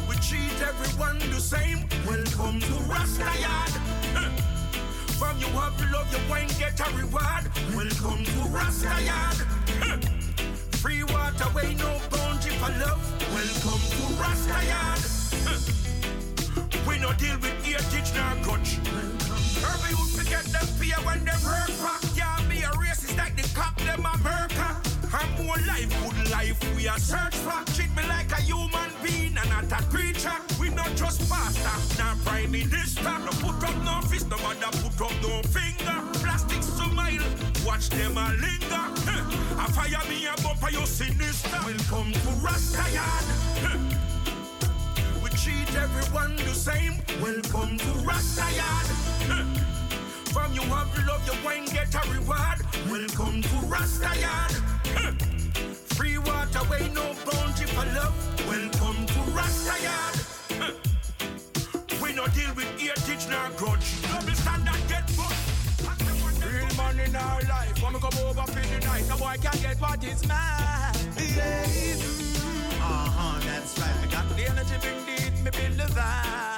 We 0.09 0.15
treat 0.17 0.63
everyone 0.63 1.19
the 1.19 1.41
same. 1.41 1.81
Welcome 2.07 2.61
to 2.61 2.75
Rasta 2.89 3.29
Yard. 3.39 3.75
From 5.21 5.37
you 5.39 5.49
have 5.49 5.79
love, 5.93 6.11
you 6.11 6.21
won't 6.31 6.59
get 6.59 6.81
a 6.81 6.91
reward. 6.97 7.45
Welcome 7.77 8.25
to 8.25 8.41
Rasta 8.49 8.97
Yard. 9.05 9.37
Free 10.81 11.03
water, 11.03 11.51
way 11.55 11.75
no 11.75 12.01
bounty 12.11 12.51
for 12.57 12.73
love. 12.81 13.05
Welcome 13.37 13.83
to 13.93 14.03
Rasta 14.23 14.59
Yard. 14.73 15.03
We 16.89 16.99
no 16.99 17.13
deal 17.13 17.37
with 17.45 17.63
heritage 17.63 18.15
nor 18.17 18.43
grudge. 18.43 18.79
Every 19.69 19.91
youth 19.91 20.17
forget 20.17 20.45
them 20.45 20.67
fear 20.81 20.97
when 21.05 21.27
them 21.27 21.41
hurt 21.43 21.69
back. 21.83 22.08
We 26.79 26.89
are 26.89 26.99
search 26.99 27.35
for. 27.35 27.65
Treat 27.75 27.91
me 27.97 28.03
like 28.09 28.31
a 28.31 28.41
human 28.43 28.91
being 29.03 29.37
and 29.37 29.51
not 29.51 29.65
a 29.73 29.83
creature. 29.87 30.39
We 30.61 30.71
not 30.71 30.95
just 30.95 31.29
pastor, 31.29 32.03
not 32.03 32.17
prime 32.25 32.53
minister. 32.53 33.03
No 33.03 33.33
put 33.43 33.63
up 33.69 33.77
no 33.85 34.01
fist, 34.09 34.29
no 34.31 34.37
matter 34.39 34.71
put 34.79 35.01
up 35.01 35.13
no 35.23 35.43
finger. 35.43 35.97
Plastic 36.23 36.63
smile, 36.63 37.27
watch 37.67 37.89
them 37.91 38.17
a 38.17 38.33
linger. 38.45 38.85
I 39.59 39.67
fire 39.75 40.09
me 40.09 40.27
a 40.27 40.43
bumper, 40.43 40.71
you 40.71 40.87
sinister. 40.87 41.59
Welcome 41.65 42.13
to 42.13 42.31
Rasta 42.45 42.85
Yard. 42.95 43.27
Huh. 43.63 43.79
We 45.23 45.31
treat 45.31 45.75
everyone 45.77 46.37
the 46.37 46.55
same. 46.55 46.95
Welcome 47.21 47.79
to 47.79 47.91
Rasta 48.07 48.47
Yard. 48.55 49.78
From 50.39 50.53
you 50.53 50.63
have 50.63 51.07
love, 51.09 51.27
you 51.27 51.45
wine 51.45 51.65
get 51.65 51.93
a 51.93 52.01
reward. 52.13 52.59
Welcome 52.89 53.43
to 53.43 53.57
Rasta 53.67 54.13
Yard. 54.21 54.53
Hmm. 54.95 55.17
Free 55.97 56.17
water, 56.19 56.63
way 56.71 56.89
no 56.95 57.13
bounty 57.27 57.65
for 57.67 57.85
love. 57.99 58.15
Welcome 58.47 59.05
to 59.07 59.21
Rasta 59.35 59.75
Yard. 59.83 60.17
Hmm. 60.61 62.01
We 62.01 62.15
no 62.15 62.29
deal 62.29 62.55
with 62.55 62.71
heritage 62.81 63.27
nor 63.29 63.51
grudge. 63.57 63.89
Double 64.03 64.37
standard 64.43 64.83
get 64.87 65.11
fucked. 65.11 65.35
Real 66.47 66.71
man 66.77 67.01
in 67.01 67.17
our 67.17 67.41
life. 67.43 67.83
When 67.83 67.95
we 67.95 67.99
come 67.99 68.19
over 68.25 68.47
for 68.47 68.61
the 68.61 68.79
night, 68.87 69.07
no 69.09 69.17
boy 69.19 69.35
can 69.43 69.61
get 69.61 69.81
what 69.81 70.05
is 70.05 70.23
mine. 70.29 70.95
Yeah. 71.19 71.65
Mm, 71.67 72.79
uh 72.79 73.11
huh, 73.11 73.41
that's 73.45 73.77
right. 73.81 74.03
Me 74.03 74.09
got 74.09 74.29
the 74.37 74.45
energy, 74.47 74.77
bring 74.83 75.05
the 75.05 75.43
me 75.43 75.51
build 75.51 75.79
the 75.79 75.93
vibe. 75.95 76.58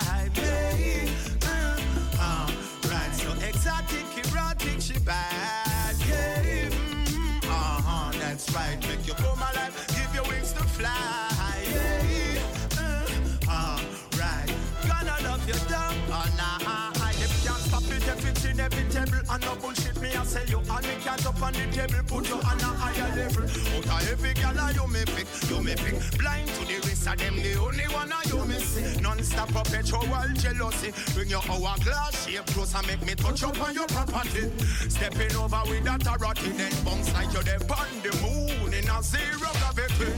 The 21.66 21.77
table, 21.77 22.03
put 22.07 22.28
you 22.28 22.37
on 22.37 22.61
a 22.61 22.70
higher 22.81 23.16
level. 23.16 23.45
Out 23.45 24.03
of 24.03 24.12
every 24.12 24.35
gal, 24.35 24.73
you 24.73 24.87
me 24.89 25.05
pick, 25.05 25.27
you 25.49 25.62
me 25.62 25.74
pick. 25.74 26.19
Blind 26.19 26.49
to 26.49 26.65
the 26.66 26.78
rest 26.87 27.07
of 27.09 27.19
them, 27.19 27.37
the 27.37 27.59
only 27.59 27.85
one 27.95 28.12
I 28.12 28.23
you 28.27 28.45
me 28.45 28.59
see. 28.59 29.01
Non-stop 29.01 29.49
perpetual 29.49 30.05
jealousy. 30.35 30.93
Bring 31.15 31.28
your 31.28 31.43
hourglass 31.49 32.27
shape 32.27 32.47
close 32.47 32.74
and 32.74 32.87
make 32.87 33.03
me 33.05 33.15
touch 33.15 33.43
up 33.43 33.61
on 33.61 33.74
your 33.74 33.87
property. 33.89 34.51
Stepping 34.89 35.37
over 35.37 35.62
with 35.69 35.85
that 35.85 36.07
authority, 36.07 36.51
then 36.51 36.73
bounce 36.85 37.12
like 37.15 37.32
you're 37.32 37.43
there 37.43 37.61
on 37.70 37.91
the 38.03 38.12
moon 38.23 38.74
in 38.74 38.89
a 38.89 39.03
zero 39.03 39.51
gravity. 39.61 40.12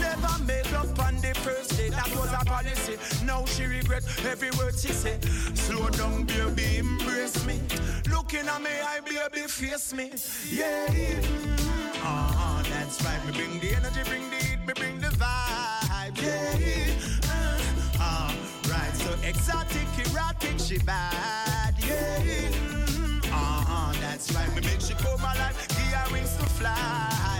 Never 0.00 0.44
make 0.44 0.70
love 0.72 0.98
on 1.00 1.16
first 1.44 1.76
day, 1.76 1.90
that 1.90 2.08
was 2.16 2.32
a 2.32 2.42
policy. 2.44 2.96
Now 3.24 3.44
she 3.44 3.64
regret 3.64 4.02
every 4.24 4.50
word 4.52 4.74
she 4.78 4.92
said. 4.92 5.22
Slow 5.54 5.90
down, 5.90 6.24
baby, 6.24 6.78
embrace 6.78 7.44
me. 7.44 7.60
Looking 8.10 8.48
at 8.48 8.62
me, 8.62 8.70
I 8.94 9.00
baby, 9.00 9.46
face 9.46 9.92
me. 9.92 10.06
Yeah. 10.50 10.86
Uh-huh, 12.02 12.62
that's 12.70 12.96
right. 13.04 13.20
Me 13.26 13.32
bring 13.32 13.60
the 13.60 13.76
energy, 13.76 14.02
bring 14.08 14.30
the 14.30 14.36
heat, 14.36 14.60
me 14.66 14.72
bring 14.74 14.98
the 15.00 15.12
vibe. 15.22 16.16
Yeah. 16.22 17.20
Uh, 18.00 18.32
right, 18.70 18.94
so 18.94 19.10
exotic, 19.22 19.88
erotic, 20.06 20.58
she 20.58 20.78
bad. 20.78 21.74
Yeah. 21.86 22.48
Uh-huh, 23.30 23.92
that's 24.00 24.32
right. 24.32 24.48
Me 24.54 24.62
make 24.62 24.80
she 24.80 24.94
come 24.94 25.20
alive, 25.20 25.56
give 25.68 25.92
her 25.92 26.12
wings 26.12 26.34
to 26.38 26.46
fly. 26.56 27.33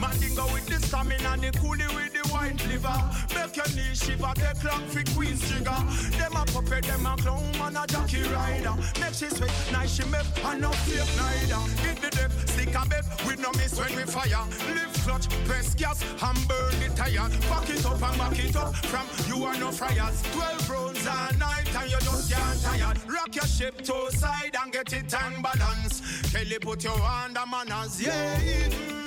Mandingo 0.00 0.44
with 0.52 0.66
the 0.66 0.78
stamina, 0.86 1.36
the 1.36 1.50
coolie 1.58 1.88
with 1.94 2.12
the 2.12 2.28
white 2.32 2.60
liver. 2.68 3.00
Make 3.34 3.56
your 3.56 3.68
knee 3.76 3.94
shiver, 3.94 4.32
take 4.34 4.60
clock 4.60 4.82
for 4.88 5.04
Queen's 5.14 5.40
jigger. 5.50 5.80
Them 6.16 6.36
a 6.36 6.44
puppet, 6.46 6.84
them 6.84 7.06
a 7.06 7.16
clown, 7.16 7.52
man 7.58 7.76
a 7.76 7.86
jockey 7.86 8.22
rider. 8.24 8.74
Make 9.00 9.14
she 9.14 9.28
sweat, 9.28 9.52
nice 9.72 9.96
she 9.96 10.04
make, 10.08 10.26
and 10.44 10.60
no 10.60 10.70
fake 10.70 11.08
neither. 11.16 11.62
Hit 11.82 12.00
the 12.00 12.10
deck, 12.10 12.30
stick 12.46 12.74
a 12.74 12.86
bet, 12.88 13.04
we 13.26 13.36
no 13.36 13.50
miss 13.52 13.78
when 13.78 13.94
we 13.96 14.02
fire. 14.04 14.46
Lift 14.74 15.02
clutch, 15.04 15.28
press 15.44 15.74
gas, 15.74 16.02
and 16.02 16.48
burn 16.48 16.74
the 16.80 16.88
tire. 16.96 17.28
Back 17.48 17.70
it 17.70 17.84
up 17.84 18.02
and 18.02 18.18
back 18.18 18.38
it 18.38 18.56
up, 18.56 18.74
from 18.76 19.06
you 19.28 19.44
are 19.44 19.56
no 19.58 19.70
fryers. 19.70 20.22
Twelve 20.32 20.70
rounds 20.70 21.06
a 21.06 21.36
night, 21.38 21.74
and 21.76 21.90
you 21.90 21.98
just 22.00 22.32
can't 22.32 22.62
tired. 22.62 22.98
Rock 23.08 23.34
your 23.34 23.46
ship 23.46 23.76
to 23.82 24.10
side 24.16 24.56
and 24.62 24.72
get 24.72 24.92
it 24.92 25.12
and 25.14 25.42
balance. 25.42 26.00
Kelly 26.32 26.58
put 26.58 26.84
your 26.84 26.98
hand 26.98 27.36
on 27.36 27.50
manners, 27.50 28.00
yeah. 28.00 28.99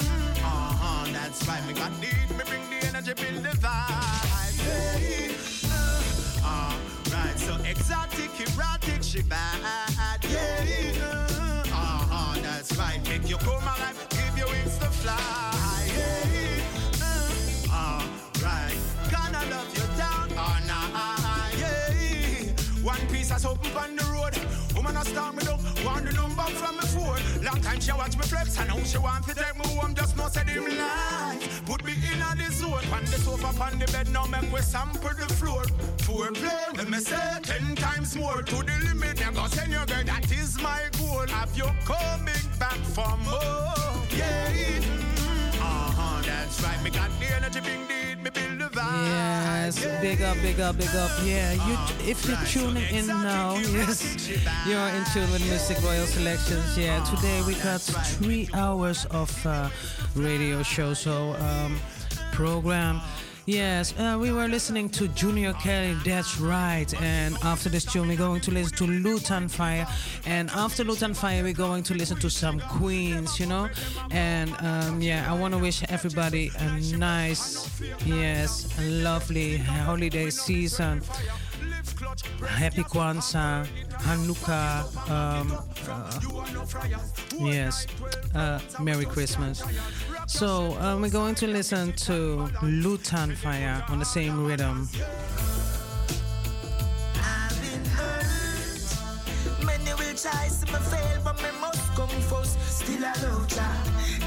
Uh-huh, 0.84 1.12
that's 1.14 1.48
right. 1.48 1.66
Me 1.66 1.74
got 1.74 1.92
need, 2.02 2.30
me 2.38 2.44
bring 2.46 2.70
the 2.70 2.86
energy, 2.88 3.14
build 3.14 3.44
the 3.44 3.56
vibe. 3.64 4.58
Yeah. 4.60 5.72
Uh, 5.72 6.44
uh, 6.44 6.76
right, 7.14 7.40
so 7.40 7.56
exotic, 7.64 8.32
erotic, 8.42 9.02
she 9.02 9.22
bad. 9.22 9.62
Yeah. 10.30 10.92
Uh-huh, 11.72 12.42
that's 12.42 12.76
right. 12.78 13.02
Make 13.08 13.30
you 13.30 13.38
come 13.38 13.64
alive, 13.64 14.08
give 14.10 14.38
you 14.38 14.46
wings 14.48 14.78
to 14.80 14.88
fly. 14.88 15.88
Yeah. 15.96 16.62
Uh, 17.02 17.72
uh, 17.72 18.04
right. 18.44 18.76
Gonna 19.10 19.44
love 19.50 19.72
you 19.78 19.88
down. 19.98 20.28
Oh, 20.36 20.60
nah, 20.68 20.88
yeah. 21.58 22.52
One 22.84 23.08
piece 23.08 23.32
of 23.32 23.40
soap 23.40 23.66
on 23.82 23.96
the 23.96 24.04
road. 24.12 24.36
Woman 24.84 25.02
a 25.02 25.06
start 25.06 25.34
me 25.36 25.44
down, 25.44 25.60
want 25.86 26.06
the 26.06 26.12
number 26.12 26.42
from 26.42 26.76
me 26.76 26.84
phone. 26.92 27.44
Long 27.44 27.62
time 27.62 27.80
she 27.80 27.94
watch 27.94 28.18
me 28.18 28.24
flex, 28.24 28.60
and 28.60 28.68
now 28.68 28.84
she 28.84 28.98
want 28.98 29.26
to 29.26 29.34
take 29.34 29.56
me 29.58 29.66
home. 29.66 29.96
Just 29.96 30.18
no 30.18 30.28
say 30.28 30.44
them 30.44 30.66
lies. 30.66 31.62
Put 31.66 31.86
me 31.86 31.94
in 31.94 32.22
a 32.22 32.36
the 32.36 32.52
zone, 32.52 32.84
on 32.92 33.06
the 33.06 33.18
sofa, 33.24 33.48
on 33.64 33.80
the 33.80 33.86
bed. 33.94 34.10
Now 34.10 34.26
make 34.26 34.52
we 34.52 34.60
sample 34.60 35.16
the 35.18 35.34
floor. 35.36 35.64
Foreplay, 36.04 36.76
let 36.76 36.90
me 36.90 36.98
say 36.98 37.40
ten 37.44 37.76
times 37.78 38.14
more 38.18 38.42
to 38.42 38.56
the 38.56 38.76
limit. 38.84 39.22
Never 39.22 39.48
send 39.48 39.72
your 39.72 39.86
girl, 39.86 40.04
that 40.04 40.30
is 40.30 40.62
my 40.62 40.82
goal. 41.00 41.28
Have 41.28 41.56
you 41.56 41.70
coming 41.86 42.48
back 42.60 42.80
for 42.92 43.16
more? 43.24 44.04
Yeah. 44.12 44.82
Uh-huh, 45.62 46.22
that's 46.26 46.62
right. 46.62 46.84
Me 46.84 46.90
got 46.90 47.10
the 47.22 47.36
energy, 47.38 47.62
bring 47.62 47.88
the 47.88 48.04
me 48.22 48.30
build. 48.32 48.63
Yes, 49.02 49.86
big 50.02 50.22
up, 50.22 50.38
big 50.42 50.60
up, 50.60 50.78
big 50.78 50.94
up. 50.96 51.12
Yeah, 51.24 51.54
you 51.54 51.78
if 52.08 52.28
you're 52.28 52.38
tuning 52.46 52.84
in 52.94 53.08
now, 53.08 53.56
yes, 53.56 54.28
you're 54.68 54.90
in 54.90 55.04
tune 55.14 55.32
with 55.32 55.42
Mistic 55.50 55.84
Royal 55.84 56.06
Selections. 56.06 56.78
Yeah, 56.78 57.04
today 57.04 57.42
we 57.48 57.56
got 57.56 57.82
three 57.82 58.50
hours 58.54 59.06
of 59.06 59.32
uh, 59.46 59.70
radio 60.16 60.62
show, 60.64 60.94
so 60.94 61.34
um, 61.40 61.80
program. 62.34 63.02
Yes, 63.46 63.94
uh, 64.00 64.18
we 64.18 64.32
were 64.32 64.48
listening 64.48 64.88
to 64.92 65.10
Junior 65.10 65.52
Kelly, 65.52 65.98
that's 66.06 66.40
right. 66.40 66.88
And 67.02 67.36
after 67.44 67.68
this 67.68 67.84
tune, 67.84 68.08
we're 68.08 68.16
going 68.16 68.40
to 68.40 68.52
listen 68.52 68.78
to 68.78 68.86
Lutan 68.86 69.52
Fyah. 69.52 69.86
And 70.26 70.50
after 70.52 70.86
Lutan 70.86 71.12
Fyah, 71.12 71.44
we're 71.44 71.52
going 71.52 71.84
to 71.84 71.94
listen 71.94 72.18
to 72.20 72.30
some 72.30 72.62
Queens, 72.62 73.42
you 73.42 73.46
know? 73.46 73.68
And 74.12 74.56
um, 74.62 75.02
yeah, 75.02 75.30
I 75.30 75.38
want 75.38 75.54
to 75.56 75.60
wish 75.60 75.84
everybody 75.90 76.52
a 76.58 76.80
nice, 76.96 77.82
yes, 78.06 78.74
lovely 78.80 79.58
holiday 79.58 80.30
season. 80.30 81.02
Happy 82.48 82.84
Kwanzaa, 82.84 83.66
Hanukkah, 84.02 84.86
um, 85.10 85.52
uh, 85.90 87.46
yes, 87.46 87.88
uh, 88.36 88.60
Merry 88.80 89.06
Christmas. 89.06 89.64
So 90.28 90.78
um, 90.80 91.02
we're 91.02 91.10
going 91.10 91.36
to 91.36 91.48
listen 91.48 91.94
to 92.08 92.48
Lutan 92.62 93.36
Fyah 93.36 93.90
on 93.90 94.00
the 94.00 94.06
same 94.06 94.46
rhythm. 94.46 94.90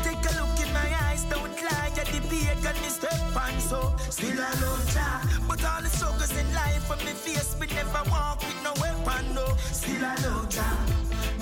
Take 0.03 0.25
a 0.25 0.35
look 0.39 0.61
in 0.61 0.73
my 0.73 0.89
eyes, 1.03 1.25
don't 1.25 1.63
lie. 1.63 1.86
The 2.13 2.21
pagan 2.29 2.77
is 2.85 2.95
step 2.95 3.37
on 3.37 3.61
so. 3.61 3.95
Still 4.11 4.41
I 4.41 4.51
love 4.61 4.95
ya. 4.95 5.21
But 5.49 5.65
all 5.65 5.83
the 5.83 5.89
struggles 5.89 6.37
in 6.37 6.47
life 6.55 6.89
when 6.89 6.99
me 7.05 7.13
face, 7.13 7.57
we 7.61 7.67
never 7.67 8.03
walk 8.11 8.41
with 8.41 8.63
no 8.63 8.73
weapon, 8.81 9.35
no. 9.35 9.47
Still 9.73 10.05
I 10.05 10.15
love 10.25 10.55
ya. 10.55 10.69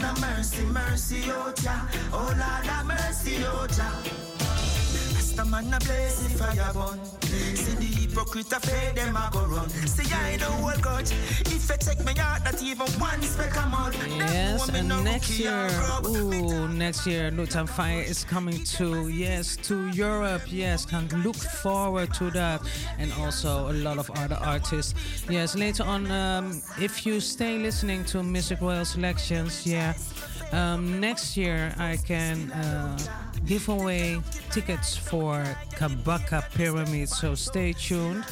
No 0.01 0.13
mercy, 0.21 0.65
mercy, 0.65 1.23
oh 1.29 1.53
ja. 1.63 1.77
Oh 2.13 2.27
Lord, 2.29 2.67
have 2.67 2.87
mercy, 2.87 3.37
oh 3.45 3.67
ja. 3.77 4.34
Rasta 5.37 5.51
man 5.51 5.75
a 5.75 5.79
blaze 5.81 6.23
the 6.23 6.39
fire 6.39 6.73
burn. 6.73 7.05
See 7.57 7.75
the 7.75 7.85
hypocrite 7.85 8.53
a 8.53 8.61
fade 8.61 8.95
them 8.95 9.17
a 9.17 9.29
go 9.33 9.45
run. 9.47 9.69
See 9.69 10.13
I 10.13 10.37
don't 10.37 10.53
hold 10.53 10.81
grudge. 10.81 11.11
If 11.41 11.53
you 11.53 12.05
me 12.05 12.13
out, 12.21 12.45
not 12.45 12.63
even 12.63 12.87
one 13.01 13.23
speck 13.23 13.55
mud. 13.69 13.97
Yes, 14.17 14.69
and 14.69 14.89
next 15.05 15.39
year, 15.39 15.69
ooh, 16.07 16.69
next 16.69 17.07
year, 17.07 17.31
Lutan 17.33 17.69
Fyah 17.69 18.05
is 18.05 18.23
coming 18.25 18.63
to, 18.77 19.09
yes, 19.09 19.57
to 19.57 19.89
Europe. 19.89 20.43
Yes, 20.47 20.87
can 20.87 21.09
look 21.25 21.37
forward 21.37 22.15
to 22.15 22.31
that. 22.31 22.61
And 22.99 23.13
also 23.15 23.71
a 23.71 23.75
lot 23.75 23.99
of 23.99 24.11
other 24.11 24.39
artists. 24.41 24.95
Yes, 25.29 25.57
later 25.57 25.83
on, 25.83 26.11
um, 26.13 26.63
if 26.81 27.05
you 27.05 27.21
stay 27.21 27.59
listening 27.59 28.05
to 28.07 28.19
Mistic 28.19 28.61
Royal 28.61 28.85
Selections, 28.85 29.67
yeah, 29.67 29.95
Um, 30.53 31.01
next 31.01 31.37
year, 31.37 31.75
I 31.79 31.97
can 31.97 32.53
uh, 32.53 32.97
give 33.47 33.69
away 33.69 34.21
tickets 34.51 34.97
for 34.97 35.45
Kabaka 35.77 36.43
Pyramid, 36.55 37.09
so 37.09 37.35
stay 37.35 37.73
tuned. 37.73 38.25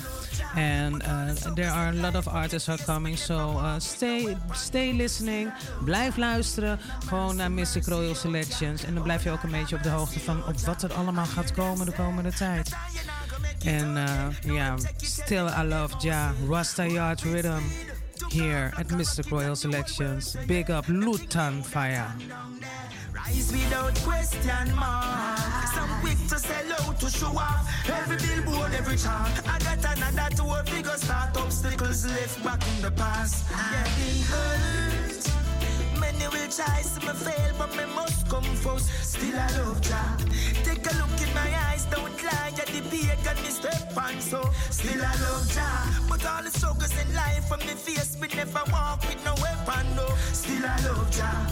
And 0.55 1.03
uh, 1.03 1.55
there 1.55 1.71
are 1.71 1.89
a 1.89 1.93
lot 1.93 2.15
of 2.15 2.29
artists 2.29 2.69
are 2.69 2.79
coming, 2.79 3.17
so 3.17 3.35
uh, 3.35 3.79
stay, 3.79 4.37
stay 4.53 4.93
listening. 4.93 5.53
Blijf 5.85 6.17
luisteren, 6.17 6.79
gewoon 7.07 7.37
naar 7.37 7.51
Mystic 7.51 7.87
Royal 7.87 8.15
Selections. 8.15 8.85
En 8.85 8.95
dan 8.95 9.03
blijf 9.03 9.25
je 9.25 9.31
ook 9.31 9.43
een 9.43 9.51
beetje 9.51 9.77
op 9.77 9.83
de 9.83 9.89
hoogte 9.89 10.21
van 10.21 10.47
op 10.47 10.59
wat 10.59 10.83
er 10.83 10.93
allemaal 10.93 11.27
gaat 11.27 11.53
komen 11.53 11.87
de 11.87 11.93
komende 11.93 12.33
tijd. 12.33 12.77
En 13.65 13.97
uh, 13.97 14.55
ja, 14.55 14.75
still 14.97 15.47
I 15.59 15.63
love 15.63 15.95
Ja, 15.99 16.33
Rasta 16.49 16.87
Yard 16.87 17.23
Rhythm 17.23 17.63
here 18.31 18.73
at 18.77 18.89
Mistic 18.89 19.31
Royal 19.31 19.57
Selections. 19.57 20.37
Big 20.47 20.71
up 20.71 20.87
Lutan 20.87 21.63
Fyah. 21.63 22.11
Rise 23.15 23.53
without 23.53 23.95
question 24.01 24.75
mark. 24.75 25.39
Some 25.75 25.91
quick 26.01 26.19
to 26.29 26.39
sell 26.39 26.73
out 26.73 27.01
to 27.01 27.09
show 27.11 27.39
off. 27.39 27.69
Every 27.89 28.17
billboard, 28.17 28.75
every 28.75 28.97
chart. 28.97 29.33
I 29.49 29.59
got 29.59 29.99
another 29.99 30.23
figure 30.65 30.97
start 30.97 31.37
obstacles 31.37 32.07
left 32.07 32.45
back 32.45 32.63
in 32.77 32.83
the 32.83 32.91
past. 32.91 33.45
Hurt. 33.51 35.42
Many 36.13 36.29
will 36.29 36.51
try 36.51 36.83
to 36.83 37.01
me 37.07 37.13
fail, 37.13 37.53
but 37.59 37.77
me 37.77 37.85
must 37.95 38.29
come 38.29 38.45
first. 38.45 38.89
Still 39.03 39.39
I 39.39 39.49
love 39.59 39.81
Jah. 39.81 40.17
Take 40.65 40.87
a 40.91 40.95
look 40.99 41.21
in 41.21 41.33
my 41.35 41.51
eyes, 41.69 41.85
don't 41.87 42.23
lie. 42.25 42.53
At 42.59 42.67
the 42.67 42.83
pagan 42.91 43.43
me 43.43 43.51
step 43.51 43.97
on 43.97 44.21
so. 44.21 44.43
Still 44.71 45.03
I 45.03 45.15
love 45.23 45.51
Jah. 45.53 46.07
But 46.09 46.25
all 46.27 46.43
the 46.43 46.51
struggles 46.51 46.93
in 47.01 47.15
life 47.15 47.49
from 47.49 47.61
me 47.61 47.75
face, 47.75 48.19
me 48.21 48.29
never 48.35 48.63
walk 48.71 49.03
with 49.03 49.25
no 49.25 49.35
weapon 49.41 49.87
no. 49.97 50.07
Still 50.33 50.65
I 50.67 50.77
love 50.87 51.11
Jah. 51.11 51.47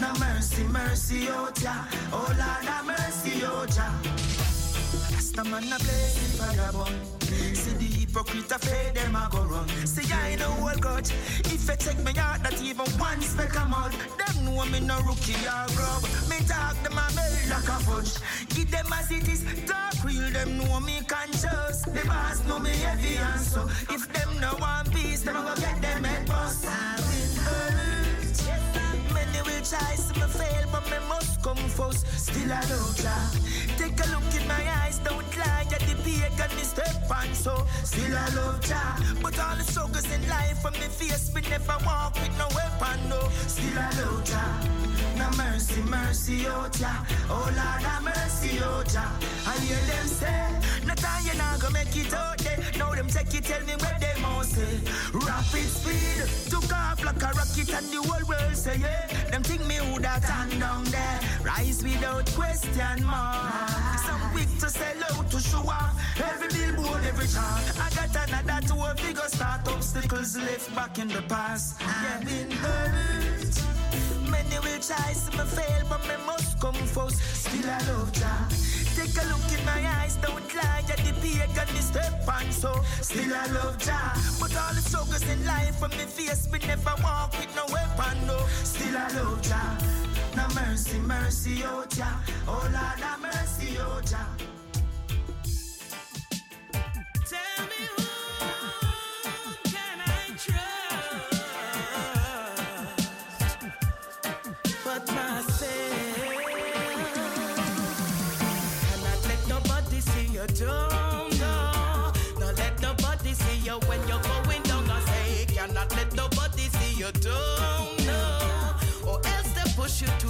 No 0.00 0.12
mercy, 0.18 0.64
mercy, 0.64 1.28
oh 1.30 1.50
Jah. 1.54 1.86
Oh 2.12 2.26
Lord, 2.28 2.64
have 2.70 2.86
mercy, 2.86 3.42
oh 3.44 3.66
Jah. 3.66 3.92
Rasta 5.12 5.44
man 5.44 5.64
a 5.64 5.78
blaze 5.78 6.14
the 6.14 6.42
vagabond. 6.42 6.96
See 7.56 7.72
the 7.72 7.97
hypocrite 8.08 8.50
a 8.50 8.58
fade 8.58 8.94
them 8.94 9.14
a 9.14 9.28
go 9.30 9.42
run. 9.44 9.68
See 9.86 10.10
I 10.12 10.36
know 10.36 10.50
what 10.62 10.80
God. 10.80 11.10
If 11.44 11.68
you 11.68 11.76
take 11.76 11.98
me 11.98 12.12
out, 12.18 12.42
not 12.42 12.60
even 12.60 12.86
one 12.98 13.20
speck 13.20 13.54
of 13.56 13.68
mud. 13.68 13.92
Them 13.92 14.44
know 14.44 14.64
me 14.66 14.80
no 14.80 14.98
rookie 15.00 15.34
or 15.46 15.66
grub. 15.76 16.02
Me 16.28 16.38
talk 16.46 16.76
them 16.82 16.92
a 16.92 17.06
melt 17.14 17.48
like 17.50 17.68
a 17.68 17.78
fudge. 17.84 18.14
Give 18.48 18.70
them 18.70 18.86
as 18.92 19.10
it 19.10 19.28
is. 19.28 19.44
Talk 19.66 20.04
real, 20.04 20.30
them 20.30 20.58
know 20.58 20.80
me 20.80 21.00
conscious. 21.06 21.82
The 21.82 22.02
boss 22.06 22.44
know 22.46 22.58
me 22.58 22.70
heavy 22.70 23.16
and 23.16 23.40
so. 23.40 23.68
If 23.90 24.10
them 24.12 24.40
no 24.40 24.56
want 24.60 24.92
peace, 24.92 25.22
them 25.22 25.34
go 25.34 25.54
get 25.56 25.80
them 25.80 26.04
head 26.04 26.26
bust. 26.26 26.66
I've 26.66 26.98
been 27.10 27.44
hurt. 27.44 28.38
Many 29.12 29.42
will 29.42 29.64
try 29.64 29.94
to 29.96 30.20
me 30.20 30.26
fail, 30.38 30.67
but 30.80 30.90
me 30.90 31.08
must 31.08 31.42
come 31.42 31.56
first. 31.56 32.06
Still 32.18 32.52
I 32.52 32.60
love 32.70 32.96
Jah. 32.96 33.30
Take 33.76 33.98
a 34.04 34.06
look 34.10 34.30
in 34.40 34.46
my 34.46 34.62
eyes, 34.82 34.98
don't 34.98 35.36
lie. 35.36 35.66
At 35.72 35.80
the 35.80 35.94
pagan 36.04 36.50
step 36.64 37.10
on 37.10 37.34
so. 37.34 37.66
Still 37.84 38.16
I 38.16 38.28
love 38.34 38.60
Jah. 38.60 38.96
But 39.22 39.38
all 39.38 39.56
the 39.56 39.64
struggles 39.64 40.10
in 40.12 40.28
life 40.28 40.60
from 40.62 40.74
me 40.74 40.88
face, 40.88 41.34
me 41.34 41.42
never 41.42 41.76
walk 41.84 42.14
with 42.14 42.36
no 42.38 42.48
weapon 42.54 43.08
no. 43.08 43.20
Still 43.46 43.78
I 43.78 43.90
love 44.00 44.24
Jah. 44.24 44.78
No 45.16 45.28
mercy, 45.36 45.82
mercy, 45.82 46.46
oh 46.46 46.68
Jah. 46.72 47.04
Oh 47.28 47.50
Lord, 47.58 47.82
have 47.88 48.02
mercy, 48.02 48.58
oh 48.62 48.82
Jah. 48.86 49.12
I 49.46 49.58
hear 49.60 49.82
them 49.90 50.06
say, 50.06 50.86
no 50.86 50.94
time 50.94 51.24
you 51.26 51.34
not 51.38 51.60
gonna 51.60 51.74
make 51.74 51.96
it 51.96 52.12
out 52.14 52.38
there. 52.38 52.58
Now 52.78 52.94
them 52.94 53.08
take 53.08 53.34
it, 53.34 53.44
tell 53.44 53.64
me 53.66 53.74
where 53.82 53.98
they 54.00 54.20
must 54.20 54.52
say. 54.52 54.78
Rapid 55.12 55.68
speed, 55.76 56.50
took 56.50 56.72
off 56.72 57.04
like 57.04 57.22
a 57.22 57.30
rocket 57.34 57.70
and 57.74 57.86
the 57.90 58.00
whole 58.02 58.26
world 58.28 58.56
say 58.56 58.78
yeah. 58.78 59.06
Them 59.30 59.42
think 59.42 59.66
me 59.66 59.76
who 59.76 59.98
that 60.00 60.22
hand 60.22 60.62
down 60.68 60.84
there. 60.84 61.18
Rise 61.42 61.82
without 61.82 62.26
question 62.38 62.98
mark. 63.04 63.98
Some 64.06 64.24
quick 64.32 64.50
to 64.62 64.68
sell 64.78 65.00
out 65.10 65.26
to 65.32 65.40
show 65.40 65.64
off. 65.78 65.94
Every 66.30 66.48
billboard, 66.56 67.02
every 67.10 67.28
chart. 67.34 67.64
I 67.84 67.88
got 67.98 68.14
another 68.22 68.60
tour 68.68 68.92
figure 69.02 69.30
start 69.36 69.66
obstacles 69.68 70.36
left 70.36 70.68
back 70.74 70.98
in 70.98 71.08
the 71.08 71.22
past. 71.22 71.80
Yeah, 71.80 72.20
been 72.28 72.50
hurt. 72.62 73.54
Many 74.34 74.58
will 74.64 74.82
try 74.88 75.10
to 75.36 75.44
fail, 75.56 75.82
but 75.90 76.02
me 76.08 76.16
must 76.26 76.60
come 76.60 76.80
first. 76.96 77.18
Still 77.44 77.70
I 77.78 77.80
love 77.90 78.12
Jah. 78.18 78.40
Take 78.96 79.16
a 79.22 79.24
look 79.32 79.48
in 79.56 79.62
my 79.72 79.80
eyes, 79.98 80.16
don't 80.16 80.48
lie. 80.58 80.84
At 80.94 81.00
the 81.06 81.12
pagan 81.22 81.70
step 81.90 82.28
on 82.36 82.50
so. 82.52 82.72
Still 83.00 83.32
I 83.42 83.46
love 83.56 83.78
Jah. 83.86 84.12
But 84.40 84.52
all 84.60 84.74
the 84.76 84.82
struggles 84.88 85.26
in 85.32 85.40
life 85.46 85.76
from 85.80 85.92
me 85.98 86.06
face, 86.16 86.50
me 86.52 86.58
never 86.66 86.94
walk 87.02 87.32
with 87.38 87.52
no 87.56 87.64
weapon 87.72 88.16
no. 88.26 88.38
Still 88.72 88.96
I 88.96 89.08
love 89.18 89.40
Jah. 89.50 89.98
No 90.38 90.46
mercy, 90.54 90.98
mercy, 91.00 91.62
oh 91.64 91.84
Jah. 91.88 92.20
Oh 92.46 92.62
Lord, 92.62 93.00
have 93.02 93.20
mercy, 93.20 93.76
oh 93.80 94.00
Jah. 94.04 94.28
Tell 97.26 97.66
me 97.66 97.80
who 97.96 98.07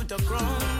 the 0.09 0.16
ground, 0.22 0.77